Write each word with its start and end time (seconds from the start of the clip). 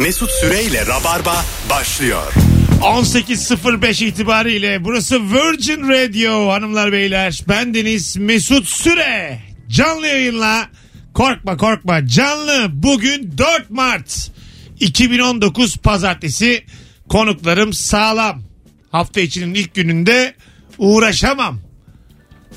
Mesut 0.00 0.30
Süreyle 0.30 0.86
Rabarba 0.86 1.44
başlıyor. 1.70 2.32
18.05 2.80 4.04
itibariyle 4.04 4.84
burası 4.84 5.20
Virgin 5.22 5.88
Radio 5.88 6.48
hanımlar 6.52 6.92
beyler. 6.92 7.40
Bendeniz 7.48 8.16
Mesut 8.16 8.66
Süre. 8.68 9.40
Canlı 9.68 10.06
yayınla 10.06 10.68
korkma 11.14 11.56
korkma 11.56 12.06
canlı 12.06 12.66
bugün 12.72 13.38
4 13.38 13.70
Mart 13.70 14.30
2019 14.80 15.76
pazartesi 15.76 16.64
konuklarım 17.08 17.72
sağlam. 17.72 18.42
Hafta 18.92 19.20
içinin 19.20 19.54
ilk 19.54 19.74
gününde 19.74 20.34
uğraşamam. 20.78 21.60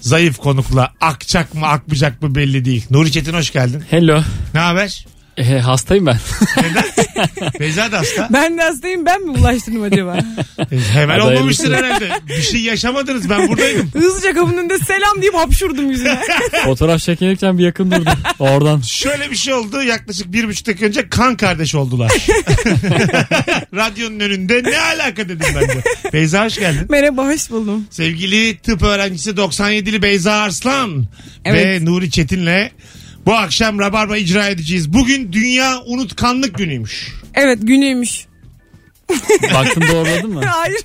Zayıf 0.02 0.38
konukla 0.38 0.94
akacak 1.02 1.54
mı 1.54 1.68
akmayacak 1.68 2.21
mı 2.21 2.36
belli 2.36 2.66
değil. 2.66 2.86
Nuri 2.89 3.12
Çetin 3.12 3.34
hoş 3.34 3.52
geldin. 3.52 3.84
Hello. 3.89 4.21
Ne 4.54 4.60
haber? 4.60 5.05
E, 5.38 5.59
hastayım 5.59 6.05
ben. 6.05 6.18
Neden? 6.57 6.84
Beyza 7.59 7.91
da 7.91 7.99
hasta. 7.99 8.29
Ben 8.34 8.57
de 8.57 8.61
hastayım 8.61 9.05
ben 9.05 9.21
mi 9.21 9.35
bulaştırdım 9.38 9.84
acaba? 9.84 10.17
Hemen 10.94 11.20
Hadi 11.20 11.34
olmamıştır 11.34 11.73
herhalde. 11.73 12.12
Bir 12.27 12.41
şey 12.41 12.62
yaşamadınız 12.62 13.30
ben 13.30 13.48
buradaydım. 13.48 13.91
Hızlıca 13.94 14.34
kapının 14.34 14.58
önünde 14.58 14.77
selam 14.80 15.22
deyip 15.22 15.35
hapşurdum 15.35 15.89
yüzüne. 15.91 16.20
Fotoğraf 16.63 16.99
çekinirken 17.02 17.58
bir 17.58 17.63
yakın 17.63 17.91
durdum. 17.91 18.13
Oradan. 18.39 18.81
Şöyle 18.81 19.31
bir 19.31 19.35
şey 19.35 19.53
oldu 19.53 19.84
yaklaşık 19.84 20.34
bir 20.34 20.48
buçuk 20.48 20.67
dakika 20.67 20.85
önce 20.85 21.09
kan 21.09 21.38
kardeş 21.38 21.75
oldular. 21.75 22.11
Radyonun 23.75 24.20
önünde 24.20 24.63
ne 24.63 24.80
alaka 24.80 25.30
dedim 25.30 25.47
ben 25.55 25.70
de. 25.70 25.84
Beyza 26.13 26.45
hoş 26.45 26.55
geldin. 26.59 26.86
Merhaba 26.89 27.25
hoş 27.27 27.50
buldum. 27.50 27.88
Sevgili 27.89 28.58
tıp 28.58 28.84
öğrencisi 28.84 29.30
97'li 29.31 30.02
Beyza 30.02 30.34
Arslan 30.34 31.05
Evet. 31.45 31.66
ve 31.81 31.86
Nuri 31.86 32.11
Çetin'le 32.11 32.70
bu 33.26 33.34
akşam 33.34 33.80
Rabarba 33.80 34.18
icra 34.18 34.48
edeceğiz. 34.48 34.94
Bugün 34.94 35.34
Dünya 35.34 35.77
Unutkanlık 35.86 36.58
Günüymüş. 36.58 37.08
Evet 37.34 37.59
günüymüş. 37.62 38.26
Baktın 39.54 39.84
doğruladın 39.91 40.31
mı? 40.34 40.41
Hayır. 40.45 40.81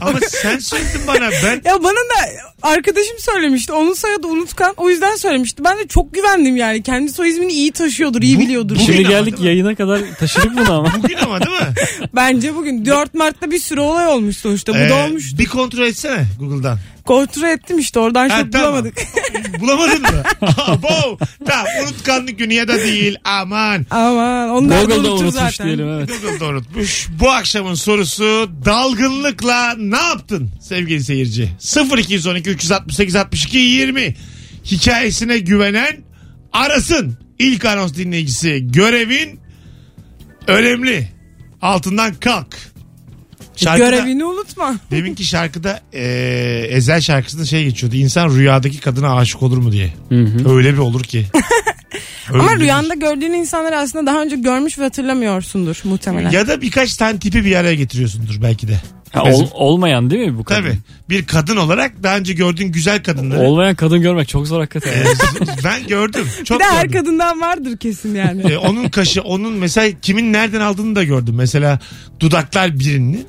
Ama 0.00 0.18
sen 0.28 0.58
söyledin 0.58 1.00
bana 1.06 1.30
ben 1.44 1.60
Ya 1.64 1.82
bana 1.82 1.92
da 1.94 2.28
arkadaşım 2.62 3.18
söylemişti. 3.18 3.72
Onun 3.72 3.94
soyadı 3.94 4.26
Unutkan. 4.26 4.74
O 4.76 4.90
yüzden 4.90 5.16
söylemişti. 5.16 5.64
Ben 5.64 5.78
de 5.78 5.88
çok 5.88 6.14
güvendim 6.14 6.56
yani. 6.56 6.82
Kendi 6.82 7.12
soy 7.12 7.30
ismini 7.30 7.52
iyi 7.52 7.72
taşıyordur, 7.72 8.22
iyi 8.22 8.36
Bu- 8.36 8.40
biliyordur. 8.40 8.74
Bugün 8.74 8.86
Şimdi 8.86 8.98
ama 9.08 9.08
geldik 9.08 9.32
değil 9.32 9.40
mi? 9.42 9.46
yayına 9.46 9.74
kadar 9.74 10.00
taşıdık 10.18 10.56
bunu 10.56 10.72
ama. 10.72 10.94
bugün 11.02 11.16
ama 11.16 11.40
değil 11.40 11.56
mi? 11.56 11.74
Bence 12.14 12.54
bugün 12.54 12.86
4 12.86 13.14
Mart'ta 13.14 13.50
bir 13.50 13.58
sürü 13.58 13.80
olay 13.80 14.06
olmuş 14.06 14.36
sonuçta. 14.36 14.72
Bu 14.74 14.78
Ee, 14.78 14.88
da 14.88 14.94
olmuş. 14.94 15.38
bir 15.38 15.46
kontrol 15.46 15.86
etsene 15.86 16.24
Google'dan. 16.38 16.78
Kontrol 17.06 17.48
ettim 17.48 17.78
işte 17.78 18.00
oradan 18.00 18.28
Ha, 18.28 18.42
çok 18.42 18.52
tamam. 18.52 18.68
bulamadık. 18.68 18.94
Bulamadın 19.60 20.02
mı? 20.02 20.22
Abo. 20.66 21.18
Tamam 21.46 21.66
unutkanlık 21.84 22.38
günü 22.38 22.54
ya 22.54 22.68
da 22.68 22.78
değil 22.78 23.16
aman. 23.24 23.86
Aman 23.90 24.48
onlar 24.50 24.80
da 24.80 24.84
Google'da 24.84 25.10
unutur 25.10 25.24
unutmuş 25.24 25.34
zaten. 25.42 25.66
diyelim 25.66 25.88
evet. 25.88 26.10
Google'da 26.22 26.46
unutmuş. 26.46 27.08
Bu 27.20 27.30
akşamın 27.30 27.74
sorusu 27.74 28.50
dalgınlıkla 28.64 29.74
ne 29.78 29.96
yaptın 29.96 30.50
sevgili 30.60 31.04
seyirci? 31.04 31.48
0212 31.98 32.50
368 32.50 33.16
62 33.16 33.58
20 33.58 34.14
hikayesine 34.64 35.38
güvenen 35.38 35.96
arasın. 36.52 37.18
İlk 37.38 37.64
anons 37.64 37.94
dinleyicisi 37.94 38.72
görevin 38.72 39.40
önemli. 40.46 41.08
Altından 41.62 42.14
kalk. 42.14 42.71
Şarkıda, 43.64 43.90
Görevini 43.90 44.24
unutma. 44.24 44.74
Deminki 44.90 45.24
şarkıda 45.24 45.80
e, 45.92 46.02
Ezel 46.70 47.00
şarkısında 47.00 47.44
şey 47.44 47.64
geçiyordu. 47.64 47.96
İnsan 47.96 48.30
rüyadaki 48.36 48.80
kadına 48.80 49.16
aşık 49.16 49.42
olur 49.42 49.56
mu 49.58 49.72
diye. 49.72 49.92
Öyle 50.48 50.72
bir 50.72 50.78
olur 50.78 51.02
ki. 51.02 51.26
Öyle 52.32 52.42
Ama 52.42 52.56
rüyanda 52.56 52.94
gördüğün 52.94 53.32
insanları 53.32 53.78
aslında 53.78 54.06
daha 54.06 54.22
önce 54.22 54.36
görmüş 54.36 54.78
ve 54.78 54.82
hatırlamıyorsundur 54.82 55.80
muhtemelen. 55.84 56.30
Ya 56.30 56.48
da 56.48 56.60
birkaç 56.60 56.96
tane 56.96 57.18
tipi 57.18 57.44
bir 57.44 57.56
araya 57.56 57.74
getiriyorsundur 57.74 58.42
belki 58.42 58.68
de. 58.68 58.80
Ha, 59.10 59.22
ol- 59.22 59.48
olmayan 59.52 60.10
değil 60.10 60.28
mi 60.28 60.38
bu 60.38 60.44
kadın? 60.44 60.60
Tabii. 60.62 60.76
Bir 61.08 61.26
kadın 61.26 61.56
olarak 61.56 62.02
daha 62.02 62.16
önce 62.16 62.32
gördüğün 62.32 62.66
güzel 62.72 63.02
kadınları. 63.02 63.40
Olmayan 63.40 63.74
kadın 63.74 64.02
görmek 64.02 64.28
çok 64.28 64.46
zor 64.46 64.60
hakikaten. 64.60 64.92
Ee, 64.92 65.04
ben 65.64 65.86
gördüm. 65.86 66.26
Çok 66.44 66.60
bir 66.60 66.64
de 66.64 66.68
her 66.68 66.86
gördüm. 66.86 67.00
kadından 67.00 67.40
vardır 67.40 67.76
kesin 67.76 68.14
yani. 68.14 68.42
Ee, 68.52 68.56
onun 68.56 68.88
kaşı, 68.88 69.22
onun 69.22 69.52
mesela 69.52 70.00
kimin 70.02 70.32
nereden 70.32 70.60
aldığını 70.60 70.96
da 70.96 71.04
gördüm. 71.04 71.34
Mesela 71.34 71.78
dudaklar 72.20 72.78
birinin, 72.78 73.26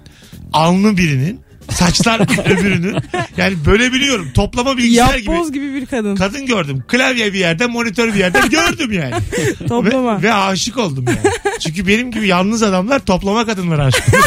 alnı 0.53 0.97
birinin, 0.97 1.39
saçlar 1.69 2.19
öbürünün. 2.45 2.97
Yani 3.37 3.55
böyle 3.65 3.93
biliyorum. 3.93 4.27
Toplama 4.33 4.77
bilgisayar 4.77 5.17
gibi. 5.17 5.31
Yapboz 5.31 5.51
gibi 5.51 5.73
bir 5.73 5.85
kadın. 5.85 6.15
Kadın 6.15 6.45
gördüm. 6.45 6.83
Klavye 6.87 7.33
bir 7.33 7.39
yerden, 7.39 7.71
monitör 7.71 8.07
bir 8.13 8.19
yerden 8.19 8.49
gördüm 8.49 8.91
yani. 8.91 9.13
Toplama. 9.67 10.17
Ve, 10.17 10.23
ve 10.23 10.33
aşık 10.33 10.77
oldum 10.77 11.05
yani. 11.07 11.33
Çünkü 11.59 11.87
benim 11.87 12.11
gibi 12.11 12.27
yalnız 12.27 12.63
adamlar 12.63 13.05
toplama 13.05 13.45
kadınlara 13.45 13.85
aşık 13.85 14.13
olur. 14.13 14.23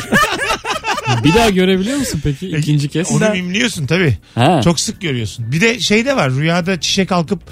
bir 1.25 1.35
daha 1.35 1.51
görebiliyor 1.51 1.99
musun 1.99 2.21
peki 2.25 2.49
ikinci 2.49 2.89
kez? 2.89 3.13
Onu 3.13 3.31
mimliyorsun 3.31 3.87
tabii. 3.87 4.19
Ha. 4.35 4.61
Çok 4.65 4.81
sık 4.81 5.01
görüyorsun. 5.01 5.53
Bir 5.53 5.61
de 5.61 5.81
şey 5.81 6.07
de 6.07 6.17
var. 6.17 6.31
Rüyada 6.33 6.81
çişe 6.81 7.07
kalkıp 7.07 7.43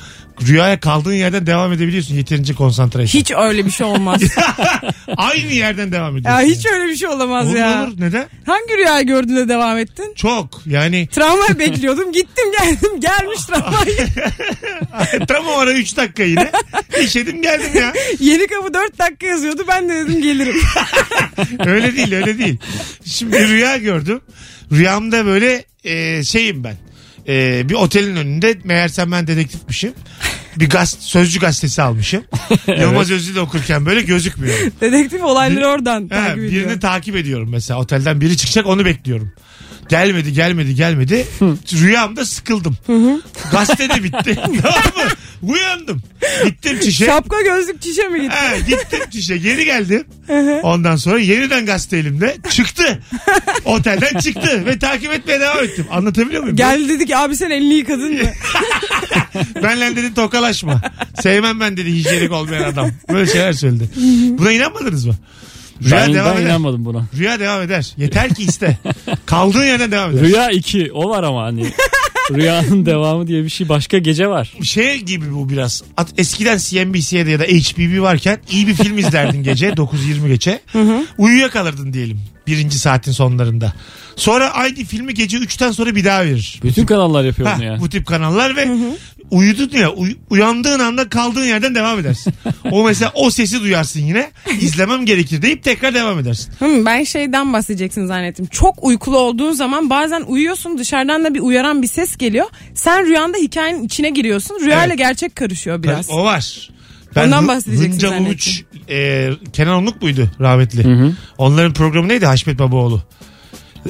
rüyaya 0.42 0.80
kaldığın 0.80 1.12
yerden 1.12 1.46
devam 1.46 1.72
edebiliyorsun. 1.72 2.14
Yeterince 2.14 2.54
konsantrasyon. 2.54 3.20
Hiç 3.20 3.30
öyle 3.36 3.66
bir 3.66 3.70
şey 3.70 3.86
olmaz. 3.86 4.22
Aynı 5.16 5.52
yerden 5.52 5.92
devam 5.92 6.16
ya 6.16 6.20
ediyorsun. 6.20 6.46
hiç 6.60 6.66
öyle 6.66 6.88
bir 6.92 6.96
şey 6.96 7.08
olamaz 7.08 7.46
Olur 7.48 7.56
ya. 7.56 7.84
olur. 7.84 7.94
Neden? 7.98 8.26
Hangi 8.46 8.76
rüyayı 8.76 9.06
gördüğünde 9.06 9.48
devam 9.48 9.78
ettin? 9.78 10.14
Çok. 10.16 10.62
Yani 10.66 11.06
Travma 11.12 11.48
bekliyordum. 11.58 12.12
Gittim 12.12 12.44
geldim. 12.60 13.00
Gelmiş 13.00 13.38
travmayı. 13.46 14.06
tam 15.28 15.46
o 15.46 15.58
ara 15.58 15.72
3 15.72 15.96
dakika 15.96 16.22
yine. 16.22 16.50
İşedim 17.04 17.42
geldim 17.42 17.80
ya. 17.80 17.92
Yeni 18.20 18.46
kapı 18.46 18.74
4 18.74 18.98
dakika 18.98 19.26
yazıyordu. 19.26 19.64
Ben 19.68 19.88
de 19.88 19.94
dedim 19.94 20.22
gelirim. 20.22 20.56
Öyle 21.66 21.96
değil 21.96 22.14
öyle 22.14 22.38
değil. 22.38 22.58
Şimdi 23.04 23.48
rüya 23.48 23.76
gördüm. 23.76 24.20
Rüyamda 24.72 25.26
böyle 25.26 25.64
e, 25.84 26.24
şeyim 26.24 26.64
ben. 26.64 26.76
E, 27.28 27.68
bir 27.68 27.74
otelin 27.74 28.16
önünde 28.16 28.58
meğersem 28.64 29.12
ben 29.12 29.26
dedektifmişim. 29.26 29.92
Bir 30.56 30.68
gaz, 30.70 30.96
sözcü 31.00 31.40
gazetesi 31.40 31.82
almışım. 31.82 32.24
Yılmaz 32.80 33.10
Özlü 33.10 33.34
de 33.34 33.40
okurken 33.40 33.86
böyle 33.86 34.02
gözükmüyor. 34.02 34.58
Dedektif 34.80 35.22
olayları 35.22 35.66
oradan 35.68 36.02
Ha, 36.02 36.08
takip 36.26 36.38
ediyor. 36.38 36.52
birini 36.68 36.80
takip 36.80 37.16
ediyorum 37.16 37.48
mesela. 37.50 37.80
Otelden 37.80 38.20
biri 38.20 38.36
çıkacak 38.36 38.66
onu 38.66 38.84
bekliyorum. 38.84 39.32
Gelmedi 39.88 40.32
gelmedi 40.32 40.74
gelmedi. 40.74 41.26
Rüyamda 41.72 42.26
sıkıldım. 42.26 42.76
Gazete 43.52 43.88
de 43.90 44.02
bitti. 44.04 44.34
tamam 44.62 45.06
mı? 45.06 45.12
Uyandım. 45.42 46.02
Gittim 46.44 46.80
çişe. 46.80 47.06
Şapka 47.06 47.40
gözlük 47.42 47.82
çişe 47.82 48.08
mi 48.08 48.20
gitti? 48.22 48.34
Ha, 48.36 48.58
gittim 48.58 49.00
çişe 49.10 49.36
geri 49.38 49.64
geldim. 49.64 50.04
Ondan 50.62 50.96
sonra 50.96 51.18
yeniden 51.18 51.66
gazete 51.66 51.96
elimde. 51.98 52.36
Çıktı. 52.50 53.02
Otelden 53.64 54.18
çıktı 54.18 54.66
ve 54.66 54.78
takip 54.78 55.12
etmeye 55.12 55.40
devam 55.40 55.64
ettim. 55.64 55.86
Anlatabiliyor 55.90 56.42
muyum? 56.42 56.56
Geldi 56.56 56.88
dedi 56.88 57.06
ki 57.06 57.16
abi 57.16 57.36
sen 57.36 57.50
elini 57.50 57.74
yıkadın 57.74 58.12
mı? 58.12 58.28
Benle 59.62 59.96
dedi 59.96 60.14
tokalaşma. 60.14 60.82
Sevmem 61.22 61.60
ben 61.60 61.76
dedi 61.76 61.92
hijyenik 61.94 62.32
olmayan 62.32 62.62
adam. 62.64 62.90
Böyle 63.12 63.32
şeyler 63.32 63.52
söyledi. 63.52 63.88
Buna 64.38 64.52
inanmadınız 64.52 65.06
mı? 65.06 65.14
Rüya 65.82 65.96
Ben, 66.06 66.14
devam 66.14 66.34
ben 66.36 66.40
eder. 66.40 66.50
inanmadım 66.50 66.84
buna. 66.84 67.04
Rüya 67.18 67.40
devam 67.40 67.62
eder. 67.62 67.92
Yeter 67.96 68.34
ki 68.34 68.42
iste. 68.42 68.78
Kaldığın 69.26 69.64
yerden 69.64 69.90
devam 69.92 70.10
eder. 70.10 70.22
Rüya 70.22 70.50
2 70.50 70.90
o 70.92 71.10
var 71.10 71.22
ama 71.22 71.42
hani. 71.42 71.66
Rüyanın 72.32 72.86
devamı 72.86 73.26
diye 73.26 73.44
bir 73.44 73.48
şey 73.48 73.68
başka 73.68 73.98
gece 73.98 74.28
var. 74.28 74.52
Şey 74.62 75.00
gibi 75.00 75.34
bu 75.34 75.48
biraz. 75.48 75.82
At, 75.96 76.08
eskiden 76.18 76.58
CNBC'de 76.58 77.30
ya 77.30 77.38
da 77.40 77.44
HBB 77.44 78.00
varken 78.02 78.38
iyi 78.50 78.66
bir 78.66 78.74
film 78.74 78.98
izlerdin 78.98 79.42
gece 79.42 79.68
9-20 79.68 80.28
geçe. 80.28 80.60
Uyuyakalırdın 81.18 81.92
diyelim 81.92 82.20
birinci 82.46 82.78
saatin 82.78 83.12
sonlarında. 83.12 83.72
Sonra 84.16 84.50
aynı 84.50 84.74
filmi 84.74 85.14
gece 85.14 85.36
3'ten 85.36 85.70
sonra 85.72 85.94
bir 85.94 86.04
daha 86.04 86.24
verir. 86.24 86.60
Bütün 86.64 86.86
kanallar 86.86 87.24
yapıyor 87.24 87.48
bunu 87.56 87.64
ya. 87.64 87.76
bu 87.80 87.88
tip 87.88 88.06
kanallar 88.06 88.56
ve 88.56 88.68
uyudun 89.30 89.78
ya 89.78 89.90
uy- 89.92 90.16
uyandığın 90.30 90.78
anda 90.78 91.08
kaldığın 91.08 91.44
yerden 91.44 91.74
devam 91.74 91.98
edersin. 91.98 92.34
o 92.70 92.84
mesela 92.84 93.12
o 93.14 93.30
sesi 93.30 93.60
duyarsın 93.60 94.00
yine 94.00 94.30
izlemem 94.60 95.06
gerekir 95.06 95.42
deyip 95.42 95.62
tekrar 95.62 95.94
devam 95.94 96.18
edersin. 96.18 96.52
Hmm, 96.58 96.86
ben 96.86 97.04
şeyden 97.04 97.52
bahsedeceksin 97.52 98.06
zannettim. 98.06 98.46
Çok 98.46 98.84
uykulu 98.84 99.18
olduğun 99.18 99.52
zaman 99.52 99.90
bazen 99.90 100.20
uyuyorsun 100.26 100.78
dışarıdan 100.78 101.24
da 101.24 101.34
bir 101.34 101.40
uyaran 101.40 101.82
bir 101.82 101.86
ses 101.86 102.16
geliyor. 102.16 102.46
Sen 102.74 103.06
rüyanda 103.06 103.38
hikayenin 103.38 103.82
içine 103.82 104.10
giriyorsun. 104.10 104.60
Rüyayla 104.60 104.86
Evet. 104.86 104.98
gerçek 104.98 105.36
karışıyor 105.36 105.82
biraz. 105.82 106.10
O 106.10 106.24
var. 106.24 106.70
Ondan 107.16 107.42
Hı- 107.42 107.48
bahsedeceksin 107.48 107.92
Hıncal 107.92 108.08
zannettim. 108.08 108.26
Uluç, 108.26 108.62
e, 108.90 109.30
Kenan 109.52 109.74
Onluk 109.74 110.02
muydu 110.02 110.30
rahmetli? 110.40 111.12
Onların 111.38 111.72
programı 111.72 112.08
neydi? 112.08 112.26
Haşmet 112.26 112.58
Babaoğlu. 112.58 113.02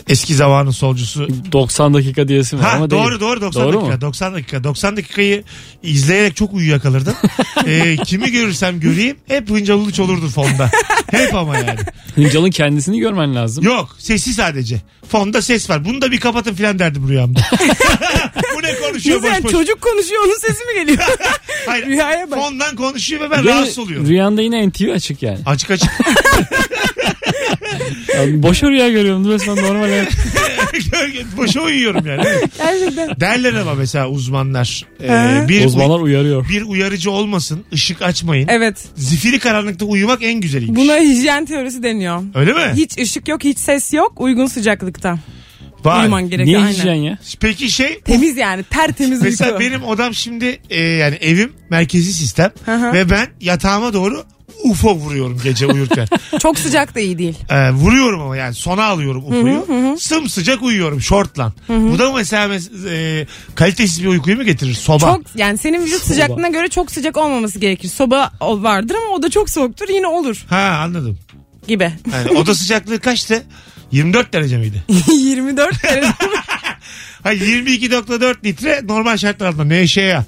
Eski 0.09 0.35
zamanın 0.35 0.71
solcusu. 0.71 1.29
90 1.53 1.95
dakika 1.95 2.29
diyesim 2.29 2.59
var 2.59 2.65
Ha 2.65 2.77
ama 2.77 2.91
doğru 2.91 3.09
değil. 3.11 3.21
doğru 3.21 3.41
90 3.41 3.63
Doğru 3.65 3.73
dakika 3.73 3.95
mu? 3.95 4.01
90 4.01 4.35
dakika 4.35 4.65
90 4.65 4.97
dakikayı 4.97 5.45
izleyerek 5.83 6.37
çok 6.37 6.53
uyuyakalırdım. 6.55 7.15
ee, 7.67 7.97
kimi 8.07 8.31
görürsem 8.31 8.81
göreyim 8.81 9.17
hep 9.29 9.51
Hıncal 9.51 9.75
Uluç 9.79 10.01
olurdu 10.01 10.29
fonda. 10.29 10.71
Hep 11.11 11.35
ama 11.35 11.57
yani. 11.59 11.79
Hıncal'ın 12.15 12.51
kendisini 12.51 12.99
görmen 12.99 13.35
lazım. 13.35 13.65
Yok 13.65 13.97
sesi 13.99 14.35
sadece. 14.35 14.83
Fonda 15.09 15.43
ses 15.43 15.71
var. 15.71 15.85
Bunu 15.85 16.03
da 16.03 16.13
bir 16.13 16.21
kapatın 16.21 16.55
filan 16.55 16.79
derdim 16.79 17.09
rüyamda. 17.09 17.41
Bu 18.57 18.63
ne 18.63 18.75
konuşuyor 18.75 19.23
Nasıl 19.23 19.35
boş 19.37 19.45
boş. 19.45 19.53
çocuk 19.53 19.81
konuşuyor 19.81 20.23
onun 20.25 20.39
sesi 20.39 20.65
mi 20.65 20.75
geliyor? 20.75 21.09
Hayır, 21.67 21.87
Rüyaya 21.87 22.31
bak. 22.31 22.39
Fondan 22.39 22.77
konuşuyor 22.77 23.21
ve 23.23 23.31
ben 23.31 23.45
rahatsız 23.45 23.79
oluyorum. 23.79 24.09
Rüyanda 24.09 24.43
yine 24.43 24.69
NTV 24.69 24.91
açık 24.95 25.23
yani. 25.23 25.39
Açık 25.47 25.71
açık. 25.71 25.91
Ya 28.15 28.43
boşa 28.43 28.71
rüya 28.71 28.89
görüyorum 28.91 29.29
resmen 29.31 29.57
normal 29.57 29.89
hayat. 29.89 30.09
Boşa 31.37 31.61
uyuyorum 31.61 32.07
yani. 32.07 32.23
Gerçekten. 32.59 33.21
Derler 33.21 33.55
ama 33.55 33.75
mesela 33.75 34.09
uzmanlar. 34.09 34.85
e, 35.03 35.09
Hı. 35.13 35.49
bir, 35.49 35.65
Uzmanlar 35.65 36.01
uyarıyor. 36.01 36.49
bir 36.49 36.63
uyarıcı 36.63 37.11
olmasın. 37.11 37.65
ışık 37.73 38.03
açmayın. 38.03 38.49
Evet. 38.49 38.85
Zifiri 38.97 39.39
karanlıkta 39.39 39.85
uyumak 39.85 40.23
en 40.23 40.41
güzeliymiş. 40.41 40.81
Buna 40.81 40.97
hijyen 40.97 41.47
teorisi 41.47 41.83
deniyor. 41.83 42.23
Öyle 42.35 42.53
mi? 42.53 42.61
Hiç 42.77 42.99
ışık 42.99 43.29
yok, 43.29 43.45
hiç 43.45 43.59
ses 43.59 43.93
yok. 43.93 44.13
Uygun 44.21 44.47
sıcaklıkta. 44.47 45.19
Vay. 45.85 46.01
Uyuman 46.01 46.23
gerekiyor. 46.31 46.47
Niye 46.47 46.59
aynen. 46.59 46.79
hijyen 46.79 46.95
ya? 46.95 47.19
Peki 47.41 47.71
şey 47.71 48.01
Temiz 48.01 48.37
yani 48.37 48.63
tertemiz 48.63 49.23
Mesela 49.23 49.51
uyku. 49.51 49.61
benim 49.61 49.85
odam 49.85 50.15
şimdi 50.15 50.59
e, 50.71 50.81
yani 50.81 51.15
evim 51.15 51.53
merkezi 51.71 52.13
sistem 52.13 52.51
Hı 52.65 52.75
hı. 52.77 52.93
ve 52.93 53.11
ben 53.11 53.27
yatağıma 53.41 53.93
doğru 53.93 54.25
UFO 54.65 54.95
vuruyorum 54.95 55.41
gece 55.45 55.67
uyurken. 55.67 56.09
Çok 56.43 56.59
sıcak 56.59 56.95
da 56.95 57.01
iyi 57.01 57.19
değil. 57.19 57.35
E, 57.51 57.71
vuruyorum 57.71 58.21
ama 58.21 58.37
yani 58.37 58.55
sona 58.55 58.85
alıyorum 58.85 59.25
UFO'yu. 59.25 59.97
Sımsıcak 59.99 60.63
uyuyorum 60.63 61.01
şortla. 61.01 61.53
Bu 61.69 61.99
da 61.99 62.13
mesela 62.13 62.47
mes- 62.57 62.89
e, 62.91 63.27
kalitesiz 63.55 64.03
bir 64.03 64.09
uykuyu 64.09 64.37
mu 64.37 64.45
getirir? 64.45 64.75
Soba. 64.75 64.99
Çok 64.99 65.23
yani 65.37 65.59
senin 65.59 65.85
vücut 65.85 66.03
sıcaklığına 66.03 66.49
göre 66.49 66.69
çok 66.69 66.91
sıcak 66.91 67.17
olmaması 67.17 67.59
gerekir. 67.59 67.89
Soba 67.89 68.31
vardır 68.41 68.95
ama 69.05 69.15
o 69.17 69.23
da 69.23 69.31
çok 69.31 69.51
soğuktur 69.51 69.89
yine 69.89 70.07
olur 70.07 70.45
Ha 70.49 70.81
anladım. 70.85 71.19
gibi. 71.69 71.93
Yani 72.13 72.39
oda 72.39 72.55
sıcaklığı 72.55 73.01
kaçtı? 73.01 73.43
24 73.93 74.33
derece 74.33 74.57
miydi? 74.59 74.83
24 75.13 75.83
derece. 75.85 76.09
Hayır 77.25 77.41
22.4 77.41 78.45
litre 78.45 78.81
normal 78.85 79.17
şartlar 79.17 79.47
altında 79.47 79.65
neşeye. 79.65 80.21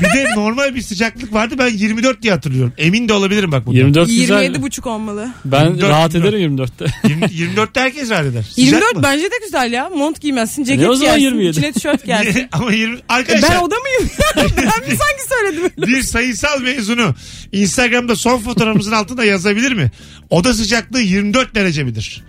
Bir 0.00 0.04
de 0.04 0.24
normal 0.36 0.74
bir 0.74 0.82
sıcaklık 0.82 1.32
vardı 1.32 1.54
ben 1.58 1.68
24 1.68 2.22
diye 2.22 2.32
hatırlıyorum. 2.32 2.72
Emin 2.78 3.08
de 3.08 3.12
olabilirim 3.12 3.52
bak 3.52 3.66
bundan. 3.66 3.78
24 3.78 4.08
güzel. 4.08 4.42
27 4.42 4.62
buçuk 4.62 4.86
olmalı. 4.86 5.28
Ben 5.44 5.64
24, 5.64 5.90
rahat 5.90 6.14
24. 6.14 6.34
ederim 6.34 6.56
24'te. 6.56 6.84
24'te 7.04 7.80
herkes 7.80 8.10
rahat 8.10 8.24
eder. 8.26 8.42
Sıcak 8.42 8.58
24 8.58 8.94
mı? 8.96 9.02
bence 9.02 9.24
de 9.24 9.34
güzel 9.44 9.72
ya. 9.72 9.88
Mont 9.88 10.20
giymezsin, 10.20 10.64
ceket 10.64 10.80
Ne 10.82 10.88
o 10.90 10.94
zaman 10.94 11.18
giyersin, 11.18 11.36
27? 11.38 11.58
içine 11.58 11.72
tişört 11.72 12.04
giyersin. 12.04 12.48
Ama 12.52 12.72
20 12.72 12.96
E 12.96 13.00
arkadaşlar 13.08 13.50
ben 13.50 13.58
oda 13.58 13.74
mıyım? 13.74 14.10
ben 14.36 14.90
mi 14.90 14.96
sanki 14.98 15.28
söyledim 15.28 15.70
öyle? 15.78 15.86
bir 15.86 16.02
sayısal 16.02 16.60
mezunu 16.60 17.14
Instagram'da 17.52 18.16
son 18.16 18.38
fotoğrafımızın 18.38 18.92
altında 18.92 19.24
yazabilir 19.24 19.72
mi? 19.72 19.90
Oda 20.30 20.54
sıcaklığı 20.54 21.00
24 21.00 21.54
derece 21.54 21.84
midir? 21.84 22.22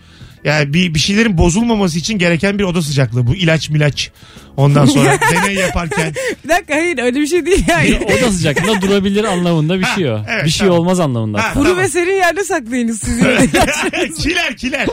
Yani 0.44 0.74
bir, 0.74 0.94
bir 0.94 1.00
şeylerin 1.00 1.38
bozulmaması 1.38 2.00
için 2.00 2.18
gereken 2.18 2.60
bir 2.60 2.64
oda 2.64 2.82
sıcaklığı 2.82 3.28
bu. 3.28 3.36
ilaç 3.36 3.70
milaç. 3.70 4.12
Ondan 4.58 4.86
sonra 4.86 5.18
deney 5.32 5.56
yaparken. 5.56 6.14
Bir 6.44 6.50
dakika 6.50 6.76
hayır 6.76 6.98
öyle 6.98 7.20
bir 7.22 7.28
şey 7.28 7.46
değil 7.46 7.64
yani. 7.68 8.00
Oda 8.06 8.32
sıcaklığında 8.32 8.82
durabilir 8.82 9.24
anlamında 9.24 9.80
bir 9.80 9.84
Ha, 9.84 9.96
şey 9.96 10.12
o. 10.12 10.26
evet, 10.30 10.46
bir 10.46 10.50
şey 10.50 10.68
tamam. 10.68 10.80
olmaz 10.82 11.00
anlamında. 11.00 11.44
Ha, 11.44 11.54
Kuru 11.54 11.64
tamam. 11.64 11.78
ve 11.84 11.88
serin 11.90 12.16
yerde 12.16 12.44
saklayınız 12.44 13.00
siz 13.00 13.18
yine. 13.18 13.48
kiler 14.20 14.58
kiler. 14.58 14.88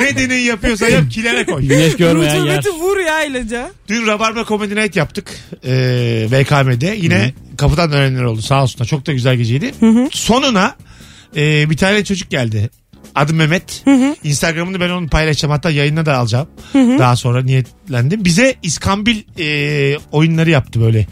Ne 0.00 0.16
deney 0.16 0.42
yapıyorsa 0.44 0.88
yap 0.88 1.04
kilere 1.10 1.46
koy. 1.46 1.62
Güneş 1.62 1.96
görmeyen 1.96 2.34
yer. 2.44 2.56
Rutubeti 2.58 2.70
vur 2.70 2.96
ya 2.98 3.24
ilaca. 3.24 3.70
Dün 3.88 4.06
Rabarba 4.06 4.44
Comedy 4.44 4.74
Night 4.74 4.96
yaptık. 4.96 5.30
Ee, 5.64 6.26
VKM'de. 6.30 6.96
Yine 6.98 7.34
kapıdan 7.56 7.92
öğrenenler 7.92 8.22
oldu 8.22 8.42
sağ 8.42 8.62
olsunlar. 8.62 8.86
Çok 8.86 9.06
da 9.06 9.12
güzel 9.12 9.36
geceydi. 9.36 9.74
Sonuna 10.12 10.76
e, 11.36 11.70
bir 11.70 11.76
tane 11.76 12.04
çocuk 12.04 12.30
geldi. 12.30 12.70
Adı 13.14 13.34
Mehmet. 13.34 13.84
Instagram'ını 14.24 14.80
ben 14.80 14.90
onu 14.90 15.08
paylaşacağım. 15.08 15.52
Hatta 15.52 15.70
yayına 15.70 16.06
da 16.06 16.16
alacağım. 16.16 16.48
Daha 16.74 17.16
sonra 17.16 17.42
niyetlendim. 17.42 18.24
Bize 18.24 18.54
İskambil 18.62 19.22
e, 19.38 19.98
oyunları 20.12 20.50
yaptı 20.50 20.80
böyle. 20.80 21.06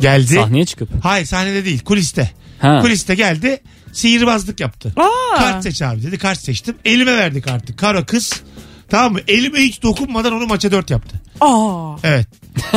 Geldi. 0.00 0.34
Sahneye 0.34 0.64
çıkıp. 0.66 0.88
Hayır 1.02 1.26
sahnede 1.26 1.64
değil 1.64 1.80
kuliste. 1.80 2.30
Ha. 2.58 2.78
Kuliste 2.80 3.14
geldi. 3.14 3.60
Sihirbazlık 3.92 4.60
yaptı. 4.60 4.92
Aa. 4.96 5.38
Kart 5.38 5.62
seç 5.62 5.82
abi 5.82 6.02
dedi. 6.02 6.18
Kart 6.18 6.38
seçtim. 6.38 6.74
Elime 6.84 7.16
verdi 7.16 7.42
kartı. 7.42 7.76
Kara 7.76 8.04
kız. 8.06 8.42
Tamam 8.88 9.12
mı? 9.12 9.20
Elime 9.28 9.58
hiç 9.58 9.82
dokunmadan 9.82 10.32
onu 10.32 10.46
maça 10.46 10.72
4 10.72 10.90
yaptı. 10.90 11.20
Aa. 11.40 11.96
Evet. 12.04 12.26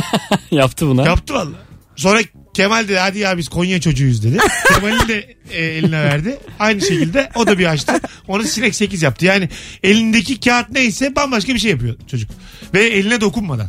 Yaptı 0.51 0.87
buna. 0.87 1.05
Yaptı 1.05 1.33
valla. 1.33 1.55
Sonra 1.95 2.19
Kemal 2.57 2.83
dedi 2.87 2.97
hadi 2.97 3.19
ya 3.19 3.37
biz 3.37 3.49
Konya 3.49 3.81
çocuğuyuz 3.81 4.23
dedi. 4.23 4.37
Kemal'in 4.73 5.07
de 5.07 5.35
e, 5.51 5.63
eline 5.65 6.03
verdi. 6.03 6.37
Aynı 6.59 6.81
şekilde 6.81 7.29
o 7.35 7.47
da 7.47 7.59
bir 7.59 7.65
açtı. 7.65 7.93
Onu 8.27 8.43
sinek 8.43 8.75
8 8.75 9.01
yaptı. 9.01 9.25
Yani 9.25 9.49
elindeki 9.83 10.39
kağıt 10.39 10.69
neyse 10.69 11.15
bambaşka 11.15 11.53
bir 11.53 11.59
şey 11.59 11.71
yapıyor 11.71 11.95
çocuk. 12.07 12.29
Ve 12.73 12.83
eline 12.87 13.21
dokunmadan. 13.21 13.67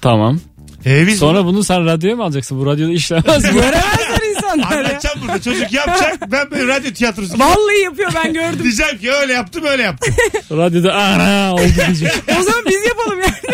Tamam. 0.00 0.40
E, 0.86 1.06
biz 1.06 1.18
Sonra 1.18 1.44
bunu 1.44 1.64
sen 1.64 1.84
radyoya 1.86 2.16
mı 2.16 2.22
alacaksın? 2.22 2.58
Bu 2.60 2.66
radyoda 2.66 2.92
işlemez? 2.92 3.42
Göremezler 3.52 4.36
insanlar 4.36 4.70
ya. 4.72 4.78
anlatacağım 4.78 5.18
burada. 5.22 5.42
Çocuk 5.42 5.72
yapacak. 5.72 6.32
Ben 6.32 6.50
böyle 6.50 6.66
radyo 6.66 6.90
tiyatrosu 6.92 7.38
Vallahi 7.38 7.80
yapıyor 7.84 8.12
ben 8.24 8.32
gördüm. 8.32 8.60
diyeceğim 8.62 8.98
ki 8.98 9.12
öyle 9.12 9.32
yaptım 9.32 9.64
öyle 9.64 9.82
yaptım. 9.82 10.14
radyoda 10.50 10.94
ana 10.94 11.54
oldu 11.54 11.62
diyecek. 11.86 12.12
o 12.38 12.42
zaman 12.42 12.64
biz 12.68 12.77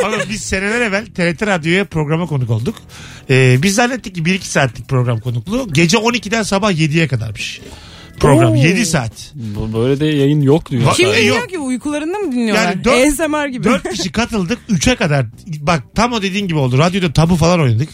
Ama 0.05 0.17
biz 0.31 0.41
seneler 0.43 0.81
evvel 0.81 1.07
TRT 1.07 1.47
Radyo'ya 1.47 1.85
programa 1.85 2.27
konuk 2.27 2.51
olduk. 2.51 2.75
Ee, 3.31 3.59
biz 3.63 3.75
zannettik 3.75 4.15
ki 4.15 4.23
1-2 4.23 4.41
saatlik 4.41 4.89
program 4.89 5.21
konukluğu. 5.21 5.69
Gece 5.73 5.97
12'den 5.97 6.43
sabah 6.43 6.73
7'ye 6.73 7.09
kadarmış. 7.09 7.61
Program 8.21 8.53
Oo. 8.53 8.57
7 8.57 8.87
saat. 8.87 9.33
Bu- 9.35 9.79
Böyle 9.79 10.01
de 10.01 10.07
yayın 10.07 10.43
yok 10.43 10.71
diyor. 10.71 10.95
Kim 10.95 11.09
dinliyor 11.13 11.37
yok. 11.37 11.51
ki 11.51 11.59
uykularında 11.59 12.19
mı 12.19 12.33
dinliyorlar? 12.33 12.65
Yani 12.65 12.85
dört- 12.85 13.09
ASMR 13.09 13.49
gibi. 13.49 13.65
4 13.65 13.91
kişi 13.97 14.13
katıldık 14.13 14.59
3'e 14.69 14.97
kadar. 14.97 15.27
Bak 15.47 15.83
tam 15.95 16.13
o 16.13 16.23
dediğin 16.23 16.49
gibi 16.49 16.59
oldu. 16.59 16.79
Radyoda 16.79 17.13
tabu 17.13 17.37
falan 17.37 17.61
oynadık. 17.61 17.89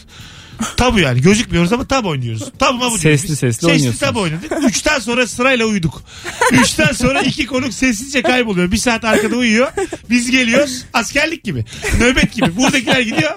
Tabu 0.77 0.99
yani 0.99 1.21
gözükmüyoruz 1.21 1.73
ama 1.73 1.85
tabu 1.87 2.09
oynuyoruz. 2.09 2.43
Tabu 2.59 2.73
mu 2.77 2.79
bu 2.79 2.83
diyoruz 2.99 3.01
Sesli 3.01 3.29
biz. 3.29 3.39
sesli 3.39 3.53
Sesli 3.53 3.67
oynuyorsunuz. 3.67 3.99
tabu 3.99 4.19
oynadık. 4.19 4.51
Üçten 4.63 4.99
sonra 4.99 5.27
sırayla 5.27 5.65
uyuduk. 5.65 6.03
Üçten 6.51 6.91
sonra 6.91 7.21
iki 7.21 7.45
konuk 7.45 7.73
sessizce 7.73 8.21
kayboluyor. 8.21 8.71
Bir 8.71 8.77
saat 8.77 9.05
arkada 9.05 9.35
uyuyor. 9.35 9.71
Biz 10.09 10.31
geliyoruz. 10.31 10.83
Askerlik 10.93 11.43
gibi. 11.43 11.65
Nöbet 11.99 12.33
gibi. 12.33 12.55
Buradakiler 12.57 12.99
gidiyor. 13.01 13.31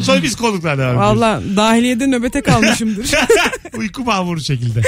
Sonra 0.00 0.22
biz 0.22 0.36
konuklar 0.36 0.78
devam 0.78 0.90
ediyoruz. 0.96 1.20
Valla 1.20 1.42
dahiliyede 1.56 2.06
nöbete 2.06 2.40
kalmışımdır. 2.42 3.10
Uyku 3.78 4.04
mamuru 4.04 4.40
şekilde. 4.40 4.82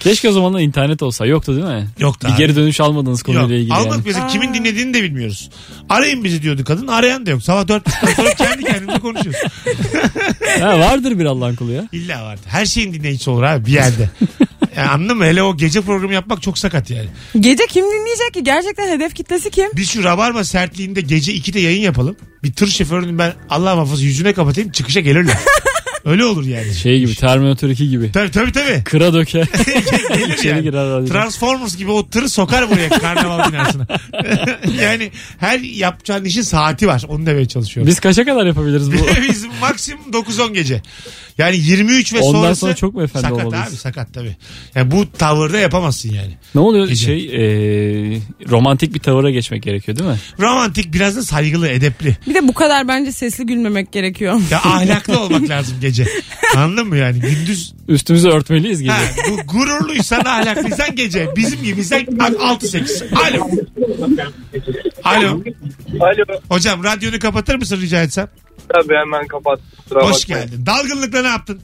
Keşke 0.00 0.28
o 0.28 0.32
zamanlar 0.32 0.60
internet 0.60 1.02
olsa. 1.02 1.26
Yoktu 1.26 1.54
değil 1.56 1.66
mi? 1.66 1.86
Yoktu 1.98 2.26
Bir 2.28 2.32
abi. 2.32 2.38
geri 2.38 2.56
dönüş 2.56 2.80
almadınız 2.80 3.22
konuyla 3.22 3.42
Yok. 3.42 3.50
ilgili 3.52 3.72
Almadık 3.74 3.92
yani. 3.92 4.02
mesela 4.06 4.26
kimin 4.26 4.54
dinlediğini 4.54 4.94
de 4.94 5.02
bilmiyoruz. 5.02 5.50
Arayın 5.88 6.24
bizi 6.24 6.42
diyordu 6.42 6.64
kadın. 6.64 6.86
Arayan 6.86 7.26
da 7.26 7.30
yok. 7.30 7.42
Sabah 7.42 7.68
dört 7.68 7.86
buçuktan 7.86 8.12
sonra 8.14 8.56
kendi 8.56 8.85
kendimize 8.98 9.22
konuşuyoruz. 9.22 9.52
Ha, 10.60 10.78
vardır 10.78 11.18
bir 11.18 11.24
Allah'ın 11.24 11.56
kulu 11.56 11.72
ya. 11.72 11.88
İlla 11.92 12.24
vardı. 12.24 12.40
Her 12.46 12.66
şeyin 12.66 12.94
dinleyicisi 12.94 13.30
olur 13.30 13.42
abi 13.42 13.66
bir 13.66 13.72
yerde. 13.72 14.10
Yani 14.76 14.88
anladın 14.88 15.16
mı? 15.16 15.24
Hele 15.24 15.42
o 15.42 15.56
gece 15.56 15.80
programı 15.80 16.14
yapmak 16.14 16.42
çok 16.42 16.58
sakat 16.58 16.90
yani. 16.90 17.08
Gece 17.40 17.66
kim 17.66 17.84
dinleyecek 17.84 18.34
ki? 18.34 18.44
Gerçekten 18.44 18.88
hedef 18.88 19.14
kitlesi 19.14 19.50
kim? 19.50 19.70
Biz 19.76 19.90
şu 19.90 20.04
rabarba 20.04 20.44
sertliğinde 20.44 21.00
gece 21.00 21.32
2'de 21.32 21.60
yayın 21.60 21.80
yapalım. 21.80 22.16
Bir 22.42 22.52
tır 22.52 22.66
şoförünün 22.66 23.18
ben 23.18 23.32
Allah 23.50 23.74
muhafaza 23.74 24.02
yüzüne 24.02 24.32
kapatayım 24.32 24.70
çıkışa 24.70 25.00
gelirler. 25.00 25.36
Öyle 26.06 26.24
olur 26.24 26.44
yani. 26.46 26.74
Şey 26.74 26.98
gibi 27.00 27.14
Terminator 27.14 27.68
2 27.68 27.88
gibi. 27.88 28.12
Tabii 28.12 28.30
tabii 28.30 28.52
tabii. 28.52 28.82
Kıra 28.84 29.12
döke. 29.14 29.38
Gelir 30.14 30.28
İçeri 30.38 30.48
yani. 30.48 30.62
girer 30.62 30.86
radyoda. 30.90 31.12
Transformers 31.12 31.76
gibi 31.76 31.90
o 31.90 32.08
tırı 32.08 32.28
sokar 32.28 32.70
buraya 32.70 32.88
karnaval 32.88 33.52
binasına. 33.52 33.86
yani 34.82 35.10
her 35.38 35.58
yapacağın 35.60 36.24
işin 36.24 36.42
saati 36.42 36.86
var. 36.86 37.02
Onu 37.08 37.26
demeye 37.26 37.46
çalışıyorum. 37.46 37.90
Biz 37.90 38.00
kaça 38.00 38.24
kadar 38.24 38.46
yapabiliriz 38.46 38.92
bu? 38.92 38.96
Biz 39.28 39.46
maksimum 39.60 40.04
9-10 40.12 40.54
gece. 40.54 40.82
Yani 41.38 41.56
23 41.56 42.14
ve 42.14 42.18
Ondan 42.20 42.40
sonrası 42.40 42.60
sonra 42.60 42.74
çok 42.74 42.94
mu 42.94 43.02
efendi 43.02 43.26
sakat 43.26 43.44
olmalıyız? 43.46 43.68
abi 43.68 43.76
sakat 43.76 44.14
tabii. 44.14 44.36
Yani 44.74 44.90
bu 44.90 45.12
tavırda 45.12 45.58
yapamazsın 45.58 46.12
yani. 46.14 46.34
ne 46.54 46.60
oluyor? 46.60 46.88
Gece. 46.88 47.04
Şey 47.06 47.26
e, 47.26 48.20
romantik 48.50 48.94
bir 48.94 49.00
tavıra 49.00 49.30
geçmek 49.30 49.62
gerekiyor 49.62 49.98
değil 49.98 50.10
mi? 50.10 50.16
Romantik 50.40 50.94
biraz 50.94 51.16
da 51.16 51.22
saygılı 51.22 51.68
edepli. 51.68 52.16
Bir 52.26 52.34
de 52.34 52.48
bu 52.48 52.52
kadar 52.54 52.88
bence 52.88 53.12
sesli 53.12 53.46
gülmemek 53.46 53.92
gerekiyor. 53.92 54.40
Ya 54.50 54.58
ahlaklı 54.58 55.20
olmak 55.20 55.48
lazım 55.48 55.76
gece. 55.80 55.95
Anladın 56.56 56.88
mı 56.88 56.96
yani? 56.96 57.20
Gündüz 57.20 57.74
Üstümüzü 57.88 58.28
örtmeliyiz 58.28 58.80
gece. 58.82 58.92
ha, 58.92 59.00
bu 59.30 59.36
gururluysan 59.52 60.20
ahlaklıysan 60.24 60.96
gece. 60.96 61.28
Bizim 61.36 61.62
gibiysen 61.62 62.00
6-8. 62.00 63.14
Alo. 63.14 63.48
Alo. 65.04 65.42
Alo. 66.00 66.40
Hocam 66.48 66.84
radyonu 66.84 67.18
kapatır 67.18 67.54
mısın 67.54 67.80
rica 67.80 68.02
etsem? 68.02 68.28
Tabii 68.68 68.94
hemen 68.94 69.26
kapat. 69.26 69.60
Kusura 69.82 70.02
Hoş 70.08 70.22
bakmayın. 70.28 70.46
geldin. 70.50 70.66
Dalgınlıkla 70.66 71.22
ne 71.22 71.28
yaptın? 71.28 71.60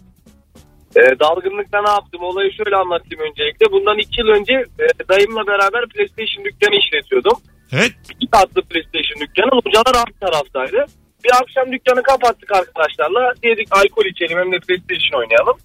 Ee, 0.97 1.01
dalgınlıkta 1.21 1.83
ne 1.83 1.91
yaptım? 1.91 2.21
Olayı 2.23 2.51
şöyle 2.59 2.77
anlatayım 2.77 3.23
öncelikle. 3.31 3.67
Bundan 3.73 3.99
iki 3.99 4.21
yıl 4.21 4.29
önce 4.39 4.53
e, 4.83 4.87
dayımla 5.09 5.43
beraber 5.47 5.83
PlayStation 5.93 6.45
dükkanı 6.45 6.75
işletiyordum. 6.83 7.39
Evet. 7.73 7.93
İki 8.15 8.27
katlı 8.31 8.63
PlayStation 8.63 9.19
dükkanı. 9.23 9.51
Hocalar 9.65 9.95
alt 10.03 10.21
taraftaydı. 10.21 10.81
Bir 11.25 11.33
akşam 11.41 11.73
dükkanı 11.73 12.03
kapattık 12.03 12.51
arkadaşlarla. 12.61 13.23
Dedik 13.45 13.69
alkol 13.71 14.05
içelim 14.13 14.39
hem 14.39 14.53
de 14.53 14.59
PlayStation 14.67 15.21
oynayalım. 15.21 15.57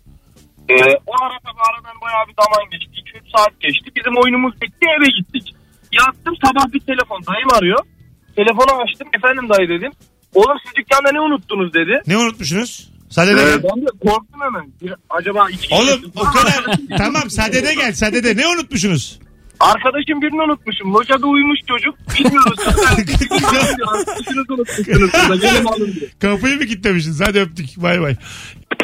Ee, 0.70 0.74
o 1.08 1.14
ara 1.24 1.38
tabii 1.46 1.64
aradan 1.70 2.02
bayağı 2.02 2.24
bir 2.30 2.36
zaman 2.44 2.64
geçti. 2.72 2.96
2-3 3.26 3.38
saat 3.38 3.60
geçti. 3.60 3.88
Bizim 3.96 4.14
oyunumuz 4.22 4.54
bitti 4.62 4.86
eve 4.98 5.10
gittik. 5.20 5.56
Yattım 6.00 6.36
sabah 6.46 6.74
bir 6.74 6.80
telefon. 6.80 7.22
Dayım 7.28 7.52
arıyor. 7.54 7.80
Telefonu 8.36 8.82
açtım. 8.82 9.08
Efendim 9.18 9.50
dayı 9.50 9.70
dedim. 9.70 9.92
Oğlum 10.34 10.58
siz 10.66 10.76
dükkanda 10.76 11.12
ne 11.12 11.22
unuttunuz 11.22 11.74
dedi. 11.74 12.02
Ne 12.08 12.18
unutmuşsunuz? 12.18 12.90
Sadede 13.10 13.42
Ee, 13.42 13.46
gel. 13.46 13.64
ben 13.64 13.82
de 13.82 13.90
korktum 14.06 14.42
hemen. 14.42 14.72
Bir- 14.82 14.94
acaba 15.10 15.50
içki 15.50 15.76
Oğlum 15.76 16.12
o 16.16 16.24
kadar. 16.24 16.66
tamam 16.98 17.30
sadede 17.30 17.74
gel 17.74 17.94
sadede. 17.94 18.38
Ne 18.38 18.48
unutmuşsunuz? 18.48 19.20
Arkadaşım 19.60 20.22
birini 20.22 20.42
unutmuşum. 20.42 20.94
Locada 20.94 21.28
uyumuş 21.28 21.60
çocuk. 21.68 21.96
Bilmiyoruz. 22.20 22.60
Arkadaşınızı 22.68 24.54
unutmuşsunuz. 24.54 25.12
Kapıyı 26.22 26.56
mı 26.56 26.66
kilitlemişsiniz? 26.66 27.22
Hadi 27.22 27.40
öptük. 27.40 27.66
Bay 27.78 28.02
bay. 28.02 28.16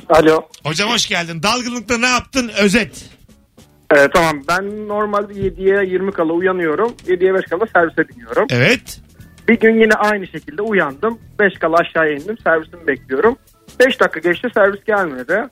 Alo. 0.09 0.41
Hocam 0.63 0.89
hoş 0.89 1.07
geldin. 1.07 1.43
Dalgınlıkta 1.43 1.97
ne 1.97 2.07
yaptın? 2.07 2.51
Özet. 2.59 3.09
Ee, 3.95 4.07
tamam 4.13 4.41
ben 4.47 4.87
normalde 4.87 5.33
7'ye 5.33 5.85
20 5.91 6.11
kala 6.11 6.33
uyanıyorum. 6.33 6.93
7'ye 7.07 7.33
5 7.33 7.45
kala 7.45 7.65
servise 7.73 8.09
biniyorum. 8.09 8.47
Evet. 8.49 9.01
Bir 9.47 9.59
gün 9.59 9.81
yine 9.81 9.93
aynı 9.93 10.27
şekilde 10.27 10.61
uyandım. 10.61 11.19
5 11.39 11.53
kala 11.59 11.77
aşağıya 11.77 12.13
indim. 12.13 12.37
Servisimi 12.43 12.87
bekliyorum. 12.87 13.35
5 13.79 13.99
dakika 13.99 14.19
geçti 14.19 14.47
servis 14.53 14.83
gelmedi. 14.83 15.47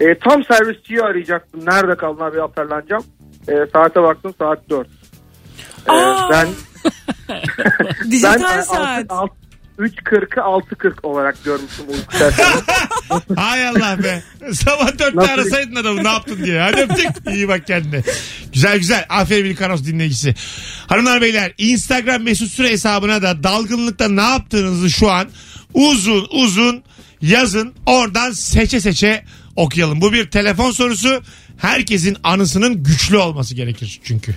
Ee, 0.00 0.14
tam 0.18 0.44
servisçiyi 0.44 1.02
arayacaktım. 1.02 1.66
Nerede 1.66 1.96
kaldın 1.96 2.24
abi 2.24 2.38
hatırlanacağım. 2.38 3.04
Ee, 3.48 3.52
saate 3.72 4.02
baktım 4.02 4.34
saat 4.38 4.70
4. 4.70 4.88
Ee, 5.88 5.92
Aa. 5.92 6.30
ben 6.30 6.48
Dijital 8.10 8.40
ben 8.42 8.60
saat. 8.62 9.06
3.40'ı 9.78 10.40
6.40 10.40 11.06
olarak 11.06 11.44
görmüştüm 11.44 11.84
uyku 11.88 12.18
dersini. 12.20 12.44
Hay 13.36 13.68
Allah 13.68 13.98
be. 14.02 14.22
Sabah 14.52 14.98
dörtte 14.98 15.16
Nasıl- 15.16 15.32
arasaydın 15.32 15.74
adamı 15.76 16.04
ne 16.04 16.08
yaptın 16.08 16.44
diye. 16.44 16.60
Hadi 16.60 16.80
öptük. 16.80 17.06
İyi 17.34 17.48
bak 17.48 17.66
kendine. 17.66 18.02
Güzel 18.52 18.78
güzel. 18.78 19.06
Aferin 19.08 19.44
bir 19.44 19.56
kanos 19.56 19.84
dinleyicisi. 19.84 20.34
Hanımlar 20.86 21.20
beyler 21.22 21.52
Instagram 21.58 22.22
mesut 22.22 22.48
süre 22.50 22.70
hesabına 22.70 23.22
da 23.22 23.42
dalgınlıkta 23.42 24.08
ne 24.08 24.20
yaptığınızı 24.22 24.90
şu 24.90 25.10
an 25.10 25.28
uzun 25.74 26.26
uzun 26.30 26.82
yazın. 27.22 27.74
Oradan 27.86 28.30
seçe 28.30 28.80
seçe 28.80 29.24
okuyalım. 29.56 30.00
Bu 30.00 30.12
bir 30.12 30.30
telefon 30.30 30.70
sorusu. 30.70 31.22
Herkesin 31.58 32.16
anısının 32.24 32.82
güçlü 32.82 33.16
olması 33.16 33.54
gerekir 33.54 34.00
çünkü. 34.04 34.34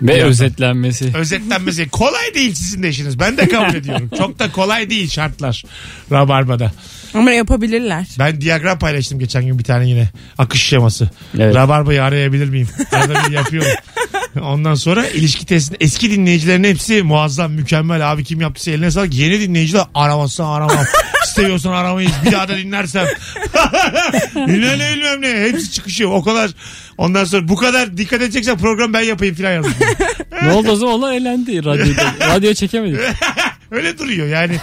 Ve 0.00 0.12
yandan. 0.12 0.28
özetlenmesi. 0.28 1.12
Özetlenmesi 1.14 1.88
kolay 1.88 2.34
değil 2.34 2.54
sizin 2.54 2.82
de 2.82 2.88
işiniz. 2.88 3.18
Ben 3.18 3.36
de 3.36 3.48
kabul 3.48 3.74
ediyorum. 3.74 4.10
Çok 4.18 4.38
da 4.38 4.52
kolay 4.52 4.90
değil 4.90 5.10
şartlar. 5.10 5.64
Rabarba'da. 6.12 6.72
Ama 7.14 7.30
yapabilirler. 7.30 8.06
Ben 8.18 8.40
diyagram 8.40 8.78
paylaştım 8.78 9.18
geçen 9.18 9.46
gün 9.46 9.58
bir 9.58 9.64
tane 9.64 9.88
yine. 9.88 10.08
Akış 10.38 10.62
şeması. 10.62 11.10
Evet. 11.38 11.54
Rabarba'yı 11.54 12.02
arayabilir 12.04 12.48
miyim? 12.48 12.68
Arada 12.92 13.14
bir 13.28 13.32
yapıyorum. 13.32 13.72
Ondan 14.40 14.74
sonra 14.74 15.08
ilişki 15.08 15.46
testinde 15.46 15.78
eski 15.80 16.10
dinleyicilerin 16.10 16.64
hepsi 16.64 17.02
muazzam 17.02 17.52
mükemmel 17.52 18.12
abi 18.12 18.24
kim 18.24 18.40
yaptıysa 18.40 18.70
eline 18.70 18.90
sağlık. 18.90 19.14
Yeni 19.14 19.40
dinleyiciler 19.40 19.84
aramazsan 19.94 20.48
aramam. 20.48 20.84
İstemiyorsan 21.24 21.72
aramayız. 21.72 22.12
Bir 22.26 22.32
daha 22.32 22.48
da 22.48 22.56
dinlersem. 22.58 23.06
bilmem 24.36 24.78
ne 24.78 24.96
bilmem 24.96 25.22
ne. 25.22 25.48
Hepsi 25.48 25.70
çıkışıyor. 25.72 26.10
O 26.12 26.22
kadar. 26.22 26.50
Ondan 26.98 27.24
sonra 27.24 27.48
bu 27.48 27.56
kadar 27.56 27.96
dikkat 27.96 28.22
edeceksen 28.22 28.58
program 28.58 28.92
ben 28.92 29.00
yapayım 29.00 29.34
filan 29.34 29.52
yazdım. 29.52 29.74
ne 30.42 30.52
oldu 30.52 30.70
o 30.70 30.76
zaman 30.76 30.94
onlar 30.94 31.12
elendi 31.12 31.64
radyoda. 31.64 32.14
Radyoya 32.20 32.54
çekemedik. 32.54 33.00
Öyle 33.70 33.98
duruyor 33.98 34.26
yani. 34.26 34.56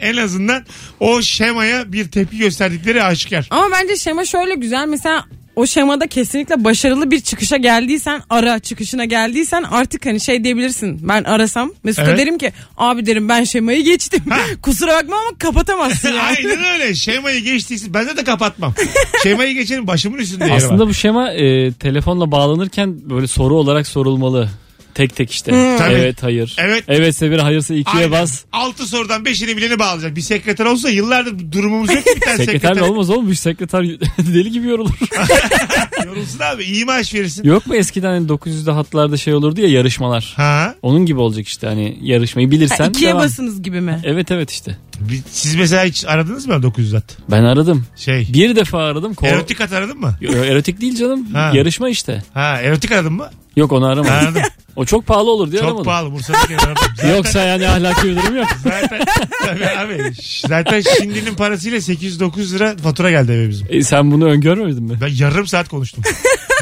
en 0.00 0.16
azından 0.16 0.64
o 1.00 1.22
şemaya 1.22 1.92
bir 1.92 2.10
tepki 2.10 2.38
gösterdikleri 2.38 3.02
aşikar. 3.02 3.46
Ama 3.50 3.66
bence 3.72 3.96
şema 3.96 4.24
şöyle 4.24 4.54
güzel. 4.54 4.86
Mesela 4.88 5.24
o 5.56 5.66
şemada 5.66 6.06
kesinlikle 6.06 6.64
başarılı 6.64 7.10
bir 7.10 7.20
çıkışa 7.20 7.56
geldiysen 7.56 8.22
ara 8.30 8.58
çıkışına 8.58 9.04
geldiysen 9.04 9.62
artık 9.62 10.06
hani 10.06 10.20
şey 10.20 10.44
diyebilirsin. 10.44 11.08
Ben 11.08 11.24
arasam 11.24 11.72
Mesut'a 11.84 12.08
Evet. 12.08 12.18
derim 12.18 12.38
ki 12.38 12.52
abi 12.76 13.06
derim 13.06 13.28
ben 13.28 13.44
şemayı 13.44 13.84
geçtim. 13.84 14.22
Kusura 14.62 14.92
bakma 14.94 15.16
ama 15.16 15.38
kapatamazsın 15.38 16.08
yani. 16.08 16.20
Aynen 16.38 16.64
öyle. 16.64 16.94
Şemayı 16.94 17.40
geçtiysin. 17.44 17.94
Ben 17.94 18.08
de, 18.08 18.16
de 18.16 18.24
kapatmam. 18.24 18.74
Şemayı 19.22 19.54
geçenin 19.54 19.86
başımın 19.86 20.18
üstünde 20.18 20.44
yeri 20.44 20.54
Aslında 20.54 20.88
bu 20.88 20.94
şema 20.94 21.32
e, 21.32 21.72
telefonla 21.72 22.30
bağlanırken 22.30 23.10
böyle 23.10 23.26
soru 23.26 23.54
olarak 23.54 23.86
sorulmalı. 23.86 24.48
Tek 24.94 25.16
tek 25.16 25.30
işte. 25.30 25.76
Tabii. 25.78 25.94
Evet 25.94 26.22
hayır. 26.22 26.56
Evet. 26.58 26.84
Evetse 26.88 27.30
bir 27.30 27.38
hayırsa 27.38 27.74
ikiye 27.74 27.96
Aynen. 28.04 28.10
bas. 28.10 28.44
Altı 28.52 28.86
sorudan 28.86 29.24
beşini 29.24 29.56
bileni 29.56 29.78
bağlayacak. 29.78 30.16
Bir 30.16 30.20
sekreter 30.20 30.64
olsa 30.66 30.88
yıllardır 30.90 31.52
durumumuz 31.52 31.90
yok 31.94 32.04
ki 32.04 32.10
bir 32.16 32.20
tane 32.20 32.36
Sekreter 32.44 32.68
sekreter. 32.68 32.88
olmaz 32.88 33.10
oğlum. 33.10 33.26
Bu 33.30 33.34
sekreter 33.34 33.84
deli 34.18 34.50
gibi 34.50 34.66
yorulur. 34.68 34.90
Yorulsun 36.06 36.40
abi. 36.40 36.64
iyi 36.64 36.84
maaş 36.84 37.14
verirsin. 37.14 37.44
Yok 37.44 37.66
mu 37.66 37.74
eskiden 37.76 38.08
hani 38.10 38.26
900'de 38.26 38.70
hatlarda 38.70 39.16
şey 39.16 39.34
olurdu 39.34 39.60
ya 39.60 39.68
yarışmalar. 39.68 40.32
Ha? 40.36 40.74
Onun 40.82 41.06
gibi 41.06 41.20
olacak 41.20 41.48
işte 41.48 41.66
hani 41.66 41.98
yarışmayı 42.02 42.50
bilirsen 42.50 42.84
Ha, 42.84 42.90
ikiye 42.90 43.10
devam. 43.10 43.22
basınız 43.22 43.62
gibi 43.62 43.80
mi? 43.80 44.00
Evet 44.04 44.30
evet 44.30 44.50
işte. 44.50 44.78
Bir- 45.00 45.22
Siz 45.30 45.54
mesela 45.54 45.84
hiç 45.84 46.04
aradınız 46.04 46.46
mı 46.46 46.62
900 46.62 46.94
at? 46.94 47.16
Ben 47.30 47.42
aradım. 47.44 47.86
Şey. 47.96 48.28
Bir 48.32 48.56
defa 48.56 48.78
aradım. 48.78 49.12
Ko- 49.12 49.26
Erotik 49.26 49.60
at 49.60 49.72
aradın 49.72 50.00
mı? 50.00 50.16
Yo, 50.20 50.32
Erotik 50.32 50.80
değil 50.80 50.96
canım. 50.96 51.26
Ha. 51.32 51.50
Yarışma 51.54 51.88
işte. 51.88 52.22
Ha 52.34 52.60
erotik 52.62 52.92
aradın 52.92 53.12
mı? 53.12 53.30
Yok 53.56 53.72
onu 53.72 53.86
aramadım. 53.86 54.12
Aradım. 54.12 54.42
o 54.76 54.84
çok 54.84 55.06
pahalı 55.06 55.30
olur 55.30 55.50
diye 55.50 55.58
Çok 55.60 55.66
aramadım. 55.68 55.84
pahalı. 55.84 56.12
Bursa'daki 56.12 56.56
aradım. 56.56 56.82
Zaten, 56.96 57.14
Yoksa 57.16 57.42
yani 57.42 57.68
ahlaki 57.68 58.08
bir 58.08 58.16
durum 58.16 58.36
yok. 58.36 58.46
zaten, 58.64 59.04
tabii 59.44 59.66
abi. 59.68 60.14
Ş- 60.22 60.48
Zaten 60.48 60.82
şimdinin 60.98 61.34
parasıyla 61.34 61.78
800-900 61.78 62.54
lira 62.54 62.76
fatura 62.76 63.10
geldi 63.10 63.32
eve 63.32 63.48
bizim. 63.48 63.66
E, 63.70 63.82
sen 63.82 64.10
bunu 64.10 64.24
öngörmedin 64.24 64.82
mi? 64.82 64.98
Ben 65.00 65.08
yarım 65.18 65.46
saat 65.46 65.68
konuştum. 65.68 66.04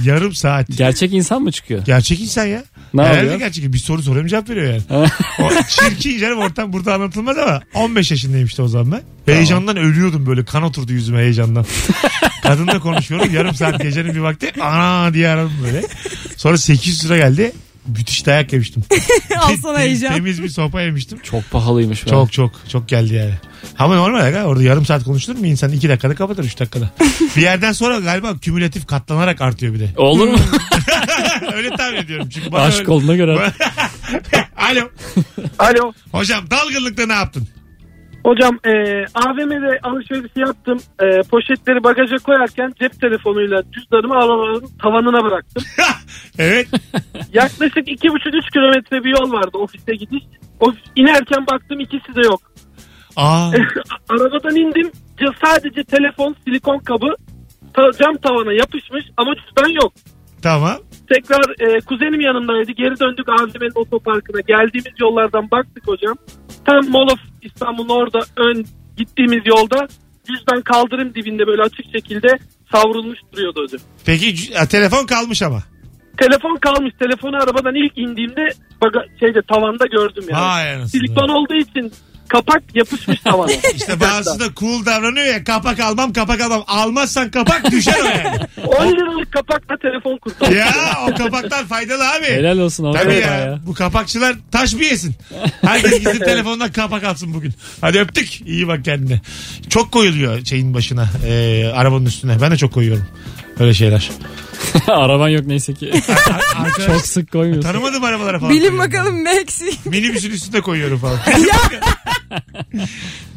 yarım 0.02 0.34
saat. 0.34 0.66
Gerçek 0.76 1.12
insan 1.14 1.42
mı 1.42 1.52
çıkıyor? 1.52 1.84
Gerçek 1.84 2.20
insan 2.20 2.46
ya. 2.46 2.64
Ne 2.94 3.02
Herhalde 3.02 3.20
oluyor? 3.20 3.38
gerçek. 3.38 3.72
Bir 3.72 3.78
soru 3.78 4.02
soruyorum 4.02 4.28
cevap 4.28 4.50
veriyor 4.50 4.72
yani. 4.72 5.08
o 5.40 5.50
çirkin 5.68 6.18
canım 6.18 6.38
ortam 6.38 6.72
burada 6.72 6.94
anlatılmaz 6.94 7.38
ama 7.38 7.60
15 7.74 8.10
yaşındayım 8.10 8.46
işte 8.46 8.62
o 8.62 8.68
zaman 8.68 8.92
ben. 9.26 9.34
Heyecandan 9.34 9.76
ölüyordum 9.76 10.26
böyle 10.26 10.44
kan 10.44 10.62
oturdu 10.62 10.92
yüzüme 10.92 11.18
heyecandan. 11.18 11.66
Kadınla 12.42 12.80
konuşuyorum 12.80 13.34
yarım 13.34 13.54
saat 13.54 13.82
gecenin 13.82 14.14
bir 14.14 14.20
vakti 14.20 14.52
ana 14.62 15.14
diye 15.14 15.28
aradım 15.28 15.52
böyle. 15.64 15.82
Sonra 16.36 16.58
800 16.58 17.04
lira 17.04 17.16
geldi. 17.16 17.52
Müthiş 17.86 18.26
dayak 18.26 18.52
yemiştim. 18.52 18.84
Al 19.38 19.56
sana 19.62 19.78
heyecan. 19.80 20.14
Temiz 20.14 20.42
bir 20.42 20.48
sopa 20.48 20.82
yemiştim. 20.82 21.18
Çok 21.22 21.50
pahalıymış. 21.50 22.06
be. 22.06 22.10
Çok 22.10 22.32
çok 22.32 22.50
çok 22.68 22.88
geldi 22.88 23.14
yani. 23.14 23.34
Ama 23.78 23.94
normal 23.96 24.34
ya 24.34 24.44
orada 24.44 24.62
yarım 24.62 24.86
saat 24.86 25.04
konuşulur 25.04 25.38
mu 25.38 25.46
insan 25.46 25.72
2 25.72 25.88
dakikada 25.88 26.14
kapatır 26.14 26.44
3 26.44 26.60
dakikada. 26.60 26.90
bir 27.36 27.42
yerden 27.42 27.72
sonra 27.72 27.98
galiba 28.00 28.38
kümülatif 28.38 28.86
katlanarak 28.86 29.40
artıyor 29.40 29.74
bir 29.74 29.80
de. 29.80 29.90
Olur 29.96 30.28
mu? 30.28 30.38
öyle 31.54 31.76
tahmin 31.76 31.96
ediyorum 31.98 32.28
çünkü. 32.28 32.52
Bana 32.52 32.62
Aşk 32.62 32.80
öyle- 32.80 32.90
olduğuna 32.90 33.16
göre. 33.16 33.52
Alo. 34.56 34.88
Alo. 35.58 35.92
Hocam 36.12 36.50
dalgınlıkta 36.50 37.06
ne 37.06 37.12
yaptın? 37.12 37.48
Hocam 38.24 38.58
e, 38.66 38.70
AVM'de 39.14 39.78
alışveriş 39.82 40.32
yaptım. 40.36 40.78
E, 41.02 41.22
poşetleri 41.30 41.84
bagaja 41.84 42.16
koyarken 42.16 42.72
cep 42.80 43.00
telefonuyla 43.00 43.62
cüzdanımı 43.72 44.14
arabanın 44.14 44.64
tavanına 44.82 45.24
bıraktım. 45.24 45.62
evet. 46.38 46.68
Yaklaşık 47.32 47.88
iki 47.88 48.08
buçuk 48.08 48.34
üç 48.34 48.50
kilometre 48.52 49.04
bir 49.04 49.10
yol 49.10 49.32
vardı 49.32 49.58
ofise 49.58 49.94
gidiş. 49.94 50.22
Ofis, 50.60 50.82
inerken 50.96 51.46
baktım 51.46 51.80
ikisi 51.80 52.14
de 52.14 52.20
yok. 52.20 52.40
Aa, 53.16 53.50
Arabadan 54.08 54.56
indim. 54.56 54.90
Sadece 55.44 55.84
telefon, 55.84 56.36
silikon 56.44 56.78
kabı 56.78 57.16
cam 57.76 58.16
tavana 58.16 58.52
yapışmış 58.52 59.04
ama 59.16 59.34
cüzdan 59.34 59.68
yok. 59.68 59.92
tamam. 60.42 60.76
Tekrar 61.14 61.44
e, 61.60 61.80
kuzenim 61.80 62.20
yanımdaydı. 62.20 62.72
Geri 62.72 63.00
döndük 63.00 63.28
AVM'nin 63.28 63.72
otoparkına. 63.74 64.40
Geldiğimiz 64.40 65.00
yollardan 65.00 65.50
baktık 65.50 65.88
hocam. 65.88 66.16
Tam 66.64 66.90
Mall 66.90 67.02
of 67.12 67.31
İstanbul'un 67.42 67.88
orada 67.88 68.20
ön 68.36 68.64
gittiğimiz 68.96 69.42
yolda 69.46 69.88
cüzdan 70.28 70.62
kaldırım 70.62 71.14
dibinde 71.14 71.46
böyle 71.46 71.62
açık 71.62 71.86
şekilde 71.92 72.28
savrulmuş 72.72 73.18
duruyordu 73.32 73.60
hocam. 73.62 73.80
Peki 74.06 74.34
c- 74.34 74.66
telefon 74.70 75.06
kalmış 75.06 75.42
ama. 75.42 75.62
Telefon 76.18 76.56
kalmış. 76.56 76.92
Telefonu 76.98 77.36
arabadan 77.36 77.74
ilk 77.74 77.98
indiğimde 77.98 78.48
baga, 78.82 79.04
şeyde 79.20 79.40
tavanda 79.48 79.86
gördüm 79.86 80.24
yani. 80.30 80.42
Vay 80.42 80.70
anasını. 80.74 80.88
Silikon 80.88 81.28
olduğu 81.28 81.54
için 81.54 81.92
kapak 82.32 82.62
yapışmış 82.74 83.20
tavana. 83.20 83.52
İşte 83.74 84.00
bazısı 84.00 84.40
da 84.40 84.44
cool 84.56 84.86
davranıyor 84.86 85.26
ya 85.26 85.44
kapak 85.44 85.80
almam 85.80 86.12
kapak 86.12 86.40
almam. 86.40 86.64
Almazsan 86.66 87.30
kapak 87.30 87.70
düşer 87.70 88.00
o 88.02 88.04
yani. 88.04 88.38
10 88.66 88.86
liralık 88.92 89.32
kapakla 89.32 89.76
telefon 89.76 90.16
kurtardı. 90.18 90.54
ya 90.54 90.68
o 91.08 91.14
kapaklar 91.14 91.64
faydalı 91.66 92.10
abi. 92.10 92.24
Helal 92.26 92.58
olsun 92.58 92.84
ama 92.84 92.92
Tabii 92.98 93.14
ya. 93.14 93.20
ya. 93.20 93.34
ya. 93.38 93.58
Bu 93.66 93.74
kapakçılar 93.74 94.34
taş 94.52 94.74
bir 94.74 94.90
yesin. 94.90 95.14
Herkes 95.62 95.98
gidip 96.00 96.24
telefondan 96.24 96.72
kapak 96.72 97.04
alsın 97.04 97.34
bugün. 97.34 97.52
Hadi 97.80 97.98
öptük. 98.00 98.40
İyi 98.46 98.68
bak 98.68 98.84
kendine. 98.84 99.20
Çok 99.68 99.92
koyuluyor 99.92 100.44
şeyin 100.44 100.74
başına. 100.74 101.08
e, 101.26 101.64
arabanın 101.74 102.06
üstüne. 102.06 102.40
Ben 102.40 102.50
de 102.50 102.56
çok 102.56 102.72
koyuyorum. 102.72 103.06
Öyle 103.60 103.74
şeyler. 103.74 104.10
Araban 104.86 105.28
yok 105.28 105.46
neyse 105.46 105.74
ki. 105.74 105.92
Arkadaş, 106.56 106.86
Çok 106.86 107.06
sık 107.06 107.32
koymuyorsun. 107.32 107.62
tanımadığım 107.70 108.04
arabalara 108.04 108.38
falan. 108.38 108.50
Bilin 108.52 108.60
koyuyorum. 108.68 108.78
bakalım 108.92 109.24
ne 109.24 109.36
eksik. 109.40 109.86
Minibüsün 109.86 110.30
üstünde 110.30 110.60
koyuyorum 110.60 110.98
falan. 110.98 111.18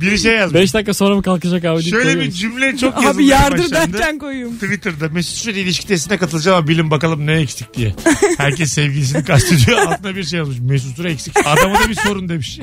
Biri 0.02 0.20
şey 0.20 0.34
yazmış. 0.36 0.62
5 0.62 0.74
dakika 0.74 0.94
sonra 0.94 1.16
mı 1.16 1.22
kalkacak 1.22 1.66
abi? 1.66 1.84
Şöyle 1.84 2.20
bir 2.20 2.32
cümle 2.32 2.78
çok 2.78 2.96
yazıldı. 2.96 3.16
Abi 3.16 3.26
yardır 3.26 3.58
başlarında. 3.64 3.98
derken 3.98 4.20
koyayım. 4.20 4.54
Twitter'da 4.54 5.10
Mesut 5.10 5.36
Süre 5.38 5.60
ilişki 5.60 5.88
testine 5.88 6.18
katılacağım 6.18 6.58
ama 6.58 6.68
bilin 6.68 6.92
bakalım 6.92 7.28
ne 7.28 7.34
eksik 7.34 7.74
diye. 7.74 7.96
Herkes 8.38 8.74
sevgilisini 8.74 9.24
kastediyor. 9.26 9.78
Altına 9.78 10.16
bir 10.16 10.24
şey 10.24 10.40
yazmış. 10.40 10.58
Mesut 10.60 10.96
Süre 10.96 11.12
eksik. 11.12 11.34
Adama 11.48 11.80
da 11.84 11.90
bir 11.90 11.96
sorun 11.96 12.30
demiş. 12.30 12.60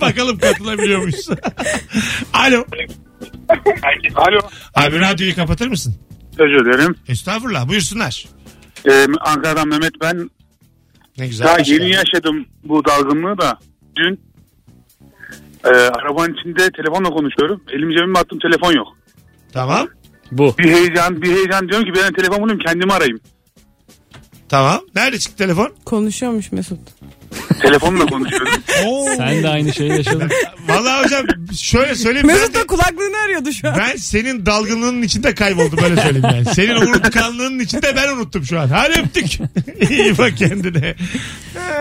bakalım 0.00 0.38
katılabiliyor 0.38 1.00
muyuz? 1.00 1.28
Alo. 2.32 2.64
Alo. 4.14 4.40
Abi 4.74 5.00
radyoyu 5.00 5.34
kapatır 5.36 5.66
mısın? 5.68 5.96
Özür 6.38 6.64
dilerim. 6.64 6.94
Estağfurullah 7.08 7.68
buyursunlar. 7.68 8.26
Ee, 8.88 9.06
Ankara'dan 9.20 9.68
Mehmet 9.68 9.92
ben. 10.00 10.30
Ne 11.18 11.26
güzel. 11.26 11.46
Daha 11.46 11.58
yeni 11.58 11.66
geldin. 11.66 11.86
yaşadım 11.86 12.46
bu 12.64 12.84
dalgınlığı 12.84 13.38
da. 13.38 13.58
Dün 13.96 14.20
e, 15.64 15.68
arabanın 15.68 16.34
içinde 16.34 16.70
telefonla 16.70 17.10
konuşuyorum. 17.10 17.62
Elim 17.72 17.90
cebime 17.90 18.18
attım 18.18 18.38
telefon 18.38 18.72
yok. 18.72 18.88
Tamam. 19.52 19.88
Bu. 20.32 20.54
Bir 20.58 20.72
heyecan 20.72 21.22
bir 21.22 21.30
heyecan 21.36 21.68
diyorum 21.68 21.92
ki 21.92 22.00
ben 22.02 22.12
telefon 22.12 22.42
bulayım 22.42 22.60
kendimi 22.66 22.92
arayayım. 22.92 23.20
Tamam. 24.48 24.80
Nerede 24.94 25.18
çıktı 25.18 25.38
telefon? 25.38 25.72
Konuşuyormuş 25.84 26.52
Mesut. 26.52 26.78
Telefonla 27.62 28.06
konuşuyorum. 28.06 28.48
Oo. 28.86 29.06
Sen 29.16 29.42
de 29.42 29.48
aynı 29.48 29.72
şeyi 29.74 29.90
yaşadın. 29.90 30.30
Vallahi 30.68 31.04
hocam 31.04 31.26
şöyle 31.60 31.94
söyleyeyim. 31.94 32.26
Mesut 32.26 32.54
de- 32.54 32.58
da 32.58 32.66
kulaklığını 32.66 33.16
arıyordu 33.24 33.52
şu 33.52 33.68
an. 33.68 33.74
ben 33.78 33.96
senin 33.96 34.46
dalgınlığının 34.46 35.02
içinde 35.02 35.34
kayboldum 35.34 35.78
öyle 35.84 35.96
söyleyeyim 36.02 36.26
yani. 36.32 36.44
Senin 36.54 36.74
unutkanlığının 36.74 37.58
içinde 37.58 37.96
ben 37.96 38.08
unuttum 38.16 38.44
şu 38.44 38.60
an. 38.60 38.68
Hadi 38.68 39.00
öptük. 39.00 39.26
İyi 39.90 40.18
bak 40.18 40.36
kendine. 40.36 40.94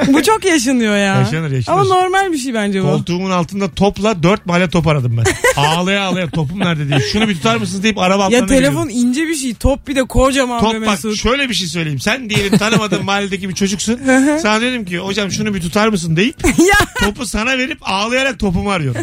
Bu 0.07 0.23
çok 0.23 0.45
yaşanıyor 0.45 0.95
ya. 0.95 1.15
Yaşanır, 1.19 1.51
yaşanır. 1.51 1.77
Ama 1.79 1.83
normal 1.95 2.31
bir 2.31 2.37
şey 2.37 2.53
bence 2.53 2.81
bu. 2.83 2.87
Koltuğumun 2.87 3.31
altında 3.31 3.71
topla 3.71 4.23
dört 4.23 4.45
mahalle 4.45 4.69
top 4.69 4.87
aradım 4.87 5.17
ben. 5.17 5.33
Ağlaya 5.61 6.03
ağlaya 6.03 6.29
topum 6.29 6.59
nerede 6.59 6.87
diye. 6.89 6.99
Şunu 6.99 7.27
bir 7.29 7.33
tutar 7.35 7.55
mısınız 7.57 7.83
deyip 7.83 7.97
araba 7.97 8.23
altlarına 8.25 8.53
Ya 8.53 8.59
telefon 8.59 8.87
giriyorum. 8.89 9.09
ince 9.09 9.27
bir 9.27 9.35
şey. 9.35 9.53
Top 9.53 9.87
bir 9.87 9.95
de 9.95 10.03
kocaman 10.03 10.61
be 10.61 10.65
Top 10.65 10.73
bak 10.73 10.87
Mesut. 10.87 11.15
şöyle 11.15 11.49
bir 11.49 11.53
şey 11.53 11.67
söyleyeyim. 11.67 11.99
Sen 11.99 12.29
diyelim 12.29 12.57
tanımadığın 12.57 13.05
mahalledeki 13.05 13.49
bir 13.49 13.55
çocuksun. 13.55 13.99
Sana 14.41 14.61
dedim 14.61 14.85
ki 14.85 14.97
hocam 14.97 15.31
şunu 15.41 15.53
bir 15.53 15.61
tutar 15.61 15.87
mısın 15.87 16.15
deyip 16.15 16.43
topu 17.03 17.25
sana 17.25 17.57
verip 17.57 17.77
ağlayarak 17.81 18.39
topumu 18.39 18.71
arıyorum. 18.71 19.01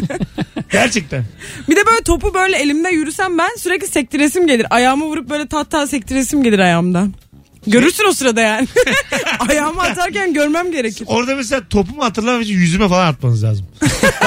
Gerçekten. 0.71 1.25
bir 1.69 1.75
de 1.75 1.85
böyle 1.85 2.03
topu 2.03 2.33
böyle 2.33 2.57
elimde 2.57 2.89
yürüsem 2.89 3.37
ben 3.37 3.49
sürekli 3.57 3.87
sektiresim 3.87 4.47
gelir. 4.47 4.67
Ayağımı 4.69 5.05
vurup 5.05 5.29
böyle 5.29 5.47
tat 5.47 5.71
tat 5.71 5.89
sektiresim 5.89 6.43
gelir 6.43 6.59
ayağımdan. 6.59 7.13
Görürsün 7.67 8.03
o 8.09 8.13
sırada 8.13 8.41
yani. 8.41 8.67
Ayağımı 9.49 9.81
atarken 9.81 10.33
görmem 10.33 10.71
gerekir. 10.71 11.03
Orada 11.07 11.35
mesela 11.35 11.61
topumu 11.69 12.03
hatırlamak 12.03 12.43
için 12.43 12.53
yüzüme 12.53 12.89
falan 12.89 13.07
atmanız 13.07 13.43
lazım. 13.43 13.65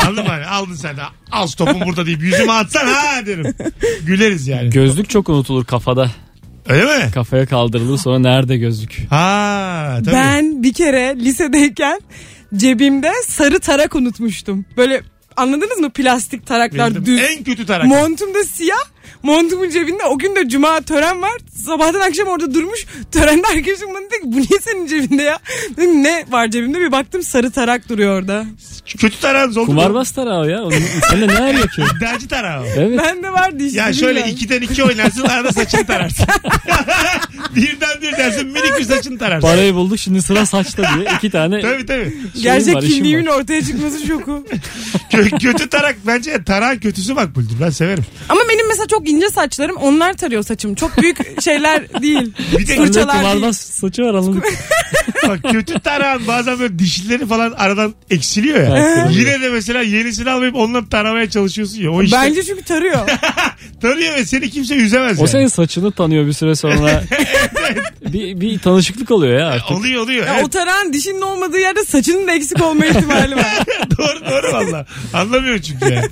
Anladın 0.07 0.25
mı? 0.25 0.31
Hani 0.31 0.47
aldın 0.47 0.75
sen 0.75 0.97
de 0.97 1.01
al 1.31 1.47
topum 1.47 1.81
burada 1.81 2.07
deyip 2.07 2.23
yüzüme 2.23 2.53
atsan 2.53 2.87
ha 2.87 3.27
derim. 3.27 3.55
Güleriz 4.03 4.49
yani. 4.49 4.71
Gözlük 4.71 5.11
çok 5.11 5.29
unutulur 5.29 5.65
kafada. 5.65 6.11
Öyle 6.69 6.85
mi? 6.85 7.11
Kafaya 7.15 7.47
kaldırılır 7.47 7.99
sonra 7.99 8.19
nerede 8.19 8.57
gözlük? 8.57 9.07
Ha 9.11 9.99
tabii. 10.05 10.15
Ben 10.15 10.63
bir 10.63 10.73
kere 10.73 11.17
lisedeyken 11.17 12.01
cebimde 12.57 13.13
sarı 13.27 13.59
tarak 13.61 13.95
unutmuştum. 13.95 14.65
Böyle 14.77 15.03
anladınız 15.37 15.79
mı 15.79 15.91
plastik 15.91 16.47
taraklar 16.47 16.91
Bildim. 16.91 17.07
düz. 17.07 17.21
En 17.21 17.45
kötü 17.45 17.67
tarak. 17.67 17.87
Montum 17.87 18.35
da 18.35 18.45
siyah. 18.45 18.85
Montumun 19.23 19.71
cebinde 19.71 20.05
o 20.05 20.19
gün 20.19 20.37
de 20.37 20.49
cuma 20.49 20.81
tören 20.81 21.23
var. 21.23 21.33
Sabahtan 21.67 22.01
akşam 22.01 22.29
orada 22.29 22.55
durmuş. 22.55 22.87
Törende 23.13 23.47
arkadaşım 23.47 23.89
bana 23.95 24.05
dedi 24.05 24.21
ki 24.21 24.23
bu 24.25 24.37
niye 24.37 24.61
senin 24.61 24.87
cebinde 24.87 25.23
ya? 25.23 25.39
Dedim, 25.77 26.03
ne 26.03 26.25
var 26.31 26.49
cebimde 26.49 26.81
bir 26.81 26.93
baktım 26.93 27.23
sarı 27.23 27.51
tarak 27.51 27.89
duruyor 27.89 28.21
orada. 28.21 28.45
kötü 28.99 29.21
tarağınız 29.21 29.57
oldu 29.57 29.73
mu? 29.73 29.77
Kumarbaz 29.79 30.11
tarağı 30.11 30.51
ya. 30.51 30.63
Onun, 30.63 30.75
sen 31.11 31.21
de 31.21 31.27
ne 31.29 31.39
arıyor 31.39 31.69
ki? 31.69 31.83
İddiacı 31.97 32.29
tarağı 32.29 32.63
o. 32.63 32.67
Evet. 32.77 32.99
Bende 32.99 33.33
vardı 33.33 33.65
işte. 33.65 33.79
Ya 33.79 33.93
şöyle 33.93 34.09
bilmiyorum. 34.09 34.33
ikiden 34.33 34.61
iki 34.63 34.85
oynarsın 34.85 35.23
arada 35.23 35.53
saçını 35.53 35.87
tararsın. 35.87 36.27
Birden 37.57 38.03
bir 38.03 38.13
dersin 38.13 38.47
minik 38.47 38.79
bir 38.79 38.85
saçını 38.85 39.19
tararsın. 39.19 39.49
Parayı 39.49 39.75
bulduk 39.75 39.99
şimdi 39.99 40.23
sıra 40.23 40.47
saçta 40.47 40.83
diye 40.97 41.07
iki 41.17 41.31
tane 41.31 41.61
Tabii 41.61 41.87
tabii. 41.87 42.05
şeyim 42.11 42.31
Gerçek 42.43 42.75
var, 42.75 42.83
işim 42.83 42.95
kimliğimin 42.95 43.27
var. 43.27 43.37
ortaya 43.41 43.65
çıkması 43.65 44.07
şoku. 44.07 44.47
Kö- 45.13 45.39
kötü 45.39 45.69
tarak 45.69 45.97
bence 46.07 46.45
tarağın 46.45 46.79
kötüsü 46.79 47.15
makbuldür. 47.15 47.55
Ben 47.61 47.71
severim. 47.71 48.05
Ama 48.29 48.41
benim 48.53 48.69
mesela 48.69 48.87
çok 48.87 49.02
ince 49.09 49.29
saçlarım 49.29 49.77
onlar 49.77 50.13
tarıyor 50.13 50.43
saçım. 50.43 50.75
Çok 50.75 50.99
büyük 50.99 51.43
şeyler 51.43 52.03
değil. 52.03 52.33
Bir 52.59 52.67
de 52.67 52.77
Fırçalar 52.77 53.41
değil. 53.41 53.53
saçı 53.53 54.03
var 54.03 54.15
anladık. 54.15 54.45
bak 55.29 55.41
kötü 55.53 55.81
tarağın 55.81 56.27
bazen 56.27 56.59
böyle 56.59 56.79
dişleri 56.79 57.27
falan 57.27 57.53
aradan 57.53 57.95
eksiliyor 58.11 58.61
ya. 58.63 59.09
Yine 59.11 59.41
de 59.41 59.49
mesela 59.49 59.83
yenisini 59.83 60.31
almayıp 60.31 60.57
onunla 60.57 60.89
taramaya 60.89 61.31
çalışıyorsun 61.31 61.77
ya. 61.83 61.91
O 61.91 62.03
işte 62.03 62.17
Bence 62.17 62.43
çünkü 62.43 62.63
tarıyor. 62.65 63.09
tarıyor 63.83 64.15
ve 64.15 64.25
seni 64.25 64.51
kimse 64.51 64.75
üzemez 64.75 65.19
O 65.19 65.21
yani. 65.21 65.29
senin 65.31 65.47
saçını 65.47 65.93
tanıyor 65.93 66.27
bir 66.27 66.33
süre 66.33 66.55
sonra. 66.55 67.03
bir, 68.13 68.41
bir 68.41 68.59
tanışıklık 68.59 69.11
oluyor 69.11 69.39
ya 69.41 69.47
artık. 69.47 69.71
Oluyor 69.71 70.03
oluyor. 70.03 70.27
Ya 70.27 70.35
Evet. 70.35 70.45
O 70.45 70.49
tarağın 70.51 70.93
dişinin 70.93 71.21
olmadığı 71.21 71.59
yerde 71.59 71.85
saçının 71.85 72.27
da 72.29 72.33
eksik 72.33 72.63
olma 72.63 72.87
ihtimali 72.87 73.37
var. 73.37 73.59
doğru 73.99 74.31
doğru 74.31 74.53
valla. 74.53 74.87
Anlamıyor 75.15 75.59
çünkü 75.59 75.85
yani. 75.95 76.09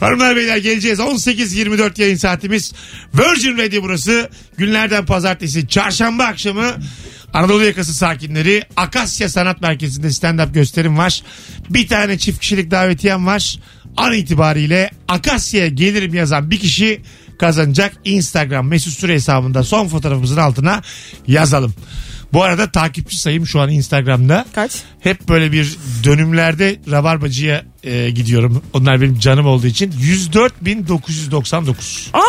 Hanımlar 0.00 0.36
beyler 0.36 0.56
geleceğiz. 0.56 0.98
18-24 0.98 2.00
yayın 2.00 2.16
saatimiz. 2.16 2.72
Virgin 3.14 3.58
Radio 3.58 3.82
burası. 3.82 4.28
Günlerden 4.56 5.06
pazartesi. 5.06 5.68
Çarşamba 5.68 6.24
akşamı 6.24 6.64
Anadolu 7.34 7.64
yakası 7.64 7.94
sakinleri 7.94 8.62
Akasya 8.76 9.28
Sanat 9.28 9.60
Merkezi'nde 9.60 10.06
stand-up 10.06 10.52
gösterim 10.52 10.98
var. 10.98 11.22
Bir 11.70 11.88
tane 11.88 12.18
çift 12.18 12.40
kişilik 12.40 12.70
davetiyem 12.70 13.26
var. 13.26 13.58
An 13.96 14.12
itibariyle 14.12 14.90
Akasya'ya 15.08 15.68
gelirim 15.68 16.14
yazan 16.14 16.50
bir 16.50 16.58
kişi 16.58 17.00
kazanacak. 17.38 17.92
Instagram 18.04 18.68
mesut 18.68 18.92
süre 18.92 19.14
hesabında 19.14 19.62
son 19.62 19.88
fotoğrafımızın 19.88 20.36
altına 20.36 20.82
yazalım. 21.26 21.74
Bu 22.32 22.42
arada 22.42 22.72
takipçi 22.72 23.18
sayım 23.18 23.46
şu 23.46 23.60
an 23.60 23.70
Instagram'da 23.70 24.46
Kaç? 24.54 24.72
hep 25.00 25.28
böyle 25.28 25.52
bir 25.52 25.76
dönümlerde 26.04 26.80
Rabarbacı'ya 26.90 27.64
e, 27.82 28.10
gidiyorum. 28.10 28.62
Onlar 28.72 29.00
benim 29.00 29.18
canım 29.18 29.46
olduğu 29.46 29.66
için. 29.66 29.92
104.999. 29.92 31.74
Aa! 32.12 32.20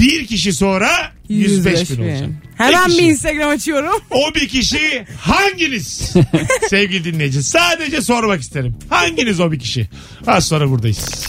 Bir 0.00 0.26
kişi 0.26 0.52
sonra 0.52 1.12
105 1.28 1.90
bin 1.90 2.02
olacak. 2.02 2.28
Hemen 2.56 2.88
Bir 2.88 2.98
bir. 2.98 3.02
Instagram 3.02 3.48
açıyorum. 3.50 4.02
O 4.10 4.34
bir 4.34 4.48
kişi 4.48 5.06
hanginiz? 5.20 6.12
Sevgili 6.70 7.04
dinleyici. 7.04 7.42
Sadece 7.42 8.02
sormak 8.02 8.40
isterim. 8.40 8.76
Hanginiz 8.90 9.40
o 9.40 9.52
bir 9.52 9.58
kişi? 9.58 9.88
Az 10.26 10.46
sonra 10.46 10.70
buradayız. 10.70 11.28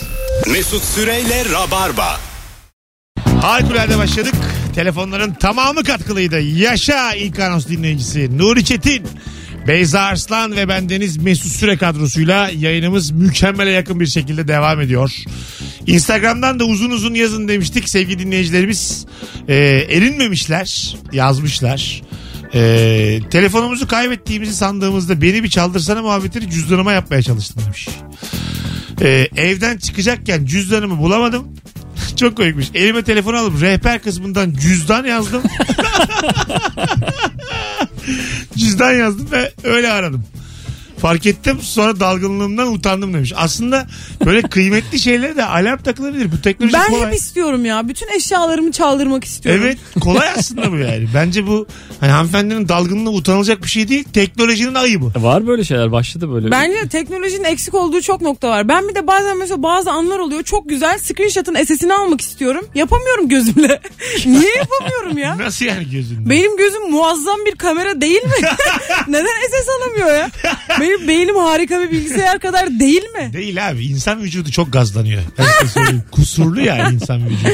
Mesut 0.51 0.83
Süreyle 0.83 1.45
Rabarba. 1.53 2.19
Harikulade 3.41 3.97
başladık. 3.97 4.33
Telefonların 4.75 5.33
tamamı 5.33 5.83
katkılıydı. 5.83 6.39
Yaşa 6.39 7.13
ilk 7.13 7.39
anons 7.39 7.67
dinleyicisi 7.67 8.37
Nuri 8.37 8.65
Çetin. 8.65 9.03
Beyza 9.67 9.99
Arslan 10.01 10.55
ve 10.55 10.67
bendeniz 10.67 11.17
Mesut 11.17 11.51
Süre 11.51 11.77
kadrosuyla 11.77 12.49
yayınımız 12.57 13.11
mükemmele 13.11 13.69
yakın 13.69 13.99
bir 13.99 14.07
şekilde 14.07 14.47
devam 14.47 14.81
ediyor. 14.81 15.11
Instagram'dan 15.89 16.59
da 16.59 16.65
uzun 16.65 16.89
uzun 16.89 17.13
yazın 17.13 17.47
demiştik 17.47 17.89
sevgili 17.89 18.19
dinleyicilerimiz. 18.19 19.05
Ee, 19.47 19.55
erinmemişler, 19.89 20.97
yazmışlar. 21.11 22.01
Ee, 22.53 23.19
telefonumuzu 23.31 23.87
kaybettiğimizi 23.87 24.55
sandığımızda 24.55 25.21
beni 25.21 25.43
bir 25.43 25.49
çaldırsana 25.49 26.01
muhabbetini 26.01 26.49
cüzdanıma 26.49 26.91
yapmaya 26.91 27.21
çalıştım 27.21 27.63
demiş. 27.65 27.89
Ee, 29.01 29.27
evden 29.35 29.77
çıkacakken 29.77 30.45
cüzdanımı 30.45 30.97
bulamadım. 30.97 31.47
Çok 32.15 32.37
koymuş. 32.37 32.65
Elime 32.73 33.03
telefon 33.03 33.33
alıp 33.33 33.61
rehber 33.61 34.01
kısmından 34.01 34.51
cüzdan 34.51 35.05
yazdım. 35.05 35.41
cüzdan 38.57 38.93
yazdım 38.93 39.31
ve 39.31 39.53
öyle 39.63 39.91
aradım. 39.91 40.25
Fark 41.01 41.25
ettim 41.25 41.59
sonra 41.61 41.99
dalgınlığımdan 41.99 42.73
utandım 42.73 43.13
demiş. 43.13 43.33
Aslında 43.35 43.87
böyle 44.25 44.41
kıymetli 44.41 44.99
şeylere 44.99 45.35
de 45.37 45.45
alarm 45.45 45.77
takılabilir. 45.77 46.31
Bu 46.31 46.41
teknoloji 46.41 46.73
Ben 46.73 46.87
kolay. 46.89 47.07
hep 47.07 47.13
istiyorum 47.13 47.65
ya. 47.65 47.87
Bütün 47.87 48.07
eşyalarımı 48.15 48.71
çaldırmak 48.71 49.23
istiyorum. 49.23 49.61
Evet 49.65 49.77
kolay 50.01 50.27
aslında 50.37 50.71
bu 50.71 50.75
yani. 50.77 51.07
Bence 51.15 51.47
bu 51.47 51.67
hani 51.99 52.11
hanımefendinin 52.11 52.67
dalgınlığı 52.67 53.09
utanılacak 53.11 53.63
bir 53.63 53.67
şey 53.67 53.87
değil. 53.87 54.03
Teknolojinin 54.13 54.75
ayıbı. 54.75 55.11
Var 55.23 55.47
böyle 55.47 55.63
şeyler 55.63 55.91
başladı 55.91 56.31
böyle. 56.33 56.51
Bence 56.51 56.87
teknolojinin 56.89 57.43
eksik 57.43 57.73
olduğu 57.73 58.01
çok 58.01 58.21
nokta 58.21 58.49
var. 58.49 58.67
Ben 58.67 58.87
bir 58.89 58.95
de 58.95 59.07
bazen 59.07 59.37
mesela 59.37 59.63
bazı 59.63 59.91
anlar 59.91 60.19
oluyor. 60.19 60.43
Çok 60.43 60.69
güzel 60.69 60.97
screenshot'ın 60.99 61.63
SS'ini 61.63 61.93
almak 61.93 62.21
istiyorum. 62.21 62.65
Yapamıyorum 62.75 63.29
gözümle. 63.29 63.79
Niye 64.25 64.51
yapamıyorum 64.57 65.17
ya? 65.17 65.37
Nasıl 65.37 65.65
yani 65.65 65.89
gözünde? 65.91 66.29
Benim 66.29 66.57
gözüm 66.57 66.91
muazzam 66.91 67.37
bir 67.45 67.55
kamera 67.55 68.01
değil 68.01 68.23
mi? 68.23 68.31
Neden 69.07 69.25
SS 69.25 69.69
alamıyor 69.69 70.17
ya? 70.19 70.29
Benim 70.79 70.88
beynim 71.07 71.35
harika 71.35 71.81
bir 71.81 71.91
bilgisayar 71.91 72.39
kadar 72.39 72.79
değil 72.79 73.03
mi? 73.03 73.33
Değil 73.33 73.69
abi. 73.69 73.85
İnsan 73.85 74.23
vücudu 74.23 74.51
çok 74.51 74.73
gazlanıyor. 74.73 75.21
Kusurlu 76.11 76.61
yani 76.61 76.95
insan 76.95 77.25
vücudu. 77.25 77.49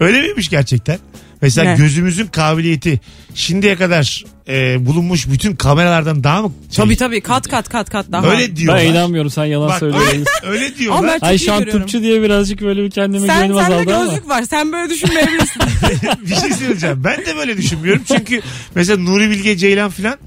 Öyle 0.00 0.20
miymiş 0.22 0.48
gerçekten? 0.48 0.98
Mesela 1.42 1.70
Ne? 1.72 1.76
gözümüzün 1.78 2.26
kabiliyeti 2.26 3.00
şimdiye 3.34 3.76
kadar 3.76 4.24
e, 4.48 4.86
bulunmuş 4.86 5.28
bütün 5.28 5.56
kameralardan 5.56 6.24
daha 6.24 6.42
mı? 6.42 6.52
şey? 6.70 6.84
Tabii 6.84 6.96
tabii 6.96 7.20
kat 7.20 7.48
kat 7.48 7.68
kat 7.68 7.90
kat 7.90 8.06
daha. 8.12 8.26
Öyle 8.30 8.56
diyorlar. 8.56 8.82
Ben 8.84 8.90
inanmıyorum 8.90 9.30
sen 9.30 9.44
yalan 9.44 9.68
Bak 9.68 9.78
söylüyorsun. 9.78 10.24
öyle, 10.42 10.66
Ama 10.66 10.78
diyorlar. 10.78 11.06
ben 11.06 11.18
çok 11.18 11.22
Ay 11.28 11.36
iyi 11.36 11.46
görüyorum. 11.58 12.02
diye 12.02 12.22
birazcık 12.22 12.60
böyle 12.62 12.82
bir 12.84 12.90
kendime 12.90 13.26
Sen, 13.26 13.36
güvenim 13.46 13.56
sende 13.62 13.74
azaldı 13.76 13.96
ama. 13.96 14.04
gözlük 14.06 14.28
var. 14.28 14.42
Sen 14.42 14.72
böyle 14.72 14.90
düşünmeyebilirsin. 14.94 15.62
bir 16.26 16.34
şey 16.36 16.50
söyleyeceğim. 16.52 17.04
Ben 17.04 17.16
de 17.26 17.36
böyle 17.36 17.56
düşünmüyorum. 17.56 18.02
Çünkü 18.08 18.40
mesela 18.74 18.98
Nuri 19.02 19.30
Bilge 19.30 19.56
Ceylan 19.56 19.90
falan 19.90 20.18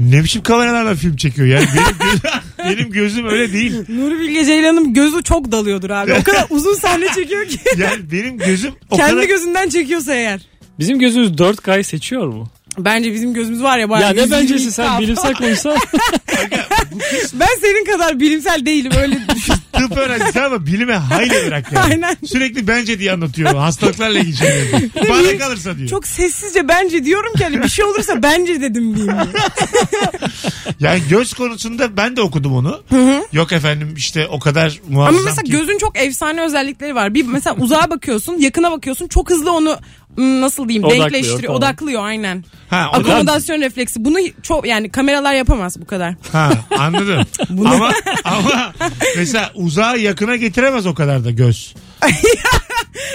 ne 0.00 0.24
biçim 0.24 0.42
kameralarla 0.42 0.94
film 0.94 1.16
çekiyor 1.16 1.48
yani. 1.48 1.66
Benim, 1.74 1.98
gözüm, 1.98 2.30
benim 2.64 2.90
gözüm 2.92 3.26
öyle 3.26 3.52
değil. 3.52 3.74
Nuri 3.88 4.20
Bilge 4.20 4.44
Ceylan'ın 4.44 4.94
gözü 4.94 5.22
çok 5.22 5.52
dalıyordur 5.52 5.90
abi. 5.90 6.12
O 6.12 6.22
kadar 6.22 6.46
uzun 6.50 6.74
sahne 6.74 7.06
çekiyor 7.14 7.46
ki. 7.46 7.58
Yani 7.76 8.12
benim 8.12 8.38
gözüm 8.38 8.74
o 8.90 8.96
Kendi 8.96 9.12
kadar... 9.12 9.24
gözünden 9.24 9.68
çekiyorsa 9.68 10.14
eğer. 10.14 10.40
Bizim 10.78 10.98
gözümüz 10.98 11.30
4K 11.30 11.82
seçiyor 11.82 12.26
mu? 12.26 12.48
Bence 12.78 13.14
bizim 13.14 13.34
gözümüz 13.34 13.62
var 13.62 13.78
ya. 13.78 13.86
Ya 14.00 14.08
ne 14.08 14.20
120 14.20 14.30
bencesi 14.30 14.72
sen 14.72 15.00
bilimsel 15.00 15.34
konuşsan. 15.34 15.76
Ben 17.34 17.48
senin 17.60 17.84
kadar 17.84 18.20
bilimsel 18.20 18.66
değilim 18.66 18.92
öyle 19.00 19.18
düşün. 19.34 19.54
Tıp 19.78 19.96
öğrencisi 19.96 20.40
ama 20.42 20.66
bilime 20.66 20.94
hayli 20.94 21.46
bırak 21.46 21.72
yani. 21.72 21.84
Aynen. 21.92 22.16
Sürekli 22.26 22.66
bence 22.68 22.98
diye 22.98 23.12
anlatıyor. 23.12 23.54
Hastalıklarla 23.54 24.18
ilgili 24.18 24.36
şeyler. 24.36 24.82
Bana 25.10 25.38
kalırsa 25.38 25.76
diyor. 25.78 25.88
Çok 25.88 26.06
sessizce 26.06 26.68
bence 26.68 27.04
diyorum 27.04 27.32
ki 27.34 27.44
hani 27.44 27.62
bir 27.62 27.68
şey 27.68 27.84
olursa 27.84 28.22
bence 28.22 28.60
dedim 28.60 28.96
diyeyim. 28.96 29.14
diye. 29.16 29.34
Yani 30.80 31.02
göz 31.10 31.34
konusunda 31.34 31.96
ben 31.96 32.16
de 32.16 32.22
okudum 32.22 32.52
onu. 32.56 32.82
Yok 33.32 33.52
efendim 33.52 33.94
işte 33.96 34.26
o 34.26 34.38
kadar 34.38 34.80
muazzam 34.88 35.14
Ama 35.14 35.24
mesela 35.24 35.42
ki. 35.42 35.50
gözün 35.52 35.78
çok 35.78 35.98
efsane 35.98 36.40
özellikleri 36.40 36.94
var. 36.94 37.14
Bir 37.14 37.24
mesela 37.24 37.56
uzağa 37.56 37.90
bakıyorsun, 37.90 38.38
yakına 38.38 38.70
bakıyorsun. 38.72 39.08
Çok 39.08 39.30
hızlı 39.30 39.52
onu 39.52 39.78
nasıl 40.16 40.68
diyeyim 40.68 40.84
Odaklıyor 40.84 41.04
denkleştiriyor, 41.04 41.42
falan. 41.42 41.56
odaklıyor 41.58 42.04
aynen. 42.04 42.44
Ha, 42.70 42.90
o 42.92 42.94
da- 42.94 42.98
Akomodasyon 42.98 43.60
refleksi. 43.60 44.04
Bunu 44.04 44.18
çok 44.42 44.66
yani 44.66 44.90
kameralar 44.90 45.34
yapamaz 45.34 45.80
bu 45.80 45.86
kadar. 45.86 46.14
Ha, 46.32 46.50
anladım. 46.78 47.22
ama 47.66 47.92
ama 48.24 48.72
mesela 49.16 49.50
uzağa 49.54 49.96
yakına 49.96 50.36
getiremez 50.36 50.86
o 50.86 50.94
kadar 50.94 51.24
da 51.24 51.30
göz. 51.30 51.74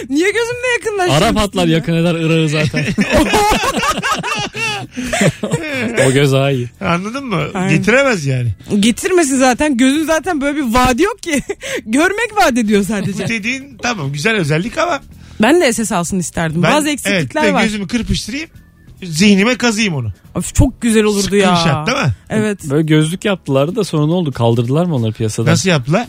Niye 0.09 0.31
gözümle 0.31 0.67
yakınlaşıyorsun? 0.79 1.25
Arap 1.25 1.35
hatlar 1.37 1.67
yakın 1.67 1.93
eder 1.93 2.15
Irak'ı 2.15 2.49
zaten. 2.49 2.85
o 6.07 6.11
göz 6.11 6.33
daha 6.33 6.51
iyi. 6.51 6.69
Anladın 6.81 7.25
mı? 7.25 7.41
Aynen. 7.53 7.69
Getiremez 7.77 8.25
yani. 8.25 8.47
Getirmesin 8.79 9.37
zaten. 9.37 9.77
Gözün 9.77 10.05
zaten 10.05 10.41
böyle 10.41 10.57
bir 10.57 10.73
vaadi 10.73 11.03
yok 11.03 11.23
ki. 11.23 11.41
Görmek 11.85 12.29
vaat 12.35 12.57
ediyor 12.57 12.81
Bu 12.81 12.85
sadece. 12.85 13.27
dediğin 13.27 13.77
tamam 13.81 14.11
güzel 14.13 14.35
özellik 14.35 14.77
ama 14.77 15.01
ben 15.41 15.61
de 15.61 15.73
SS 15.73 15.91
alsın 15.91 16.19
isterdim. 16.19 16.63
ben 16.63 16.71
Bazı 16.73 16.89
eksiklikler 16.89 17.43
evet, 17.43 17.53
var. 17.53 17.63
gözümü 17.63 17.87
kırpıştırayım 17.87 18.49
zihnime 19.03 19.55
kazıyım 19.57 19.95
onu. 19.95 20.13
Of, 20.35 20.55
çok 20.55 20.81
güzel 20.81 21.03
olurdu 21.03 21.35
ya. 21.35 21.55
Screenshot 21.55 21.87
değil 21.87 21.97
mi? 22.07 22.13
Evet. 22.29 22.59
Böyle 22.69 22.83
gözlük 22.83 23.25
yaptılar 23.25 23.75
da 23.75 23.83
sonra 23.83 24.05
ne 24.05 24.11
oldu? 24.13 24.31
Kaldırdılar 24.31 24.85
mı 24.85 24.95
onları 24.95 25.11
piyasadan? 25.13 25.51
Nasıl 25.51 25.69
yaptılar? 25.69 26.07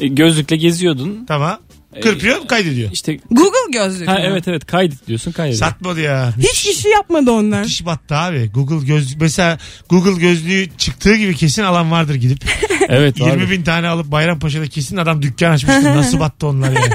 E, 0.00 0.06
gözlükle 0.08 0.56
geziyordun. 0.56 1.24
Tamam. 1.28 1.58
Kırpıyor 2.02 2.46
kaydediyor. 2.46 2.90
İşte 2.92 3.18
Google 3.30 3.72
gözlük. 3.72 4.08
ha 4.08 4.18
evet 4.20 4.48
evet 4.48 4.66
kaydet 4.66 5.06
diyorsun 5.06 5.32
kaydediyor. 5.32 5.70
Satmadı 5.70 6.00
ya. 6.00 6.34
Hiç 6.38 6.62
kişi 6.62 6.88
yapmadı 6.88 7.30
onlar. 7.30 7.60
Müthiş 7.60 7.86
battı 7.86 8.16
abi. 8.16 8.50
Google 8.54 8.86
gözlük 8.86 9.20
mesela 9.20 9.58
Google 9.88 10.20
gözlüğü 10.20 10.68
çıktığı 10.78 11.16
gibi 11.16 11.36
kesin 11.36 11.62
alan 11.62 11.90
vardır 11.90 12.14
gidip. 12.14 12.44
Evet 12.88 13.20
20 13.20 13.32
abi. 13.32 13.50
bin 13.50 13.62
tane 13.62 13.88
alıp 13.88 14.06
Bayrampaşa'da 14.10 14.66
kesin 14.66 14.96
adam 14.96 15.22
dükkan 15.22 15.50
açmıştır. 15.50 15.82
Nasıl 15.96 16.20
battı 16.20 16.46
onlar 16.46 16.72
yani. 16.72 16.94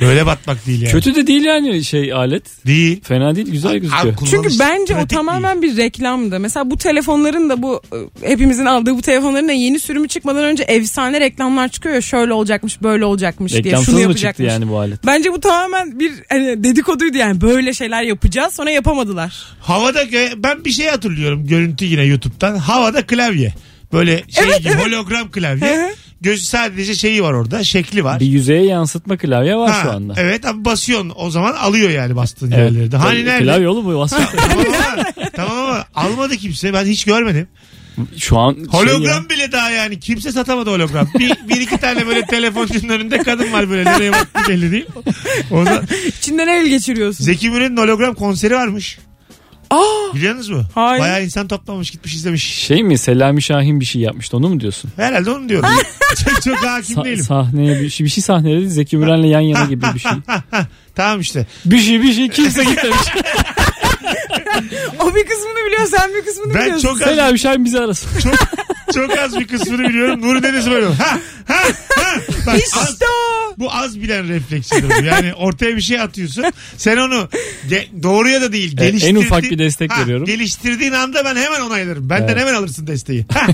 Böyle 0.00 0.26
batmak 0.26 0.66
değil 0.66 0.82
yani. 0.82 0.92
Kötü 0.92 1.14
de 1.14 1.26
değil 1.26 1.44
yani 1.44 1.84
şey 1.84 2.12
alet. 2.12 2.66
Değil. 2.66 3.00
Fena 3.02 3.36
değil 3.36 3.50
güzel 3.50 3.78
gözüküyor. 3.78 4.16
kullanış 4.16 4.30
Çünkü 4.30 4.58
bence 4.58 4.96
o 4.96 5.06
tamamen 5.06 5.62
bir 5.62 5.76
reklamdı. 5.76 6.40
Mesela 6.40 6.70
bu 6.70 6.76
telefonların 6.78 7.50
da 7.50 7.62
bu 7.62 7.82
hepimizin 8.22 8.64
aldığı 8.66 8.94
bu 8.94 9.02
telefonların 9.02 9.48
da 9.48 9.52
yeni 9.52 9.80
sürümü 9.80 10.08
çıkmadan 10.08 10.44
önce 10.44 10.62
efsane 10.62 11.20
reklamlar 11.20 11.68
çıkıyor 11.68 11.94
ya 11.94 12.00
şöyle 12.00 12.32
olacakmış 12.32 12.82
böyle 12.82 13.04
olacakmış 13.04 13.52
diye 13.52 13.64
Reklamsız 13.64 13.86
şunu 13.86 13.94
mı 13.96 14.00
çıktı 14.14 14.24
yapacakmış. 14.26 14.52
yani 14.52 14.68
bu 14.68 14.78
alet? 14.78 15.06
Bence 15.06 15.32
bu 15.32 15.40
tamamen 15.40 15.98
bir 16.00 16.12
hani, 16.28 16.64
dedikoduydu 16.64 17.16
yani 17.18 17.40
böyle 17.40 17.74
şeyler 17.74 18.02
yapacağız 18.02 18.54
sonra 18.54 18.70
yapamadılar. 18.70 19.44
Havada 19.60 20.02
gö- 20.02 20.42
ben 20.42 20.64
bir 20.64 20.70
şey 20.70 20.86
hatırlıyorum 20.86 21.46
görüntü 21.46 21.84
yine 21.84 22.04
YouTube'dan. 22.04 22.56
Havada 22.56 23.06
klavye. 23.06 23.54
Böyle 23.92 24.24
şey 24.28 24.44
Evet, 24.44 24.58
gibi 24.58 24.68
evet. 24.68 24.86
hologram 24.86 25.30
klavye. 25.30 25.90
Hı. 26.20 26.24
Gözü 26.24 26.44
sadece 26.44 26.94
şeyi 26.94 27.22
var 27.22 27.32
orada. 27.32 27.64
Şekli 27.64 28.04
var. 28.04 28.20
Bir 28.20 28.26
yüzeye 28.26 28.64
yansıtma 28.64 29.16
klavye 29.16 29.56
var 29.56 29.70
Ha, 29.72 29.80
şu 29.82 29.90
anda. 29.90 30.14
Evet 30.16 30.46
ama 30.46 30.64
basıyorsun 30.64 31.12
o 31.16 31.30
zaman 31.30 31.52
alıyor 31.52 31.90
yani 31.90 32.16
bastığın 32.16 32.50
Evet. 32.50 32.72
yerleri 32.72 32.92
de. 32.92 32.96
Hani 32.96 33.24
nerede? 33.24 33.44
Klavye 33.44 33.68
oğlum 33.68 33.84
bu 33.94 34.02
aslında. 34.02 34.26
tamam 34.26 34.66
ama, 34.92 35.30
tamam 35.36 35.56
ama 35.58 35.84
almadı 35.94 36.36
kimse. 36.36 36.72
Ben 36.72 36.84
hiç 36.84 37.04
görmedim. 37.04 37.48
şu 38.16 38.38
an 38.38 38.54
şey 38.54 38.64
Hologram 38.64 39.22
ya, 39.22 39.28
bile 39.30 39.52
daha 39.52 39.70
yani. 39.70 40.00
Kimse 40.00 40.32
satamadı 40.32 40.70
hologram. 40.70 41.08
Bir, 41.18 41.32
bir 41.48 41.60
iki 41.60 41.76
tane 41.78 42.06
böyle 42.06 42.22
telefonun 42.26 42.88
önünde 42.88 43.18
kadın 43.18 43.52
var 43.52 43.70
böyle. 43.70 43.84
Nereye 43.84 44.12
baktı 44.12 44.40
belli 44.48 44.72
değil. 44.72 44.86
O 45.50 45.64
zaman 45.64 45.82
İçinden 46.18 46.48
el 46.48 46.66
geçiriyorsun. 46.66 47.24
Zeki 47.24 47.50
Müren'in 47.50 47.76
hologram 47.76 48.14
konseri 48.14 48.54
varmış. 48.54 48.98
Aa, 49.70 50.14
Biliyorsunuz 50.14 50.48
mu? 50.48 50.62
Hayır. 50.74 51.00
Bayağı 51.02 51.24
insan 51.24 51.48
toplamış 51.48 51.90
gitmiş 51.90 52.14
izlemiş. 52.14 52.44
şey 52.44 52.82
mi 52.82 52.98
Selami 52.98 53.42
Şahin 53.42 53.80
bir 53.80 53.84
şey 53.84 54.02
yapmıştı 54.02 54.36
onu 54.36 54.48
mu 54.48 54.60
diyorsun? 54.60 54.90
Herhalde 54.96 55.30
onu 55.30 55.48
diyorum. 55.48 55.68
çok, 56.24 56.42
çok 56.42 56.56
hakim 56.56 56.96
Sa- 56.96 57.04
değilim. 57.04 57.24
sahneye 57.24 57.80
bir 57.80 57.90
şey, 57.90 58.04
bir 58.06 58.10
şey 58.10 58.22
sahneledi 58.24 58.70
Zeki 58.70 58.96
Müren'le 58.96 59.24
yan 59.26 59.40
yana 59.40 59.64
gibi 59.64 59.86
bir 59.94 60.00
şey. 60.00 60.12
tamam 60.94 61.20
işte. 61.20 61.46
Bir 61.64 61.78
şey 61.78 62.02
bir 62.02 62.12
şey 62.12 62.28
kimse 62.28 62.64
gitmemiş. 62.70 62.98
O 65.00 65.14
bir 65.14 65.26
kısmını 65.26 65.66
biliyor 65.66 65.86
sen 65.86 66.10
bir 66.14 66.24
kısmını 66.26 66.54
Ben 66.54 66.62
biliyorsun. 66.62 66.88
çok 66.88 67.02
az, 67.02 67.08
Selami 67.08 67.38
Şahin 67.38 67.64
bizi 67.64 67.78
arasın. 67.80 68.08
çok, 68.22 68.34
çok 68.94 69.18
az 69.18 69.38
bir 69.40 69.46
kısmını 69.48 69.88
biliyorum. 69.88 70.22
Nuri 70.22 70.42
dedesi 70.42 70.70
böyle. 70.70 70.86
Ha 70.86 71.18
ha 71.48 71.54
ha. 71.96 72.20
Bak, 72.46 72.54
az- 72.54 72.90
İşte 72.90 73.04
o. 73.04 73.54
bu 73.58 73.72
az 73.72 74.00
bilen 74.00 74.28
refleksidir. 74.28 74.90
bu. 75.00 75.04
Yani 75.04 75.34
ortaya 75.34 75.76
bir 75.76 75.80
şey 75.80 76.00
atıyorsun. 76.00 76.44
Sen 76.76 76.96
onu 76.96 77.28
ge- 77.70 78.02
doğruya 78.02 78.42
da 78.42 78.52
değil 78.52 78.78
E, 78.78 78.84
en 78.84 78.86
geliştirdiğin. 78.90 79.26
ufak 79.26 79.42
bir 79.42 79.58
destek 79.58 79.98
veriyorum. 79.98 80.26
Geliştirdiğin 80.26 80.92
anda 80.92 81.24
ben 81.24 81.36
hemen 81.36 81.60
onaylarım. 81.60 82.10
Benden 82.10 82.28
Evet. 82.28 82.40
hemen 82.40 82.54
alırsın 82.54 82.86
desteği. 82.86 83.26
Ha, 83.34 83.46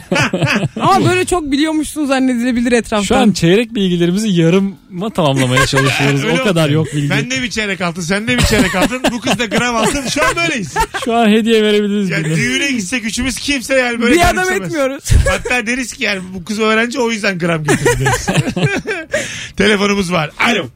Ama 0.81 1.09
böyle 1.09 1.25
çok 1.25 1.53
biliyormuşsun 1.53 2.07
zannedilebilir 2.07 2.73
etraftan. 2.73 3.03
Şu 3.03 3.17
an 3.17 3.33
çeyrek 3.33 3.75
bilgilerimizi 3.75 4.29
yarıma 4.29 5.11
tamamlamaya 5.11 5.67
çalışıyoruz. 5.67 6.25
o 6.41 6.45
kadar 6.45 6.69
yok 6.69 6.87
bilgi. 6.95 7.11
Ben 7.11 7.31
de 7.31 7.43
bir 7.43 7.51
çeyrek 7.51 7.81
altın, 7.81 8.03
sen 8.03 8.29
de 8.29 8.39
bir 8.39 8.43
çeyrek 8.43 8.75
altın. 8.75 9.03
Bu 9.13 9.21
kız 9.21 9.39
da 9.39 9.45
gram 9.45 9.77
altın. 9.77 10.09
Şu 10.09 10.25
an 10.27 10.37
böyleyiz. 10.37 10.75
Şu 11.05 11.15
an 11.15 11.29
hediye 11.29 11.63
verebiliriz. 11.63 12.11
Yani 12.11 12.25
birine. 12.25 12.37
düğüne 12.37 12.71
gitsek 12.71 13.05
üçümüz 13.05 13.39
kimse 13.39 13.75
yani 13.75 14.03
böyle 14.03 14.15
bir 14.15 14.31
adam 14.31 14.53
etmiyoruz. 14.53 15.05
Hatta 15.29 15.67
deriz 15.67 15.93
ki 15.93 16.05
yani 16.05 16.23
bu 16.35 16.45
kız 16.45 16.61
öğrenci 16.61 17.01
o 17.01 17.11
yüzden 17.11 17.39
gram 17.39 17.65
getirdi. 17.65 18.11
Telefonumuz 19.57 20.13
var. 20.13 20.31
Alo. 20.39 20.67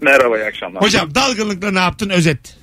Merhaba 0.00 0.38
iyi 0.38 0.44
akşamlar. 0.44 0.82
Hocam 0.82 1.14
dalgınlıkla 1.14 1.70
ne 1.70 1.78
yaptın 1.78 2.10
özet. 2.10 2.56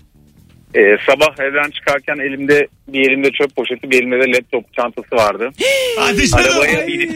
Ee, 0.75 0.97
sabah 1.09 1.39
evden 1.39 1.69
çıkarken 1.71 2.17
elimde 2.19 2.67
bir 2.87 3.09
elimde 3.09 3.31
çöp 3.31 3.55
poşeti 3.55 3.91
bir 3.91 3.97
elimde 4.01 4.19
de 4.19 4.31
laptop 4.37 4.73
çantası 4.73 5.15
vardı. 5.15 5.49
Hadi 5.99 6.27
canım. 6.29 6.45
Arabaya 6.45 6.87
binip 6.87 7.11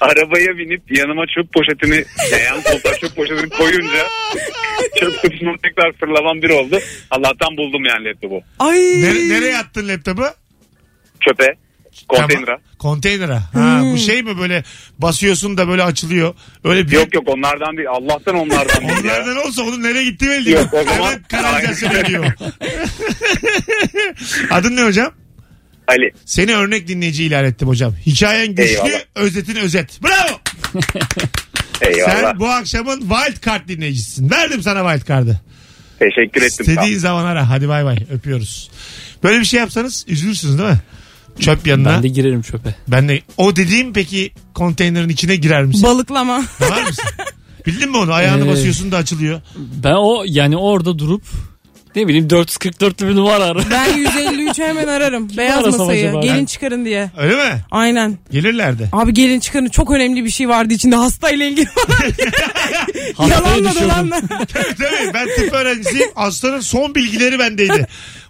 arabaya 0.00 0.58
binip 0.58 0.98
yanıma 0.98 1.26
çöp 1.26 1.52
poşetini 1.52 2.04
yan 2.44 2.62
koltuğa 2.62 2.94
çöp 2.94 3.16
poşetini 3.16 3.48
koyunca 3.48 4.06
çöp 5.00 5.22
kutusuna 5.22 5.52
tekrar 5.62 5.92
fırlamam 5.92 6.42
bir 6.42 6.50
oldu. 6.50 6.78
Allah'tan 7.10 7.56
buldum 7.56 7.84
yani 7.84 8.04
laptopu. 8.04 8.40
Ay. 8.58 8.78
Nere- 8.78 9.28
nereye 9.28 9.56
attın 9.58 9.88
laptopu? 9.88 10.22
Çöpe, 11.20 11.46
konteynere. 12.08 12.46
Tamam. 12.46 12.60
Konteynere. 12.78 13.38
Ha, 13.52 13.80
bu 13.84 13.98
şey 13.98 14.22
mi 14.22 14.38
böyle 14.38 14.64
basıyorsun 14.98 15.56
da 15.58 15.68
böyle 15.68 15.82
açılıyor. 15.82 16.34
Öyle 16.64 16.86
bir 16.86 16.92
Yok 16.92 17.14
yok 17.14 17.24
onlardan 17.28 17.76
değil. 17.76 17.88
Allah'tan 17.88 18.34
onlardan 18.34 18.88
değil 18.88 19.04
ya. 19.04 19.14
Onlardan 19.14 19.46
olsa 19.46 19.62
onun 19.62 19.82
nereye 19.82 20.04
gitti 20.04 20.26
belli 20.28 20.44
değil. 20.46 20.56
Yok, 20.56 20.74
o 20.74 20.84
zaman- 20.84 20.94
Hemen 21.08 21.22
kanalizasyon 21.22 21.94
ediyor. 21.94 22.24
Adın 24.50 24.76
ne 24.76 24.82
hocam? 24.84 25.12
Ali. 25.88 26.10
Seni 26.24 26.54
örnek 26.56 26.88
dinleyici 26.88 27.24
ilan 27.24 27.44
ettim 27.44 27.68
hocam. 27.68 27.94
Hikayen 28.06 28.48
güçlü, 28.54 28.62
Eyvallah. 28.72 29.00
özetin 29.14 29.56
özet. 29.56 30.00
Bravo. 30.02 30.40
Eyvallah. 31.80 32.20
Sen 32.20 32.38
bu 32.40 32.48
akşamın 32.48 33.00
wild 33.00 33.44
card 33.46 33.68
dinleyicisisin. 33.68 34.30
Verdim 34.30 34.62
sana 34.62 34.92
wild 34.94 35.08
card'ı. 35.08 35.40
Teşekkür 35.98 36.42
ettim. 36.42 36.46
İstediğin 36.48 36.74
Tamam. 36.76 36.98
zaman 36.98 37.24
ara. 37.24 37.50
Hadi 37.50 37.68
bay 37.68 37.84
bay. 37.84 37.96
Öpüyoruz. 38.12 38.70
Böyle 39.22 39.40
bir 39.40 39.44
şey 39.44 39.60
yapsanız 39.60 40.04
üzülürsünüz 40.08 40.58
değil 40.58 40.70
mi? 40.70 40.78
Çöp 41.40 41.66
yanına. 41.66 41.88
Ben 41.92 42.02
de 42.02 42.08
girerim 42.08 42.42
çöpe. 42.42 42.74
Ben 42.88 43.08
de 43.08 43.20
o 43.36 43.56
dediğim 43.56 43.92
peki 43.92 44.30
konteynerin 44.54 45.08
içine 45.08 45.36
girer 45.36 45.64
misin? 45.64 45.82
Balıklama. 45.82 46.36
Var 46.60 46.82
mısın? 46.82 47.04
Bildin 47.66 47.90
mi 47.90 47.96
onu? 47.96 48.12
Ayağını 48.12 48.46
Ee, 48.46 48.48
basıyorsun 48.50 48.92
da 48.92 48.96
açılıyor. 48.96 49.40
Ben 49.56 49.92
o 49.94 50.22
yani 50.26 50.56
orada 50.56 50.98
durup 50.98 51.22
ne 51.96 52.08
bileyim 52.08 52.28
444'lü 52.28 53.08
bir 53.08 53.14
numara 53.16 53.44
ararım. 53.44 53.64
Ben 53.70 53.96
153 53.96 54.58
hemen 54.58 54.86
ararım. 54.88 55.36
Beyaz 55.36 55.64
arasam 55.64 55.80
masayı. 55.80 56.08
acaba? 56.08 56.20
Gelin 56.20 56.46
çıkarın 56.46 56.84
diye. 56.84 57.10
Öyle 57.16 57.34
mi? 57.36 57.60
Aynen. 57.70 58.18
Gelirlerdi. 58.30 58.88
Abi 58.92 59.14
gelin 59.14 59.40
çıkarın 59.40 59.68
çok 59.68 59.90
önemli 59.90 60.24
bir 60.24 60.30
şey 60.30 60.48
vardı 60.48 60.74
içinde 60.74 60.96
hastayla 60.96 61.46
ilgili 61.46 61.66
falan. 61.74 62.12
Hastaya 63.16 63.28
Yalanla 63.38 63.70
düşüyordum. 63.70 63.82
dolanla. 64.10 64.20
Tabii 64.52 65.14
ben 65.14 65.26
tıp 65.36 65.52
öğrencisiyim. 65.52 66.08
Hastanın 66.14 66.60
son 66.60 66.94
bilgileri 66.94 67.38
bendeydi. 67.38 67.86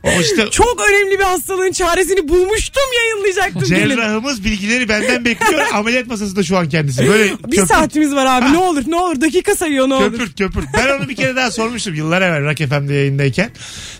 O 0.06 0.20
işte 0.20 0.50
Çok 0.50 0.80
önemli 0.90 1.18
bir 1.18 1.24
hastalığın 1.24 1.72
çaresini 1.72 2.28
bulmuştum 2.28 2.82
yayınlayacaktım 2.96 3.68
gelin. 3.68 3.88
cerrahımız 3.96 4.44
bilgileri 4.44 4.88
benden 4.88 5.24
bekliyor. 5.24 5.62
Ameliyat 5.74 6.06
masasında 6.06 6.42
şu 6.42 6.58
an 6.58 6.68
kendisi. 6.68 7.06
Böyle 7.08 7.24
Bir 7.32 7.36
köpürt, 7.38 7.68
saatimiz 7.68 8.14
var 8.14 8.26
abi 8.26 8.52
ne 8.52 8.58
olur 8.58 8.82
ne 8.86 8.96
olur 8.96 9.20
dakika 9.20 9.54
sayıyor 9.54 9.88
ne 9.88 9.94
olur. 9.94 10.10
köpürt 10.12 10.38
köpürt. 10.38 10.64
Ben 10.74 10.98
onu 11.00 11.08
bir 11.08 11.16
kere 11.16 11.36
daha 11.36 11.50
sormuştum 11.50 11.94
yıllar 11.94 12.22
evvel 12.22 12.44
Rock 12.44 12.58
FM'de 12.58 12.94
yayındayken. 12.94 13.50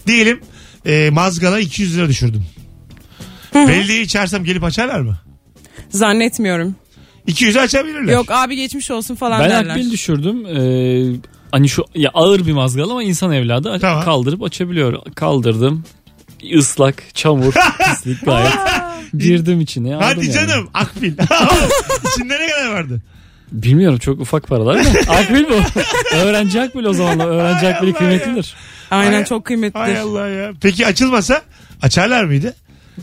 Diyelim 0.06 0.40
e, 0.86 1.10
mazgala 1.10 1.58
200 1.60 1.96
lira 1.98 2.08
düşürdüm. 2.08 2.44
Belediyeyi 3.54 4.08
çağırsam 4.08 4.44
gelip 4.44 4.64
açarlar 4.64 5.00
mı? 5.00 5.18
Zannetmiyorum. 5.90 6.74
200'ü 7.28 7.58
açabilirler. 7.60 8.12
Yok 8.12 8.30
abi 8.30 8.56
geçmiş 8.56 8.90
olsun 8.90 9.14
falan 9.14 9.40
Ben 9.40 9.50
derler. 9.50 9.70
akbil 9.70 9.90
düşürdüm. 9.90 10.46
Ee, 10.46 11.16
hani 11.52 11.68
şu 11.68 11.84
ya 11.94 12.10
ağır 12.14 12.46
bir 12.46 12.52
mazgal 12.52 12.90
ama 12.90 13.02
insan 13.02 13.32
evladı 13.32 13.78
Tamam. 13.80 14.04
kaldırıp 14.04 14.42
açabiliyor. 14.42 14.98
Kaldırdım. 15.14 15.84
Islak, 16.50 17.02
çamur, 17.14 17.52
pislik 17.78 18.24
gayet. 18.24 18.52
Girdim 19.18 19.60
içine 19.60 19.94
aldım 19.94 20.06
Hadi 20.06 20.26
yani. 20.26 20.34
canım 20.34 20.68
akbil. 20.74 21.12
İçinde 22.14 22.34
ne 22.40 22.46
kadar 22.50 22.72
vardı? 22.74 23.02
Bilmiyorum 23.52 23.98
çok 23.98 24.20
ufak 24.20 24.46
paralar 24.48 24.84
da. 24.84 24.88
Akbil 25.12 25.44
bu. 25.44 25.60
Öğrenci 26.16 26.60
akbil 26.60 26.84
o 26.84 26.92
zaman. 26.92 27.20
Öğrenci 27.20 27.66
Hay 27.66 27.70
akbili 27.74 27.90
Allah 27.90 27.98
kıymetlidir. 27.98 28.54
Aynen 28.90 29.12
Hay- 29.12 29.24
çok 29.24 29.44
kıymetli. 29.44 29.78
Hay 29.78 29.98
Allah 29.98 30.28
ya. 30.28 30.52
Peki 30.60 30.86
açılmasa 30.86 31.42
açarlar 31.82 32.24
mıydı? 32.24 32.54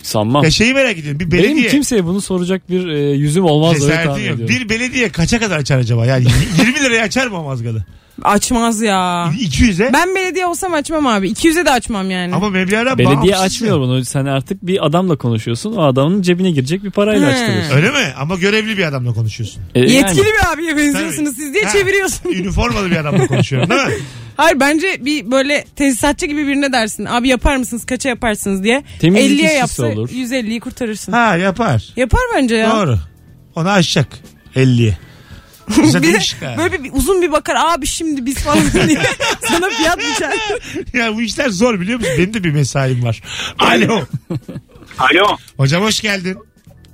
Sanmam. 0.04 0.44
Ya 0.44 0.52
şeyi 0.52 0.74
merak 0.74 0.98
ediyorum. 0.98 1.20
Bir 1.20 1.32
Benim 1.32 1.44
belediye 1.44 1.70
kimseye 1.70 2.06
bunu 2.06 2.22
soracak 2.22 2.70
bir 2.70 2.88
e, 2.88 3.00
yüzüm 3.12 3.46
olmaz 3.46 3.74
öyle 3.74 3.80
cesaretin 3.80 4.10
tahmin 4.10 4.24
yok. 4.26 4.36
ediyorum. 4.40 4.56
Bir 4.56 4.70
belediye 4.70 5.10
kaça 5.10 5.40
kadar 5.40 5.58
açar 5.58 5.78
acaba? 5.78 6.06
Yani 6.06 6.26
20 6.62 6.80
liraya 6.84 7.04
açar 7.04 7.28
mı 7.28 7.40
o 7.40 7.44
mazgalı? 7.44 7.86
Açmaz 8.22 8.82
ya. 8.82 9.30
200'e. 9.40 9.94
Ben 9.94 10.16
belediye 10.16 10.46
olsam 10.46 10.74
açmam 10.74 11.08
abi. 11.08 11.28
200'e 11.32 11.66
de 11.66 11.72
açmam 11.72 12.12
yani. 12.12 12.36
Ama 12.36 12.50
meblağdan 12.50 12.98
Belediye 12.98 13.18
bağımsız 13.18 13.42
açmıyor 13.42 13.76
ya. 13.76 13.82
bunu. 13.82 14.06
Sen 14.06 14.26
artık 14.26 14.68
bir 14.68 14.86
adamla 14.86 15.16
konuşuyorsun. 15.16 15.74
O 15.76 15.82
adamın 15.84 16.22
cebine 16.22 16.52
girecek 16.52 16.84
bir 16.84 16.92
parayla 16.92 17.30
He. 17.30 17.34
açtırıyorsun. 17.34 17.76
Öyle 17.76 17.90
mi? 17.92 18.14
Ama 18.18 18.36
görevli 18.36 18.78
bir 18.78 18.84
adamla 18.84 19.14
konuşuyorsun. 19.14 19.62
E, 19.76 19.80
yani. 19.80 19.92
Yetkili 19.92 20.26
bir 20.26 20.54
abiye 20.54 20.78
benziyorsunuz 20.78 21.30
Tabii. 21.36 21.44
siz 21.46 21.54
diye 21.54 21.64
Ha, 21.64 21.72
çeviriyorsun. 21.72 22.30
Üniformalı 22.34 22.92
bir 22.92 22.96
adamla 22.96 23.28
konuşuyorum 23.28 23.70
değil 23.70 23.82
mi? 23.82 23.94
Hayır 24.38 24.60
bence 24.60 25.06
bir 25.06 25.32
böyle 25.32 25.66
tesisatçı 25.76 26.26
gibi 26.26 26.48
birine 26.48 26.72
dersin. 26.74 27.06
Abi 27.06 27.28
yapar 27.28 27.56
mısınız 27.58 27.86
kaça 27.86 28.10
yaparsınız 28.10 28.64
diye. 28.64 28.84
Temizlik 29.00 29.30
50'ye 29.32 29.44
işçisi 29.46 29.58
yapsa 29.60 29.86
olur. 29.86 30.10
150'yi 30.10 30.60
kurtarırsın. 30.60 31.12
Ha 31.12 31.36
yapar. 31.38 31.94
Yapar 31.96 32.22
bence 32.36 32.56
ya. 32.56 32.72
Doğru. 32.76 32.98
Onu 33.56 33.70
aşacak. 33.70 34.08
50'ye. 34.56 34.98
Güzel 35.68 36.02
Bir 36.02 36.08
de 36.08 36.12
demiş 36.14 36.36
ha. 36.42 36.56
böyle 36.58 36.84
bir, 36.84 36.92
uzun 36.94 37.22
bir 37.22 37.32
bakar 37.32 37.56
abi 37.60 37.86
şimdi 37.88 38.26
biz 38.26 38.44
falan 38.44 38.58
diye 38.88 39.00
sana 39.42 39.70
fiyat 39.70 39.98
biçer. 40.00 40.34
Ya 40.94 41.16
bu 41.16 41.22
işler 41.22 41.50
zor 41.50 41.80
biliyor 41.80 42.00
musun? 42.00 42.14
Benim 42.18 42.34
de 42.34 42.44
bir 42.44 42.52
mesaim 42.52 43.04
var. 43.04 43.22
Alo. 43.60 44.02
Alo. 45.00 45.38
Hocam 45.58 45.84
hoş 45.84 46.02
geldin. 46.02 46.38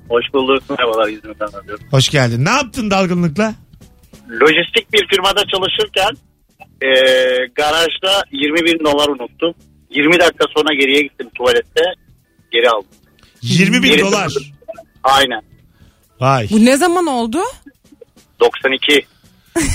Hoş 0.08 0.24
bulduk. 0.34 0.62
Merhabalar 0.70 1.08
İzmir'den 1.08 1.58
arıyorum. 1.58 1.84
Hoş 1.90 2.08
geldin. 2.08 2.44
Ne 2.44 2.50
yaptın 2.50 2.90
dalgınlıkla? 2.90 3.54
Lojistik 4.30 4.92
bir 4.92 5.06
firmada 5.10 5.42
çalışırken 5.52 6.10
e, 6.82 6.88
garajda 7.54 8.22
20 8.32 8.64
bin 8.64 8.84
dolar 8.84 9.08
unuttum. 9.08 9.54
20 9.90 10.20
dakika 10.20 10.44
sonra 10.56 10.74
geriye 10.74 11.02
gittim 11.02 11.28
tuvalette. 11.34 11.82
Geri 12.50 12.70
aldım. 12.70 12.88
20 13.42 13.82
bin 13.82 13.88
Geri 13.90 14.00
dolar. 14.02 14.32
Aynen. 15.04 15.42
Vay. 16.20 16.48
Bu 16.50 16.64
ne 16.64 16.76
zaman 16.76 17.06
oldu? 17.06 17.38
92. 18.40 19.06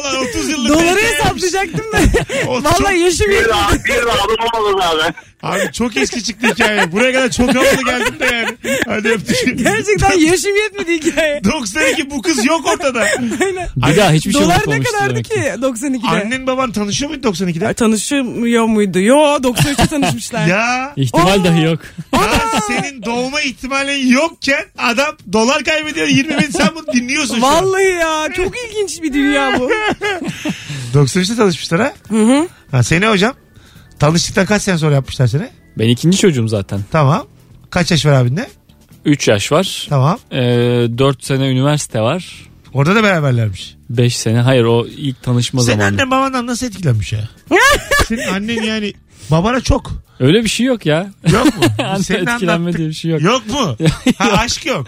Ulan 0.00 0.16
30 0.28 0.48
yıllık 0.48 0.68
Doları 0.68 1.00
hesaplayacaktım 1.00 1.92
da. 1.92 1.98
Vallahi 2.46 2.98
yaşım 2.98 3.28
Bir 3.28 3.32
yetmedi. 3.32 3.50
daha, 3.50 3.72
bir 3.84 4.06
daha 4.06 4.58
aldım 4.58 4.80
abi. 4.80 5.14
Abi 5.46 5.72
çok 5.72 5.96
eski 5.96 6.24
çıktı 6.24 6.46
hikaye. 6.54 6.92
Buraya 6.92 7.12
kadar 7.12 7.30
çok 7.30 7.54
havalı 7.54 7.84
geldim 7.84 8.14
de 8.20 8.24
yani. 8.34 8.78
Hadi 8.86 9.08
öptük. 9.08 9.58
Gerçekten 9.58 10.18
yaşım 10.18 10.56
yetmedi 10.56 10.92
hikaye. 10.92 11.44
92 11.44 12.10
bu 12.10 12.22
kız 12.22 12.46
yok 12.46 12.66
ortada. 12.74 13.06
Bir 13.76 13.96
daha 13.96 14.12
hiçbir 14.12 14.32
şey 14.32 14.42
Dolar 14.42 14.60
ne 14.66 14.82
kadardı 14.82 15.10
demek 15.10 15.24
ki 15.24 15.34
92'de? 15.34 16.06
Annen 16.08 16.46
baban 16.46 16.72
tanışıyor 16.72 17.10
muydu 17.10 17.28
92'de? 17.28 17.74
Tanışmıyor 17.74 18.66
muydu? 18.66 19.00
Yo 19.00 19.16
93'te 19.16 19.86
tanışmışlar. 19.86 20.46
Ya, 20.46 20.92
İhtimal 20.96 21.40
Aa! 21.40 21.44
dahi 21.44 21.62
yok. 21.62 21.80
ya 22.12 22.60
senin 22.66 23.02
doğma 23.02 23.40
ihtimalin 23.40 24.06
yokken 24.12 24.64
adam 24.78 25.16
dolar 25.32 25.64
kaybediyor 25.64 26.06
20 26.06 26.38
bin 26.38 26.50
sen 26.50 26.68
bunu 26.74 26.94
dinliyorsun 26.94 27.40
şu 27.40 27.46
an. 27.46 27.64
Vallahi 27.64 27.84
ya 27.84 28.28
çok 28.36 28.52
ilginç 28.68 29.02
bir 29.02 29.12
dünya 29.12 29.60
bu. 29.60 29.70
93'te 30.94 31.36
tanışmışlar 31.36 31.80
ha? 31.80 31.92
Hı 32.08 32.22
hı. 32.22 32.48
ha 32.70 32.82
seni 32.82 33.06
hocam? 33.06 33.34
Tanıştıktan 33.98 34.46
kaç 34.46 34.62
sene 34.62 34.78
sonra 34.78 34.94
yapmışlar 34.94 35.26
seni? 35.26 35.48
Ben 35.78 35.88
ikinci 35.88 36.18
çocuğum 36.18 36.48
zaten. 36.48 36.80
Tamam. 36.92 37.26
Kaç 37.70 37.90
yaş 37.90 38.06
var 38.06 38.12
abinde? 38.12 38.48
3 39.04 39.28
yaş 39.28 39.52
var. 39.52 39.86
Tamam. 39.88 40.18
Ee, 40.32 40.36
4 40.98 41.24
sene 41.24 41.48
üniversite 41.50 42.00
var. 42.00 42.46
Orada 42.72 42.94
da 42.94 43.02
beraberlermiş. 43.02 43.74
5 43.90 44.16
sene. 44.16 44.40
Hayır 44.40 44.64
o 44.64 44.86
ilk 44.86 45.22
tanışma 45.22 45.60
Senin 45.62 45.76
zamanı. 45.78 45.94
annen 45.94 46.10
babandan 46.10 46.46
nasıl 46.46 46.66
etkilenmiş 46.66 47.12
ya? 47.12 47.28
Senin 48.06 48.28
annen 48.28 48.62
yani 48.62 48.92
babana 49.30 49.60
çok. 49.60 49.92
Öyle 50.20 50.44
bir 50.44 50.48
şey 50.48 50.66
yok 50.66 50.86
ya. 50.86 51.10
Yok 51.32 51.44
mu? 51.44 51.64
Senin 52.02 52.26
etkilenme 52.26 52.72
diye 52.72 52.88
bir 52.88 52.92
şey 52.94 53.10
yok. 53.10 53.22
Yok 53.22 53.42
mu? 53.50 53.76
ha, 54.18 54.30
aşk 54.38 54.66
yok. 54.66 54.86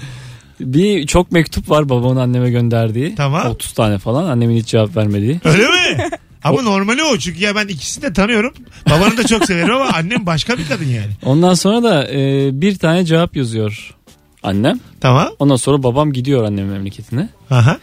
Bir 0.61 1.07
çok 1.07 1.33
mektup 1.33 1.71
var 1.71 1.89
babamın 1.89 2.17
anneme 2.17 2.51
gönderdiği. 2.51 3.15
Tamam. 3.15 3.47
30 3.47 3.73
tane 3.73 3.99
falan 3.99 4.25
annemin 4.31 4.57
hiç 4.57 4.67
cevap 4.67 4.97
vermediği. 4.97 5.41
Öyle 5.45 5.67
mi? 5.67 6.11
Ama 6.45 6.63
normali 6.63 7.03
o 7.03 7.19
çünkü 7.19 7.41
ya 7.41 7.55
ben 7.55 7.69
ikisini 7.69 8.03
de 8.05 8.13
tanıyorum. 8.13 8.53
Babanı 8.91 9.17
da 9.17 9.27
çok 9.27 9.45
severim 9.45 9.75
ama 9.75 9.85
annem 9.85 10.27
başka 10.27 10.59
bir 10.59 10.69
kadın 10.69 10.85
yani. 10.85 11.11
Ondan 11.25 11.55
sonra 11.55 11.83
da 11.83 12.09
e, 12.11 12.51
bir 12.61 12.79
tane 12.79 13.05
cevap 13.05 13.37
yazıyor 13.37 13.95
annem. 14.43 14.81
Tamam. 15.01 15.29
Ondan 15.39 15.57
sonra 15.57 15.83
babam 15.83 16.13
gidiyor 16.13 16.45
annemin 16.45 16.73
memleketine. 16.73 17.29
Aha. 17.51 17.79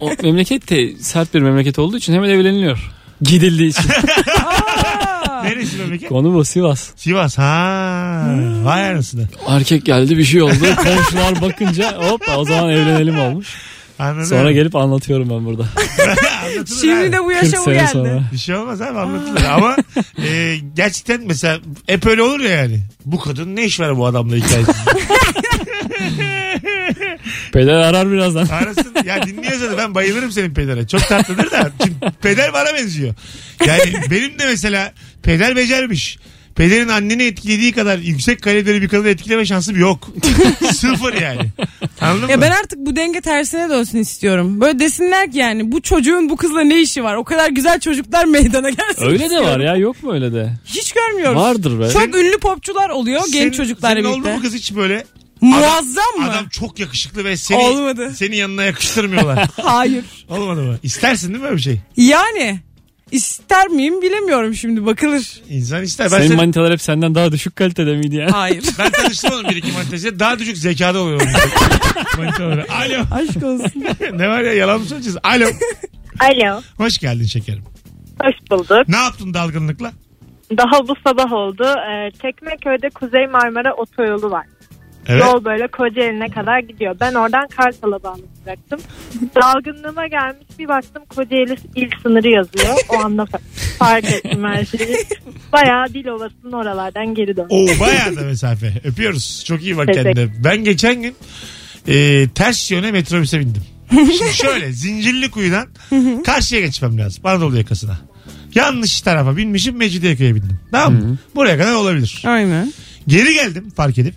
O 0.00 0.10
memleket 0.22 0.70
de 0.70 0.96
sert 0.96 1.34
bir 1.34 1.40
memleket 1.40 1.78
olduğu 1.78 1.96
için 1.96 2.12
hemen 2.12 2.28
evleniliyor. 2.30 2.90
Gidildiği 3.22 3.68
için. 3.70 3.84
Neresi 5.42 5.76
memleket? 5.76 6.08
Konu 6.08 6.34
bu 6.34 6.44
Sivas. 6.44 6.90
Sivas. 6.96 7.38
Ha. 7.38 8.36
Vay 8.64 8.90
anasını. 8.90 9.28
Erkek 9.48 9.84
geldi 9.86 10.18
bir 10.18 10.24
şey 10.24 10.42
oldu. 10.42 10.54
Komşular 10.76 11.40
bakınca 11.40 11.98
hop 12.10 12.22
o 12.36 12.44
zaman 12.44 12.70
evlenelim 12.70 13.18
olmuş. 13.18 13.48
Anladım. 13.98 14.26
Sonra 14.26 14.52
gelip 14.52 14.76
anlatıyorum 14.76 15.30
ben 15.30 15.44
burada. 15.46 15.66
Anlatılır 16.54 16.80
Şimdi 16.80 17.12
de 17.12 17.18
bu 17.24 17.28
40 17.28 17.42
yaşa 17.42 17.56
bu 17.66 17.72
geldi. 17.72 17.88
sonra. 17.92 18.22
Bir 18.32 18.38
şey 18.38 18.54
olmaz 18.54 18.80
abi 18.82 18.98
anlatılır. 18.98 19.44
Ama 19.44 19.76
e, 20.18 20.56
gerçekten 20.76 21.22
mesela 21.26 21.58
hep 21.86 22.06
öyle 22.06 22.22
olur 22.22 22.40
ya 22.40 22.50
yani. 22.50 22.80
Bu 23.04 23.20
kadın 23.20 23.56
ne 23.56 23.64
iş 23.64 23.80
var 23.80 23.96
bu 23.96 24.06
adamla 24.06 24.36
hikayesi. 24.36 24.72
Peder 27.52 27.72
arar 27.74 28.10
birazdan. 28.12 28.46
Arasın. 28.46 28.94
Ya 29.04 29.26
dinliyorsa 29.26 29.70
da 29.70 29.78
ben 29.78 29.94
bayılırım 29.94 30.32
senin 30.32 30.54
pedere. 30.54 30.86
Çok 30.86 31.08
tatlıdır 31.08 31.50
da. 31.50 31.70
Şimdi 31.84 31.96
peder 32.22 32.52
bana 32.52 32.74
benziyor. 32.74 33.14
Yani 33.66 33.92
benim 34.10 34.38
de 34.38 34.46
mesela 34.46 34.92
peder 35.22 35.56
becermiş. 35.56 36.18
Pederin 36.56 36.88
anneni 36.88 37.22
etkilediği 37.22 37.72
kadar 37.72 37.98
yüksek 37.98 38.42
kalibreli 38.42 38.82
bir 38.82 38.88
kadını 38.88 39.08
etkileme 39.08 39.46
şansım 39.46 39.76
yok. 39.80 40.08
Sıfır 40.74 41.14
yani. 41.20 41.40
Anladın 42.00 42.28
Ya 42.28 42.36
mı? 42.36 42.42
ben 42.42 42.50
artık 42.50 42.78
bu 42.78 42.96
denge 42.96 43.20
tersine 43.20 43.68
dönsün 43.70 43.98
istiyorum. 43.98 44.60
Böyle 44.60 44.78
desinler 44.78 45.32
ki 45.32 45.38
yani 45.38 45.72
bu 45.72 45.82
çocuğun 45.82 46.28
bu 46.30 46.36
kızla 46.36 46.60
ne 46.60 46.80
işi 46.80 47.04
var? 47.04 47.14
O 47.16 47.24
kadar 47.24 47.50
güzel 47.50 47.80
çocuklar 47.80 48.24
meydana 48.24 48.70
gelsin. 48.70 49.06
Öyle 49.06 49.18
de 49.18 49.22
istiyorum. 49.24 49.48
var 49.48 49.60
ya 49.60 49.76
yok 49.76 50.02
mu 50.02 50.12
öyle 50.14 50.32
de? 50.32 50.52
Hiç 50.64 50.92
görmüyoruz. 50.92 51.36
Vardır 51.42 51.80
be. 51.80 51.90
Çok 51.90 52.16
ünlü 52.16 52.38
popçular 52.38 52.88
oluyor 52.90 53.20
Senin- 53.20 53.32
genç 53.32 53.54
çocuklarla 53.56 53.94
senin 53.94 54.04
oldu 54.08 54.16
birlikte. 54.16 54.36
mu 54.36 54.42
kız 54.42 54.54
hiç 54.54 54.74
böyle? 54.76 55.04
Muazzam 55.40 56.04
mı? 56.18 56.30
Adam 56.30 56.48
çok 56.48 56.78
yakışıklı 56.78 57.24
ve 57.24 57.36
seni, 57.36 57.58
Olmadı. 57.58 58.12
seni 58.16 58.36
yanına 58.36 58.64
yakıştırmıyorlar. 58.64 59.48
Hayır. 59.62 60.04
Olmadı 60.28 60.62
mı? 60.62 60.78
İstersin 60.82 61.28
değil 61.28 61.40
mi 61.40 61.46
öyle 61.46 61.56
bir 61.56 61.62
şey? 61.62 61.80
Yani 61.96 62.60
ister 63.12 63.68
miyim 63.68 64.02
bilemiyorum 64.02 64.54
şimdi 64.54 64.86
bakılır. 64.86 65.42
İnsan 65.48 65.82
ister. 65.82 66.04
Ben, 66.12 66.16
Senin 66.16 66.28
seni- 66.28 66.36
manitalar 66.36 66.72
hep 66.72 66.80
senden 66.82 67.14
daha 67.14 67.32
düşük 67.32 67.56
kalitede 67.56 67.96
miydi 67.96 68.16
ya? 68.16 68.28
Hayır. 68.32 68.64
ben 68.78 68.90
tanıştım 68.90 69.30
onun 69.34 69.50
bir 69.50 69.56
iki 69.56 69.72
manitesiyle. 69.72 70.18
Daha 70.18 70.38
düşük 70.38 70.56
zekada 70.56 70.98
oluyor. 71.00 71.20
onun. 71.20 71.32
Manitaları. 72.24 72.66
Alo. 72.72 73.04
Aşk 73.12 73.36
olsun. 73.42 73.84
ne 74.18 74.28
var 74.28 74.40
ya 74.42 74.52
yalan 74.52 74.80
mı 74.80 74.86
söyleyeceğiz? 74.86 75.18
Alo. 75.22 75.46
Alo. 76.20 76.60
Hoş 76.76 76.98
geldin 76.98 77.24
şekerim. 77.26 77.64
Hoş 78.22 78.34
bulduk. 78.50 78.88
Ne 78.88 78.96
yaptın 78.96 79.34
dalgınlıkla? 79.34 79.92
Daha 80.58 80.88
bu 80.88 80.94
sabah 81.06 81.32
oldu. 81.32 81.64
Ee, 81.64 82.10
Çekmeköy'de 82.22 82.90
Kuzey 82.90 83.26
Marmara 83.26 83.74
otoyolu 83.74 84.30
var. 84.30 84.46
Evet. 85.08 85.20
Yol 85.24 85.44
böyle 85.44 85.66
Kocaeli'ne 85.68 86.28
kadar 86.28 86.58
gidiyor. 86.58 86.96
Ben 87.00 87.14
oradan 87.14 87.48
Kartal'a 87.56 88.02
bağlanacaktım. 88.02 88.80
Dalgınlığıma 89.42 90.06
gelmiş 90.06 90.46
bir 90.58 90.68
baktım 90.68 91.02
Kocaeli 91.08 91.56
il 91.76 91.90
sınırı 92.02 92.28
yazıyor. 92.28 92.74
O 92.88 93.04
anda 93.04 93.22
fa- 93.22 93.40
fark 93.78 94.04
ettim 94.04 94.44
her 94.44 94.64
şeyi. 94.64 94.96
Bayağı 95.52 95.86
Dilovası'nın 95.94 96.52
oralardan 96.52 97.14
geri 97.14 97.36
döndüm. 97.36 97.46
Oo 97.50 97.80
bayağı 97.80 98.16
da 98.16 98.20
mesafe. 98.20 98.72
Öpüyoruz. 98.84 99.44
Çok 99.46 99.62
iyi 99.62 99.76
bak 99.76 99.86
Teşekkür. 99.86 100.14
kendine. 100.14 100.44
Ben 100.44 100.64
geçen 100.64 101.02
gün 101.02 101.14
e, 101.88 102.28
ters 102.34 102.70
yöne 102.70 102.92
metrobüse 102.92 103.40
bindim. 103.40 103.62
Şimdi 103.92 104.32
şöyle 104.34 104.72
Zincirlikuyu'dan 104.72 105.68
karşıya 106.24 106.60
geçmem 106.60 106.98
lazım. 106.98 107.26
Anadolu 107.26 107.56
yakasına. 107.58 107.98
Yanlış 108.54 109.00
tarafa 109.00 109.36
binmişim 109.36 109.76
Mecidiyeköy'e 109.76 110.34
bindim. 110.34 110.58
Tamam 110.72 110.94
mı? 110.94 111.18
Buraya 111.34 111.58
kadar 111.58 111.72
olabilir. 111.72 112.22
Aynen. 112.26 112.72
Geri 113.06 113.34
geldim 113.34 113.70
fark 113.76 113.98
edip 113.98 114.14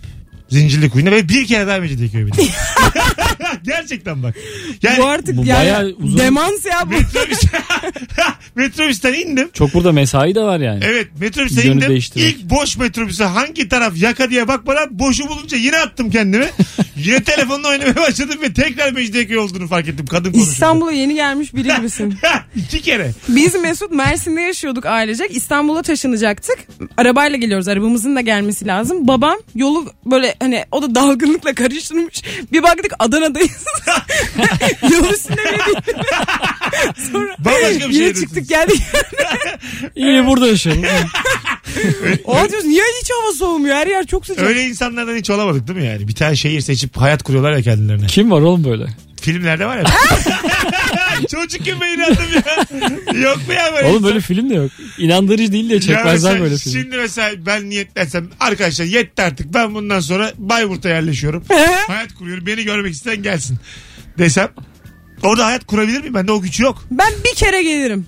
Zincirlikuyu'na 0.48 1.10
ve 1.10 1.28
bir 1.28 1.46
kere 1.46 1.66
daha 1.66 1.78
Mecidiyeköy'e 1.78 2.26
bindim. 2.26 2.44
Gerçekten 3.66 4.22
bak. 4.22 4.34
Yani 4.82 4.98
bu 4.98 5.06
artık 5.06 5.36
bu 5.36 5.44
yani 5.46 5.58
bayağı 5.58 5.94
uzun- 5.98 6.18
demans 6.18 6.64
ya 6.66 6.82
bu. 6.86 6.90
metrobüs 6.90 7.40
Metrobüsten 8.54 9.12
indim. 9.12 9.50
Çok 9.52 9.74
burada 9.74 9.92
mesai 9.92 10.34
de 10.34 10.40
var 10.40 10.60
yani. 10.60 10.80
Evet 10.84 11.08
metrobüse 11.20 11.66
Yönü 11.66 11.84
indim. 11.84 12.02
İlk 12.16 12.50
boş 12.50 12.76
metrobüse 12.76 13.24
hangi 13.24 13.68
taraf 13.68 13.92
yaka 13.96 14.30
diye 14.30 14.48
bakmadan 14.48 14.98
boşu 14.98 15.28
bulunca 15.28 15.56
yine 15.56 15.76
attım 15.76 16.10
kendimi. 16.10 16.46
yine 16.96 17.22
telefonla 17.24 17.68
oynamaya 17.68 17.96
başladım 17.96 18.38
ve 18.42 18.52
tekrar 18.52 18.92
Mecidiyeköy 18.92 19.38
olduğunu 19.38 19.68
fark 19.68 19.88
ettim. 19.88 20.06
Kadın 20.06 20.32
konuşuyor. 20.32 20.52
İstanbul'a 20.52 20.92
yeni 20.92 21.14
gelmiş 21.14 21.54
biri 21.54 21.68
gibisin. 21.76 22.14
İki 22.56 22.82
kere. 22.82 23.10
Biz 23.28 23.54
Mesut 23.54 23.92
Mersin'de 23.92 24.40
yaşıyorduk 24.40 24.86
ailecek. 24.86 25.36
İstanbul'a 25.36 25.82
taşınacaktık. 25.82 26.58
Arabayla 26.96 27.38
geliyoruz. 27.38 27.68
Arabamızın 27.68 28.16
da 28.16 28.20
gelmesi 28.20 28.66
lazım. 28.66 29.08
Babam 29.08 29.36
yolu 29.54 29.92
böyle 30.06 30.34
hani 30.40 30.64
o 30.72 30.82
da 30.82 30.94
dalgınlıkla 30.94 31.54
karıştırmış. 31.54 32.22
Bir 32.52 32.62
baktık 32.62 32.92
Adana'dayız. 32.98 33.55
Yol 34.92 35.10
üstünde 35.12 35.36
bile 35.44 35.66
değil. 35.66 35.96
Sonra 37.12 37.34
Bambaşka 37.38 37.68
bir 37.68 37.74
yine 37.74 37.92
şehirdesiniz. 37.92 38.20
çıktık 38.20 38.48
geldik. 38.48 38.82
İyi 39.96 40.26
burada 40.26 40.46
yaşıyorum. 40.46 40.82
O 42.24 42.48
diyoruz 42.48 42.64
niye 42.64 42.82
hiç 43.02 43.10
hava 43.10 43.32
soğumuyor? 43.32 43.76
Her 43.76 43.86
yer 43.86 44.06
çok 44.06 44.26
sıcak. 44.26 44.44
Öyle 44.46 44.64
insanlardan 44.64 45.16
hiç 45.16 45.30
olamadık 45.30 45.68
değil 45.68 45.78
mi 45.78 45.86
yani? 45.86 46.08
Bir 46.08 46.14
tane 46.14 46.36
şehir 46.36 46.60
seçip 46.60 46.96
hayat 46.96 47.22
kuruyorlar 47.22 47.52
ya 47.52 47.62
kendilerine. 47.62 48.06
Kim 48.06 48.30
var 48.30 48.40
oğlum 48.40 48.64
böyle? 48.64 48.86
Filmlerde 49.20 49.66
var 49.66 49.76
ya. 49.76 49.84
Çocukken 51.30 51.80
ben 51.80 51.88
inandım 51.94 52.24
ya. 52.34 52.56
Yok 53.28 53.36
mu 53.48 53.52
ya 53.54 53.72
böyle 53.74 53.86
Oğlum 53.86 53.96
insan? 53.96 54.04
böyle 54.08 54.20
film 54.20 54.50
de 54.50 54.54
yok. 54.54 54.70
İnandırıcı 54.98 55.52
değil 55.52 55.70
Ya 55.70 55.80
çekmezler 55.80 56.12
mesela 56.12 56.40
böyle 56.40 56.56
film. 56.56 56.72
Şimdi 56.72 56.96
mesela 56.96 57.46
ben 57.46 57.70
niyetlersem 57.70 58.28
arkadaşlar 58.40 58.84
yetti 58.84 59.22
artık 59.22 59.54
ben 59.54 59.74
bundan 59.74 60.00
sonra 60.00 60.32
Bayburt'a 60.38 60.88
yerleşiyorum. 60.88 61.44
hayat 61.86 62.14
kuruyorum 62.14 62.46
beni 62.46 62.64
görmek 62.64 62.94
isteyen 62.94 63.22
gelsin 63.22 63.58
desem. 64.18 64.48
Orada 65.22 65.46
hayat 65.46 65.66
kurabilir 65.66 66.00
miyim? 66.00 66.14
Bende 66.14 66.32
o 66.32 66.40
güç 66.40 66.60
yok. 66.60 66.84
Ben 66.90 67.12
bir 67.24 67.34
kere 67.36 67.62
gelirim. 67.62 68.06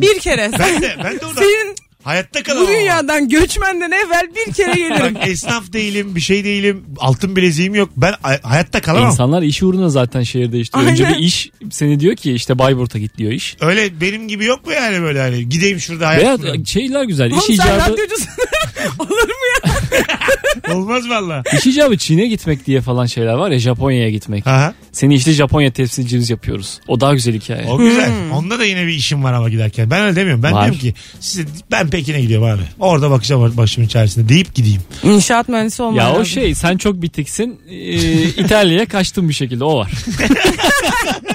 Bir 0.00 0.18
kere. 0.18 0.50
Ben 0.58 0.82
de, 0.82 0.94
ben 1.04 1.20
de 1.20 1.26
orada 1.26 1.40
Senin 1.40 1.74
hayatta 2.04 2.42
kalamam. 2.42 2.66
bu 2.66 2.70
ama. 2.70 2.78
dünyadan 2.80 3.28
göçmenden 3.28 3.90
evvel 3.90 4.28
bir 4.36 4.52
kere 4.52 4.72
gelirim. 4.72 5.14
Bak 5.14 5.28
esnaf 5.28 5.72
değilim 5.72 6.16
bir 6.16 6.20
şey 6.20 6.44
değilim 6.44 6.84
altın 6.98 7.36
bileziğim 7.36 7.74
yok. 7.74 7.90
Ben 7.96 8.14
hay- 8.22 8.40
hayatta 8.42 8.80
kalamam. 8.80 9.10
İnsanlar 9.10 9.42
iş 9.42 9.62
uğruna 9.62 9.88
zaten 9.88 10.22
şehir 10.22 10.52
değiştiriyor. 10.52 10.90
Önce 10.90 11.06
Aynen. 11.06 11.18
bir 11.18 11.24
iş 11.24 11.50
seni 11.70 12.00
diyor 12.00 12.16
ki 12.16 12.32
işte 12.32 12.58
Bayburt'a 12.58 12.98
git 12.98 13.18
diyor 13.18 13.32
iş. 13.32 13.56
Öyle 13.60 14.00
benim 14.00 14.28
gibi 14.28 14.44
yok 14.44 14.66
mu 14.66 14.72
yani 14.72 15.02
böyle 15.02 15.20
hani 15.20 15.48
gideyim 15.48 15.80
şurada 15.80 16.08
hayat 16.08 16.22
Veya 16.22 16.36
kurayım. 16.36 16.66
şeyler 16.66 17.04
güzel. 17.04 17.30
Oğlum 17.32 17.38
İş 17.38 17.44
sen 17.46 17.54
icabı, 17.54 17.92
radyocusun. 17.92 18.28
Olur 18.98 19.10
mu 19.28 19.44
ya? 19.64 19.73
Olmaz 20.74 21.08
valla. 21.08 21.42
iş 21.58 21.66
icabı 21.66 21.96
Çin'e 21.98 22.26
gitmek 22.26 22.66
diye 22.66 22.80
falan 22.80 23.06
şeyler 23.06 23.34
var 23.34 23.50
ya 23.50 23.58
Japonya'ya 23.58 24.10
gitmek. 24.10 24.46
Aha, 24.46 24.74
Seni 24.92 25.14
işte 25.14 25.32
Japonya 25.32 25.70
temsilcimiz 25.72 26.30
yapıyoruz. 26.30 26.80
O 26.88 27.00
daha 27.00 27.14
güzel 27.14 27.34
hikaye. 27.34 27.64
o 27.68 27.78
güzel. 27.78 28.10
Onda 28.34 28.58
da 28.58 28.64
yine 28.64 28.82
bir 28.86 28.92
işim 28.92 29.24
var 29.24 29.32
ama 29.32 29.48
giderken. 29.48 29.90
Ben 29.90 30.02
öyle 30.02 30.16
demiyorum. 30.16 30.42
Ben 30.42 30.52
Var. 30.52 30.62
diyorum 30.64 30.80
ki 30.80 30.94
size, 31.20 31.48
ben 31.70 31.90
Pekin'e 31.90 32.20
gidiyorum 32.20 32.46
abi. 32.48 32.62
Orada 32.78 33.10
bakacağım 33.10 33.56
başımın 33.56 33.86
içerisinde 33.86 34.28
deyip 34.28 34.54
gideyim. 34.54 34.80
İnşaat 35.02 35.48
mühendisi 35.48 35.82
olman 35.82 35.96
Ya 35.98 36.08
o 36.10 36.12
lazım. 36.12 36.26
şey 36.26 36.54
sen 36.54 36.76
çok 36.76 37.02
bitiksin. 37.02 37.60
Ee, 37.70 38.22
İtalya'ya 38.22 38.86
kaçtın 38.86 39.28
bir 39.28 39.34
şekilde 39.34 39.64
o 39.64 39.78
var. 39.78 39.92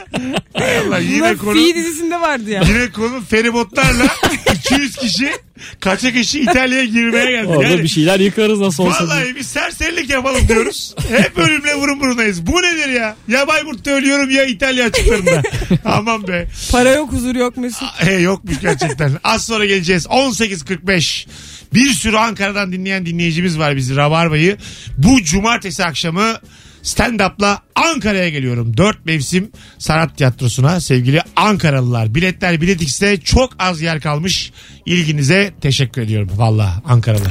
Allah, 0.56 1.00
yine 1.00 1.20
Bunlar 1.20 1.38
konu, 1.38 1.54
Fi 1.54 1.76
dizisinde 1.76 2.22
vardı 2.22 2.50
ya. 2.50 2.64
yine 2.68 2.92
konu 2.92 3.22
feribotlarla 3.30 4.08
200 4.56 4.96
kişi 4.96 5.32
kaçak 5.80 6.14
kişi 6.14 6.40
İtalya'ya 6.42 6.86
girmeye 6.86 7.32
geldi. 7.32 7.48
Orada 7.48 7.64
Yani, 7.70 7.84
bir 7.84 7.88
şeyler 7.88 8.20
yıkarız 8.20 8.60
nasıl 8.60 8.84
olsa. 8.84 9.00
diye. 9.00 9.10
Vallahi 9.10 9.36
bir 9.36 9.44
serserilik 9.44 10.10
yapalım 10.10 10.48
diyoruz. 10.48 10.96
Hep 11.10 11.38
ölümle 11.38 11.78
burun 11.82 12.00
burunayız. 12.00 12.48
Bu 12.48 12.52
nedir 12.62 12.90
ya? 12.90 13.16
Ya 13.28 13.48
Bayburt'ta 13.48 13.92
ölüyorum 13.92 14.30
ya 14.30 14.44
İtalya 14.46 14.86
açıklarında. 14.86 15.42
Aman 15.86 16.28
be. 16.28 16.48
Para 16.72 16.90
yok 16.90 17.12
huzur 17.12 17.36
yok 17.36 17.58
Mesut. 17.58 17.88
E, 18.08 18.14
yokmuş 18.14 18.60
gerçekten. 18.62 19.12
Az 19.24 19.46
sonra 19.46 19.66
geleceğiz. 19.66 20.06
18.45. 20.06 21.28
Bir 21.74 21.90
sürü 21.90 22.18
Ankara'dan 22.18 22.72
dinleyen 22.72 23.06
dinleyicimiz 23.06 23.60
var 23.60 23.76
bizi 23.76 23.96
Rabarba'yı. 23.96 24.58
Bu 24.98 25.24
cumartesi 25.24 25.86
akşamı 25.86 26.38
stand-up'la 26.84 27.60
Ankara'ya 27.76 28.30
geliyorum. 28.30 28.78
Dört 28.78 29.06
mevsim 29.06 29.52
sanat 29.78 30.18
tiyatrosuna 30.18 30.80
sevgili 30.80 31.22
Ankaralılar. 31.36 32.16
Biletler 32.16 32.62
Bilet 32.62 32.82
X'te 32.82 33.22
çok 33.22 33.50
az 33.60 33.82
yer 33.82 34.02
kalmış. 34.02 34.52
İlginize 34.86 35.54
teşekkür 35.62 36.02
ediyorum. 36.02 36.30
Valla 36.36 36.82
Ankaralı. 36.86 37.30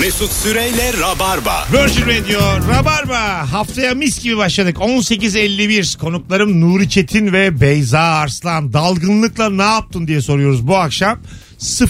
Mesut 0.00 0.32
Süreyle 0.32 0.92
Rabarba. 0.92 1.66
Virgin 1.72 2.02
Radio 2.02 2.68
Rabarba 2.68 3.52
haftaya 3.52 3.94
mis 3.94 4.22
gibi 4.22 4.36
başladık 4.36 4.76
18.51 4.76 5.98
konuklarım 5.98 6.60
Nuri 6.60 6.88
Çetin 6.88 7.32
ve 7.32 7.60
Beyza 7.60 8.00
Arslan 8.00 8.72
dalgınlıkla 8.72 9.50
ne 9.50 9.62
yaptın 9.62 10.06
diye 10.06 10.20
soruyoruz 10.20 10.66
bu 10.66 10.76
akşam 10.76 11.20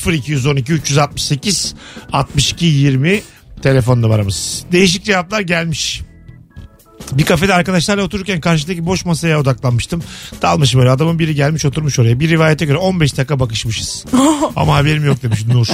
0212 0.07 0.73
368 0.73 1.75
62 2.13 2.67
20 2.67 3.23
telefon 3.63 4.03
numaramız 4.03 4.65
değişik 4.73 5.05
cevaplar 5.05 5.41
gelmiş 5.41 6.03
bir 7.13 7.25
kafede 7.25 7.55
arkadaşlarla 7.55 8.03
otururken 8.03 8.41
karşıdaki 8.41 8.87
boş 8.87 9.05
masaya 9.05 9.41
odaklanmıştım. 9.41 10.03
Dalmışım 10.43 10.81
böyle 10.81 10.91
adamın 10.91 11.19
biri 11.19 11.35
gelmiş 11.35 11.65
oturmuş 11.65 11.99
oraya. 11.99 12.21
Bir 12.21 12.29
rivayete 12.29 12.65
göre 12.65 12.79
15 12.79 13.17
dakika 13.17 13.41
bakışmışız. 13.41 14.05
Ama 14.57 14.77
haberim 14.77 15.05
yok 15.05 15.23
demiş 15.23 15.47
Nur. 15.47 15.67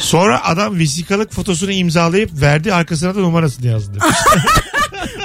Sonra 0.00 0.44
adam 0.44 0.78
vesikalık 0.78 1.32
fotosunu 1.32 1.72
imzalayıp 1.72 2.40
verdi 2.40 2.74
arkasına 2.74 3.14
da 3.14 3.20
numarasını 3.20 3.66
yazdı. 3.66 3.98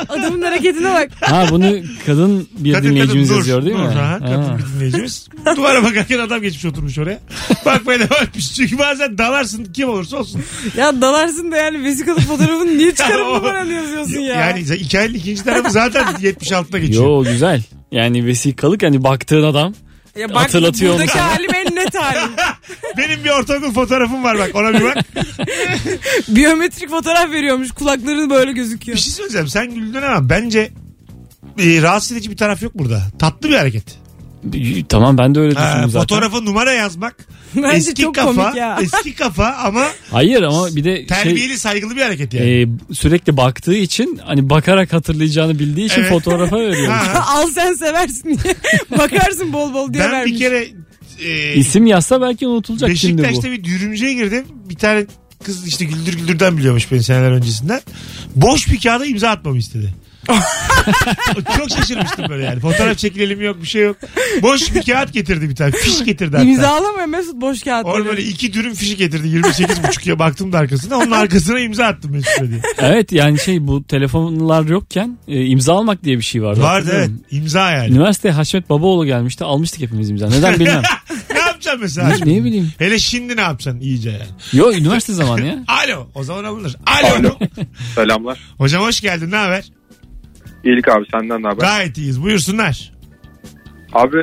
Adamın 0.10 0.42
hareketine 0.42 0.94
bak. 0.94 1.10
Ha 1.22 1.46
bunu 1.50 1.76
kadın 2.06 2.48
bir 2.58 2.74
Kadın 2.74 2.90
dinleyicimiz 2.90 3.28
kadın, 3.30 3.38
yazıyor 3.40 3.66
değil 3.66 3.76
mi? 3.76 3.82
Nur, 3.82 3.92
ha, 3.92 4.10
Ha. 4.12 4.20
kadın 4.20 4.58
bir 4.58 4.64
dinleyicimiz. 4.76 5.28
Duvara 5.56 5.84
bakarken 5.84 6.20
adam 6.20 6.42
geçmiş 6.42 6.66
oturmuş 6.66 6.98
oraya. 6.98 7.20
Bakmaya 7.66 8.00
devam 8.00 8.24
etmiş. 8.24 8.54
Çünkü 8.56 8.78
bazen 8.78 9.18
dalarsın 9.18 9.66
kim 9.74 9.90
olursa 9.90 10.18
olsun. 10.18 10.42
Ya 10.78 11.02
dalarsın 11.02 11.52
da 11.52 11.58
yani 11.58 11.84
vesikalı 11.84 12.20
fotoğrafını 12.20 12.78
niye 12.78 12.92
çıkarıp 12.96 13.28
numaranı 13.28 13.72
yazıyorsun 13.74 14.20
ya? 14.20 14.36
Yani 14.36 14.60
hikayenin 14.62 15.14
ikinci 15.14 15.44
tarafı 15.44 15.72
zaten 15.72 16.04
76'da 16.22 16.80
geçiyor. 16.80 17.04
Yo 17.06 17.24
güzel. 17.32 17.64
Yani 17.92 18.26
vesikalık 18.26 18.84
hani 18.84 19.04
baktığın 19.04 19.44
adam 19.44 19.74
ya 20.20 20.30
bak, 20.30 20.38
hatırlatıyor 20.44 20.92
onu 20.92 21.00
buradaki 21.00 21.18
sana. 21.18 21.32
halim 21.36 21.54
halim. 21.98 22.32
Benim 22.98 23.24
bir 23.24 23.30
ortaokul 23.30 23.74
fotoğrafım 23.74 24.24
var 24.24 24.38
bak 24.40 24.52
ona 24.56 24.74
bir 24.74 24.84
bak. 24.84 24.98
Biyometrik 26.28 26.90
fotoğraf 26.90 27.32
veriyormuş 27.32 27.72
kulakların 27.72 28.30
böyle 28.30 28.52
gözüküyor. 28.52 28.98
Bir 28.98 29.02
şey 29.02 29.14
söyleyeceğim 29.14 29.48
sen 29.48 29.76
güldün 29.76 30.02
ama 30.02 30.30
bence 30.30 30.72
e, 31.60 31.82
rahatsız 31.82 32.12
edici 32.12 32.32
bir 32.32 32.38
taraf 32.38 32.62
yok 32.62 32.72
burada. 32.76 33.02
Tatlı 33.20 33.50
bir 33.50 33.56
hareket. 33.56 33.84
tamam 34.90 35.18
ben 35.18 35.36
de 35.36 35.40
öyle 35.40 35.54
Ha, 35.60 35.70
düşündüm 35.72 35.90
zaten. 35.90 36.02
fotoğrafa 36.16 36.40
numara 36.42 36.72
yazmak. 36.72 37.16
Bence 37.56 37.78
eski 37.78 38.02
çok 38.02 38.16
kafa, 38.16 38.34
komik 38.44 38.56
ya. 38.56 38.80
eski 38.82 39.16
kafa 39.16 39.46
ama 39.54 39.86
Hayır 40.12 40.42
ama 40.42 40.76
bir 40.76 40.84
de 40.84 40.96
şey 40.96 41.08
terbiyeli 41.08 41.60
saygılı 41.60 41.96
bir 41.96 42.02
hareket 42.02 42.34
yani. 42.34 42.62
e, 42.62 42.68
sürekli 42.94 43.38
baktığı 43.38 43.76
için 43.76 44.20
hani 44.26 44.50
bakarak 44.50 44.94
hatırlayacağını 44.94 45.60
bildiği 45.60 45.86
için 45.86 46.02
Evet. 46.02 46.10
fotoğrafa 46.10 46.60
veriyor. 46.60 46.88
Ha. 46.94 47.26
Al 47.28 47.48
sen 47.48 47.74
seversin 47.74 48.40
diye. 48.44 48.56
Bakarsın 48.98 49.54
bol 49.54 49.74
bol 49.74 49.94
diye 49.94 50.04
ben 50.04 50.12
vermiş. 50.12 50.34
bir 50.34 50.38
kere 50.40 50.68
e, 51.20 51.54
İsim 51.54 51.86
yazsa 51.86 52.22
belki 52.22 52.48
unutulacak 52.48 52.98
şimdi 52.98 53.22
bu. 53.22 53.24
Beşiktaş'ta 53.24 53.52
bir 53.52 53.64
dürümcüye 53.64 54.14
girdim. 54.14 54.46
Bir 54.70 54.76
tane 54.76 55.06
kız 55.44 55.68
işte 55.68 55.86
Güldür 55.86 56.14
Güldür'den 56.14 56.58
biliyormuş 56.58 56.92
beni 56.92 57.04
seneler 57.04 57.32
öncesinden. 57.32 57.82
Boş 58.36 58.72
bir 58.72 58.80
kağıda 58.80 59.06
imza 59.06 59.30
atmamı 59.30 59.58
istedi. 59.58 59.94
Çok 61.58 61.70
şaşırmıştım 61.70 62.26
böyle 62.30 62.46
yani. 62.46 62.60
Fotoğraf 62.60 62.98
çekilelim 62.98 63.42
yok 63.42 63.62
bir 63.62 63.68
şey 63.68 63.84
yok. 63.84 63.98
Boş 64.42 64.76
bir 64.76 64.82
kağıt 64.82 65.14
getirdi 65.14 65.50
bir 65.50 65.56
tane. 65.56 65.72
Fiş 65.72 66.06
getirdi 66.06 66.38
hatta. 66.38 66.50
İmzalama 66.50 67.06
Mesut 67.06 67.42
boş 67.42 67.64
kağıtları. 67.64 67.94
Orada 67.96 68.10
böyle 68.10 68.24
iki 68.24 68.54
dürüm 68.54 68.74
fişi 68.74 68.98
getirdi. 68.98 69.28
28,5 69.28 70.10
ya 70.10 70.20
baktım 70.20 70.54
da 70.54 70.58
arkasına. 70.58 70.98
Onun 70.98 71.12
arkasına 71.12 71.60
imza 71.60 71.86
attım 71.86 72.12
Mesut'a 72.12 72.50
diye. 72.50 72.62
Evet 72.80 73.12
yani 73.12 73.40
şey 73.40 73.68
bu 73.68 73.84
telefonlar 73.84 74.66
yokken 74.66 75.18
e, 75.28 75.46
imza 75.46 75.74
almak 75.74 76.04
diye 76.04 76.18
bir 76.18 76.24
şey 76.24 76.44
vardı. 76.44 76.62
Vardı 76.62 76.92
evet. 76.94 77.10
İmza 77.32 77.72
yani. 77.72 77.92
Üniversiteye 77.92 78.34
Haşmet 78.34 78.70
Babaoğlu 78.70 79.06
gelmişti. 79.06 79.44
Almıştık 79.44 79.82
hepimiz 79.82 80.10
imza. 80.10 80.30
Neden 80.30 80.60
bilmem. 80.60 80.82
ne 81.66 81.72
yapacaksın 81.72 82.04
mesela? 82.04 82.26
ne, 82.26 82.40
ne 82.40 82.44
bileyim. 82.44 82.72
Hele 82.78 83.00
şimdi 83.00 83.38
ne 83.38 83.42
yapacaksın 83.42 83.82
iyice 83.82 84.10
yani. 84.10 84.32
Yo 84.54 84.72
üniversite 84.74 85.14
zamanı 85.14 85.46
ya. 85.46 85.64
Alo. 85.68 86.08
O 86.16 86.24
zaman 86.24 86.44
alınır. 86.44 86.76
Alo. 86.86 87.38
Selamlar. 87.96 88.40
Hocam 88.58 88.84
hoş 88.84 89.02
geldin. 89.02 89.32
Ne 89.32 89.36
haber? 89.36 89.66
İyilik 90.64 90.88
abi 90.88 91.06
senden 91.12 91.44
ne 91.44 91.48
haber? 91.48 91.62
Gayet 91.62 91.98
iyiyiz. 91.98 92.24
Buyursunlar. 92.24 92.94
Abi 93.94 94.18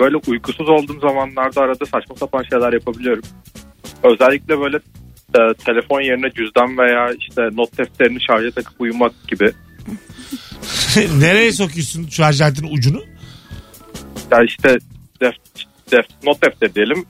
böyle 0.00 0.16
uykusuz 0.26 0.68
olduğum 0.68 1.00
zamanlarda 1.00 1.60
arada 1.60 1.86
saçma 1.86 2.16
sapan 2.16 2.42
şeyler 2.50 2.72
yapabiliyorum. 2.72 3.24
Özellikle 4.02 4.60
böyle 4.60 4.76
e, 5.34 5.40
telefon 5.64 6.00
yerine 6.00 6.30
cüzdan 6.30 6.78
veya 6.78 7.10
işte 7.18 7.42
not 7.52 7.78
defterini 7.78 8.18
şarja 8.26 8.50
takıp 8.50 8.80
uyumak 8.80 9.12
gibi. 9.28 9.52
Nereye 11.18 11.52
sokuyorsun 11.52 12.08
şarj 12.08 12.40
aletinin 12.40 12.76
ucunu? 12.76 13.02
Ya 14.30 14.38
işte 14.46 14.78
def, 15.20 15.34
def, 15.92 16.06
not 16.24 16.42
defteri 16.42 16.74
diyelim 16.74 17.06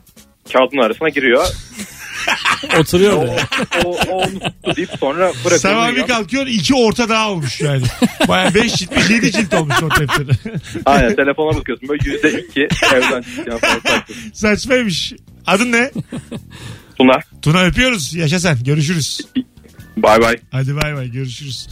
kağıdın 0.53 0.79
arasına 0.79 1.09
giriyor. 1.09 1.47
Oturuyor 2.81 3.13
O, 3.13 3.37
o, 3.85 3.97
o 4.09 4.17
onu 4.17 4.41
tuttu 4.41 4.77
deyip 4.77 4.91
sonra 5.01 5.29
bırakıyor. 5.29 5.59
Sabah 5.61 5.97
bir 5.97 6.07
kalkıyorsun 6.07 6.53
iki 6.53 6.75
orta 6.75 7.09
daha 7.09 7.31
olmuş 7.31 7.61
yani. 7.61 7.83
Baya 8.29 8.55
5 8.55 8.75
cilt 8.75 9.11
7 9.11 9.33
cilt 9.33 9.55
olmuş 9.55 9.83
o 9.83 9.91
defteri. 9.91 10.57
Aynen 10.87 11.17
telefona 11.17 11.57
bakıyorsun 11.57 11.89
böyle 11.89 12.11
yüzde 12.11 12.31
iki 12.41 12.61
evden 12.95 13.23
çıkan 13.23 13.59
falan 13.59 13.79
saçma. 13.79 14.15
Saçmaymış. 14.33 15.13
Adın 15.47 15.73
ne? 15.73 15.91
Tuna. 16.99 17.19
Tuna 17.43 17.63
öpüyoruz. 17.63 18.15
Yaşa 18.15 18.41
sen. 18.41 18.65
Görüşürüz. 18.65 19.21
Bay 19.97 20.21
bay. 20.21 20.37
Hadi 20.51 20.77
bay 20.77 20.97
bay 20.97 21.11
görüşürüz. 21.11 21.69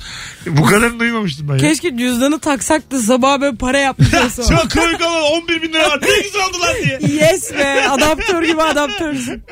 Bu 0.47 0.65
kadarını 0.65 1.01
duymamıştım 1.01 1.49
ben 1.49 1.53
ya. 1.53 1.59
Keşke 1.59 1.97
cüzdanı 1.97 2.41
taksak 2.41 2.91
da 2.91 3.01
sabah 3.01 3.41
böyle 3.41 3.57
para 3.57 3.79
yapmış 3.79 4.15
olsa. 4.15 4.43
Çok 4.57 4.71
komik 4.71 5.01
olan 5.01 5.23
11 5.23 5.63
bin 5.63 5.73
lira 5.73 5.89
var. 5.89 6.01
Ne 6.03 6.23
güzel 6.23 6.41
oldu 6.49 6.61
lan 6.61 6.75
diye. 6.85 7.23
yes 7.25 7.53
be 7.53 7.89
adaptör 7.89 8.43
gibi 8.43 8.63
adaptörsün. 8.63 9.43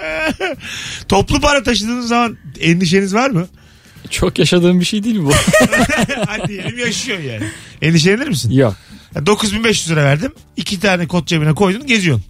Toplu 1.08 1.40
para 1.40 1.62
taşıdığınız 1.62 2.08
zaman 2.08 2.36
endişeniz 2.60 3.14
var 3.14 3.30
mı? 3.30 3.48
Çok 4.10 4.38
yaşadığım 4.38 4.80
bir 4.80 4.84
şey 4.84 5.04
değil 5.04 5.18
bu. 5.22 5.32
Hadi 6.26 6.48
diyelim 6.48 6.78
yaşıyor 6.78 7.18
yani. 7.18 7.44
Endişelenir 7.82 8.28
misin? 8.28 8.50
Yok. 8.50 8.74
Ya 9.14 9.26
9500 9.26 9.90
lira 9.90 10.04
verdim. 10.04 10.32
iki 10.56 10.80
tane 10.80 11.06
kot 11.06 11.26
cebine 11.26 11.54
koydun 11.54 11.86
geziyorsun. 11.86 12.24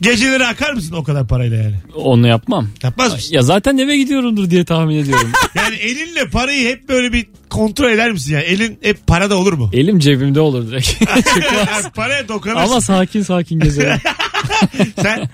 Geceleri 0.00 0.46
akar 0.46 0.72
mısın 0.72 0.94
o 0.94 1.04
kadar 1.04 1.26
parayla 1.28 1.56
yani? 1.56 1.74
Onu 1.94 2.28
yapmam. 2.28 2.68
Yapmaz 2.82 3.12
mısın? 3.12 3.34
Ya 3.34 3.42
zaten 3.42 3.78
eve 3.78 3.96
gidiyorumdur 3.96 4.50
diye 4.50 4.64
tahmin 4.64 4.96
ediyorum. 4.96 5.32
Yani 5.54 5.76
elinle 5.76 6.28
parayı 6.28 6.68
hep 6.68 6.88
böyle 6.88 7.12
bir 7.12 7.26
kontrol 7.50 7.90
eder 7.90 8.12
misin 8.12 8.32
yani? 8.32 8.44
Elin 8.44 8.78
hep 8.82 9.06
parada 9.06 9.36
olur 9.36 9.52
mu? 9.52 9.70
Elim 9.72 9.98
cebimde 9.98 10.40
olur 10.40 10.70
direkt. 10.70 10.88
Yani 11.72 11.90
paraya 11.94 12.28
dokunamazsın. 12.28 12.72
Ama 12.72 12.80
sakin 12.80 13.22
sakin 13.22 13.60
gezerim. 13.60 13.98
Sen 15.02 15.28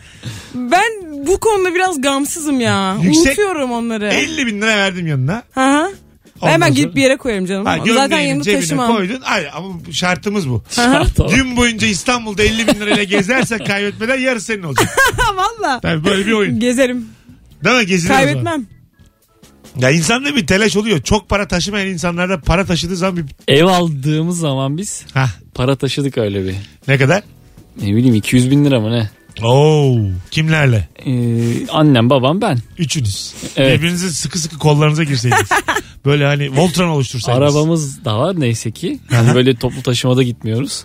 Ben 0.54 0.82
bu 1.26 1.40
konuda 1.40 1.74
biraz 1.74 2.00
gamsızım 2.00 2.60
ya. 2.60 2.96
Yüksek- 3.02 3.26
Unutuyorum 3.28 3.72
onları. 3.72 4.08
50 4.08 4.46
bin 4.46 4.60
lira 4.60 4.76
verdim 4.76 5.06
yanına. 5.06 5.42
Hı 5.54 5.60
hı. 5.78 5.92
Ondan 6.42 6.52
Hemen 6.52 6.74
gidip 6.74 6.96
bir 6.96 7.02
yere 7.02 7.16
koyarım 7.16 7.46
canım. 7.46 7.66
Ha, 7.66 7.78
Zaten 7.94 8.20
yanımda 8.20 8.44
cebine 8.44 8.60
taşımam. 8.60 8.96
koydun. 8.96 9.20
Hayır 9.22 9.48
ama 9.54 9.68
şartımız 9.92 10.48
bu. 10.48 10.62
Şart 10.70 11.20
o. 11.20 11.28
Gün 11.28 11.56
boyunca 11.56 11.86
İstanbul'da 11.86 12.42
50 12.42 12.66
bin 12.66 12.74
lirayla 12.80 13.02
gezersen 13.02 13.64
kaybetmeden 13.64 14.18
yarısı 14.20 14.46
senin 14.46 14.62
olacak. 14.62 14.88
Valla. 15.36 15.80
Tabii 15.80 16.04
böyle 16.04 16.26
bir 16.26 16.32
oyun. 16.32 16.60
Gezerim. 16.60 17.06
Değil 17.64 17.76
mi? 17.76 17.86
Gezilir 17.86 18.10
o 18.10 18.14
zaman. 18.14 18.26
Kaybetmem. 18.26 18.66
Ya 19.78 19.90
insanda 19.90 20.36
bir 20.36 20.46
telaş 20.46 20.76
oluyor. 20.76 21.02
Çok 21.02 21.28
para 21.28 21.48
taşımayan 21.48 21.88
insanlarda 21.88 22.40
para 22.40 22.64
taşıdığı 22.64 22.96
zaman 22.96 23.16
bir... 23.16 23.24
Ev 23.48 23.64
aldığımız 23.64 24.38
zaman 24.38 24.76
biz 24.78 25.04
Hah, 25.14 25.28
para 25.54 25.76
taşıdık 25.76 26.18
öyle 26.18 26.44
bir. 26.44 26.54
ne 26.88 26.98
kadar? 26.98 27.22
Ne 27.82 27.86
bileyim 27.96 28.14
200 28.14 28.50
bin 28.50 28.64
lira 28.64 28.80
mı 28.80 28.90
ne? 28.92 29.10
Oo, 29.46 29.98
kimlerle? 30.30 30.88
Ee, 31.06 31.66
annem 31.68 32.10
babam 32.10 32.40
ben. 32.40 32.58
Üçünüz. 32.78 33.34
Evet. 33.56 33.78
Birbirinizi 33.78 34.12
sıkı 34.12 34.38
sıkı 34.38 34.58
kollarınıza 34.58 35.04
girseydiniz. 35.04 35.48
Böyle 36.04 36.24
hani 36.24 36.56
Voltron 36.56 36.88
oluştursaydınız. 36.88 37.56
Arabamız 37.56 38.04
da 38.04 38.18
var 38.18 38.40
neyse 38.40 38.70
ki. 38.70 38.98
Yani 39.12 39.34
böyle 39.34 39.56
toplu 39.56 39.82
taşımada 39.82 40.22
gitmiyoruz. 40.22 40.84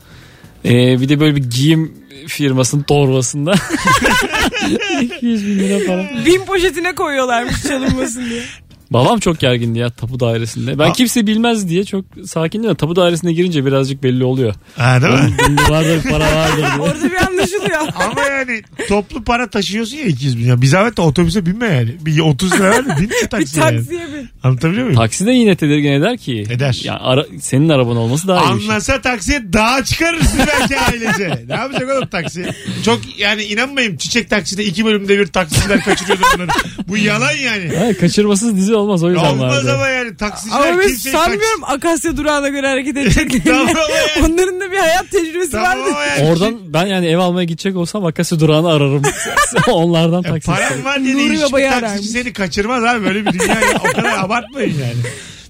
Ee, 0.66 1.02
bir 1.02 1.10
de 1.10 1.20
böyle 1.20 1.36
bir 1.36 1.44
giyim 1.44 1.94
firmasının 2.28 2.84
torbasında 2.84 3.54
200 5.02 5.48
bin 5.48 5.60
lira 5.60 5.88
para. 5.88 6.26
Bin 6.26 6.46
poşetine 6.46 6.96
koyuyorlarmış 6.96 7.64
çalınmasın 7.64 8.30
diye. 8.30 8.44
Babam 8.92 9.20
çok 9.20 9.40
gergindi 9.40 9.80
ya 9.80 9.90
tapu 9.90 10.20
dairesinde. 10.20 10.80
Ben 10.80 10.94
kimse 10.94 11.28
bilmez 11.28 11.70
diye 11.70 11.84
çok 11.84 12.06
sakindim 12.26 12.70
de 12.70 12.76
tapu 12.76 12.96
dairesine 12.96 13.34
girince 13.34 13.66
birazcık 13.66 14.04
belli 14.04 14.24
oluyor. 14.24 14.54
Ha, 14.76 15.02
değil 15.02 15.14
mi? 15.14 15.36
Bunlarda 15.50 15.96
bir 16.04 16.10
para 16.12 16.36
vardır 16.36 16.58
diye. 16.58 16.82
Orada 16.90 17.04
bir 17.12 17.28
anlaşılıyor. 17.28 17.80
Ama 18.12 18.22
yani 18.24 18.62
toplu 18.88 19.24
para 19.24 19.50
taşıyorsun 19.50 19.98
ya 19.98 20.04
200 20.06 20.38
bin. 20.40 20.46
Ya. 20.46 20.62
Bir 20.62 20.68
zahmet 20.68 20.98
de 20.98 21.02
otobüse 21.02 21.46
binme 21.46 21.68
yani. 21.68 21.96
Bir 22.02 22.20
30 22.20 22.54
lira 22.54 22.64
ver 22.72 22.86
de 22.86 22.90
bin 23.02 23.10
de 23.10 23.14
bir 23.24 23.28
taksiye 23.30 23.66
yani. 23.66 23.78
taksiye 23.78 24.02
bin. 24.02 24.30
Anlatabiliyor 24.44 24.84
muyum? 24.84 25.00
Takside 25.00 25.32
yine 25.32 25.56
tedirgin 25.56 25.92
eder 25.92 26.18
ki. 26.18 26.44
Eder. 26.50 26.82
Ya 26.84 26.98
ara, 27.02 27.26
senin 27.42 27.70
araban 27.70 27.98
olması 27.98 28.28
daha 28.28 28.46
iyi 28.46 28.56
bir 28.56 28.60
şey. 28.62 28.70
Anlasa 28.70 29.02
taksiye 29.02 29.54
daha 29.54 29.84
çıkarırsın 29.84 30.40
belki 30.48 30.80
ailece. 30.80 31.44
ne 31.48 31.54
yapacak 31.56 31.90
oğlum 31.98 32.08
taksi? 32.08 32.46
Çok 32.86 33.00
yani 33.20 33.44
inanmayın 33.44 33.98
çiçek 33.98 34.30
takside 34.30 34.66
iki 34.66 34.86
bölümde 34.86 35.20
bir 35.20 35.28
taksiciler 35.28 35.84
kaçırıyordu 35.84 36.22
bunları. 36.36 36.50
Bu 36.88 36.98
yalan 36.98 37.32
yani. 37.32 37.76
Ha, 37.78 37.94
kaçırmasız 38.00 38.58
dizi 38.58 38.76
olmaz 38.78 39.04
o 39.04 39.10
yüzden 39.12 39.26
Olmaz 39.26 39.52
vardı. 39.54 39.74
ama 39.76 39.88
yani 39.88 40.18
taksiciler 40.18 40.56
Ama 40.56 40.66
ben 40.78 40.88
kimseyi 40.88 41.12
sanmıyorum 41.14 41.64
Akasya 41.64 42.18
durağına 42.18 42.50
göre 42.50 42.68
hareket 42.68 42.98
edeceklerini. 42.98 43.44
Tamam 43.44 43.68
ama 43.68 43.80
yani. 44.26 44.34
Onların 44.34 44.60
da 44.62 44.72
bir 44.72 44.78
hayat 44.78 45.12
tecrübesi 45.12 45.52
Tamam 45.52 45.70
vardı. 45.80 45.90
ama 45.92 46.04
yani. 46.04 46.30
Oradan 46.32 46.74
ben 46.74 46.86
yani 46.86 47.08
ev 47.08 47.18
almaya 47.18 47.44
gidecek 47.44 47.76
olsam 47.76 48.06
Akasya 48.06 48.40
durağını 48.40 48.70
ararım. 48.70 49.02
Onlardan 49.72 50.24
taksi 50.24 50.52
paran 50.52 50.86
var 50.86 51.04
diye 51.04 51.16
de 51.16 51.18
Nuri 51.18 51.34
hiçbir 51.34 51.48
Baba'yı 51.50 51.70
taksici 51.70 51.86
ararmış. 51.88 52.06
seni 52.10 52.34
kaçırmaz 52.34 52.84
abi. 52.84 53.06
Böyle 53.06 53.26
bir 53.26 53.34
dünya 53.40 53.48
ya. 53.60 53.78
O 53.80 53.96
kadar 53.96 54.18
abartmayın 54.24 54.74
yani. 54.80 54.94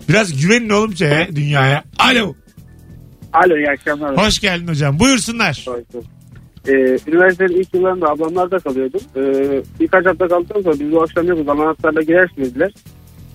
Biraz 0.09 0.41
güvenin 0.41 0.69
oğlum 0.69 0.95
şeye, 0.97 1.30
dünyaya. 1.36 1.84
Alo. 1.99 2.34
Alo 3.34 3.57
iyi 3.57 3.67
akşamlar. 3.69 4.17
Hoş 4.17 4.39
geldin 4.39 4.67
hocam. 4.67 4.99
Buyursunlar. 4.99 5.65
Ee, 6.67 6.71
üniversitenin 7.07 7.59
ilk 7.61 7.73
yıllarında 7.73 8.07
ablamlarda 8.07 8.59
kalıyordum. 8.59 9.01
Ee, 9.15 9.61
birkaç 9.80 10.05
hafta 10.05 10.28
kaldıktan 10.28 10.61
sonra 10.61 10.80
biz 10.80 10.91
bu 10.91 11.01
akşam 11.01 11.28
yokuz 11.28 11.49
anahtarla 11.49 12.01
girersin 12.01 12.38
dediler. 12.38 12.71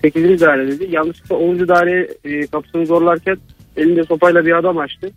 8. 0.03 0.41
daire 0.41 0.67
dedi. 0.67 0.87
Yanlışlıkla 0.91 1.35
10. 1.35 1.67
daire 1.67 2.07
e, 2.25 2.47
kapısını 2.47 2.85
zorlarken 2.85 3.37
elinde 3.77 4.03
sopayla 4.03 4.45
bir 4.45 4.57
adam 4.57 4.77
açtı. 4.77 5.11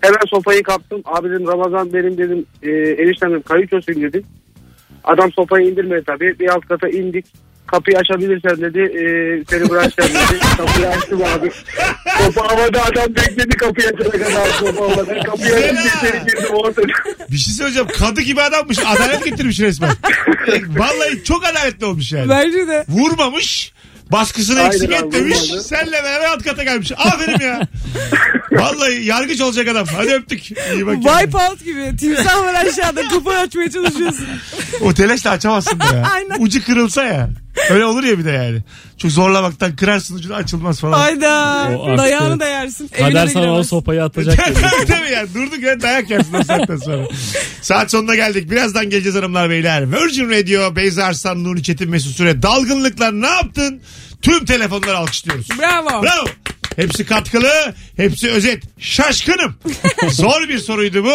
Hemen 0.00 0.26
sopayı 0.30 0.62
kaptım. 0.62 1.02
Abi 1.04 1.30
dedim 1.30 1.46
Ramazan 1.46 1.92
benim 1.92 2.18
dedim 2.18 2.46
e, 2.62 2.70
eniştem 2.70 3.30
dedim 3.30 3.42
kayıçosun 3.42 4.02
dedim. 4.02 4.24
Adam 5.04 5.32
sopayı 5.32 5.68
indirmedi 5.68 6.04
tabii. 6.06 6.38
Bir 6.38 6.48
alt 6.48 6.68
kata 6.68 6.88
indik. 6.88 7.26
Kapıyı 7.66 7.98
açabilirsen 7.98 8.56
dedi. 8.56 8.80
E, 8.80 9.04
seni 9.50 9.70
bırakacağım 9.70 10.10
dedi. 10.10 10.40
Kapıyı 10.56 10.88
açtım 10.88 11.20
abi. 11.22 11.50
Sopa 12.18 12.48
havada 12.48 12.84
adam 12.84 13.14
bekledi 13.14 13.56
kapıyı 13.56 13.88
açana 13.88 14.10
kadar 14.10 14.46
sopa 14.46 14.84
havada. 14.84 15.20
Kapıyı 15.20 15.54
açınca 15.54 15.80
içeri 15.80 16.18
girdim 16.26 16.54
ortada. 16.54 16.86
Bir 17.30 17.36
şey 17.36 17.54
söyleyeceğim. 17.54 17.88
Kadı 17.98 18.20
gibi 18.20 18.40
adammış. 18.40 18.78
Adalet 18.86 19.24
getirmiş 19.24 19.60
resmen. 19.60 19.90
Vallahi 20.76 21.24
çok 21.24 21.44
adaletli 21.44 21.86
olmuş 21.86 22.12
yani. 22.12 22.28
Bence 22.28 22.68
de. 22.68 22.84
Vurmamış. 22.88 23.72
Baskısını 24.12 24.58
Aynen 24.60 24.70
eksik 24.70 24.92
abi, 24.92 25.06
etmemiş. 25.06 25.38
Senle 25.38 26.04
beraber 26.04 26.24
alt 26.24 26.42
kata 26.44 26.64
gelmiş. 26.64 26.92
Aferin 26.92 27.40
ya. 27.44 27.60
Vallahi 28.54 29.04
yargıç 29.04 29.40
olacak 29.40 29.68
adam. 29.68 29.86
Hadi 29.96 30.12
öptük. 30.12 30.50
İyi 30.74 30.86
bak. 30.86 30.94
Wipeout 31.02 31.64
gibi. 31.64 31.96
Timsah 31.96 32.40
var 32.44 32.54
aşağıda 32.54 33.08
kapı 33.08 33.30
açmaya 33.30 33.70
çalışıyorsun. 33.70 34.26
O 34.80 34.94
telaşla 34.94 35.30
açamazsın 35.30 35.80
da 35.80 35.84
ya. 35.96 36.08
Aynen. 36.14 36.36
Ucu 36.38 36.64
kırılsa 36.64 37.04
ya. 37.04 37.30
Öyle 37.70 37.84
olur 37.84 38.04
ya 38.04 38.18
bir 38.18 38.24
de 38.24 38.30
yani. 38.30 38.58
Çok 38.98 39.10
zorlamaktan 39.10 39.76
kırarsın 39.76 40.16
ucunu 40.16 40.34
açılmaz 40.34 40.80
falan. 40.80 40.98
Hayda. 40.98 41.68
O 41.78 41.84
artık 41.84 41.98
Dayağını 41.98 42.40
da 42.40 42.46
yersin. 42.48 42.88
Kader 42.88 43.04
Evine 43.06 43.26
de 43.26 43.28
sana 43.28 43.42
o 43.42 43.46
giremezsin. 43.46 43.70
sopayı 43.70 44.02
atacak. 44.04 44.38
dedi. 44.48 44.60
Tabii 44.88 45.10
yani 45.12 45.28
durduk 45.34 45.62
ya 45.62 45.80
dayak 45.80 46.10
yersin 46.10 46.34
o 46.34 46.42
saatten 46.44 46.76
sonra. 46.76 47.04
Saat 47.62 47.90
sonuna 47.90 48.14
geldik. 48.14 48.50
Birazdan 48.50 48.90
geleceğiz 48.90 49.16
hanımlar 49.18 49.50
beyler. 49.50 49.92
Virgin 49.92 50.30
Radio, 50.30 50.76
Beyza 50.76 51.04
Arslan, 51.04 51.44
Nuri 51.44 51.62
Çetin 51.62 51.90
Mesut 51.90 52.16
Süre. 52.16 52.42
Dalgınlıklar 52.42 53.12
ne 53.12 53.26
yaptın? 53.28 53.80
Tüm 54.22 54.44
telefonları 54.44 54.96
alkışlıyoruz. 54.96 55.48
Bravo. 55.58 56.02
Bravo. 56.02 56.24
Hepsi 56.76 57.06
katkılı, 57.06 57.74
hepsi 57.96 58.30
özet. 58.30 58.62
Şaşkınım. 58.78 59.54
Zor 60.10 60.48
bir 60.48 60.58
soruydu 60.58 61.04
bu. 61.04 61.14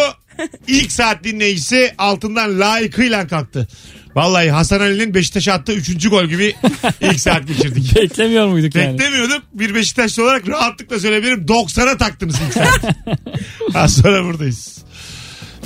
İlk 0.68 0.92
saat 0.92 1.24
dinleyicisi 1.24 1.94
altından 1.98 2.60
layıkıyla 2.60 3.26
kalktı. 3.26 3.68
Vallahi 4.14 4.50
Hasan 4.50 4.80
Ali'nin 4.80 5.14
Beşiktaş'a 5.14 5.52
attığı 5.52 5.72
3. 5.72 6.08
gol 6.08 6.24
gibi 6.24 6.54
ilk 7.00 7.20
saat 7.20 7.46
geçirdik. 7.48 7.96
Beklemiyor 8.02 8.46
muyduk 8.46 8.74
yani? 8.74 8.98
Beklemiyordum. 8.98 9.42
Bir 9.54 9.74
Beşiktaşlı 9.74 10.24
olarak 10.24 10.48
rahatlıkla 10.48 11.00
söyleyebilirim. 11.00 11.46
90'a 11.46 11.96
taktınız 11.96 12.36
ilk 12.46 12.54
saat. 12.54 12.96
Az 13.74 13.96
sonra 13.96 14.24
buradayız. 14.24 14.78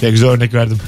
Ne 0.03 0.11
güzel 0.11 0.29
örnek 0.29 0.55
verdim. 0.55 0.79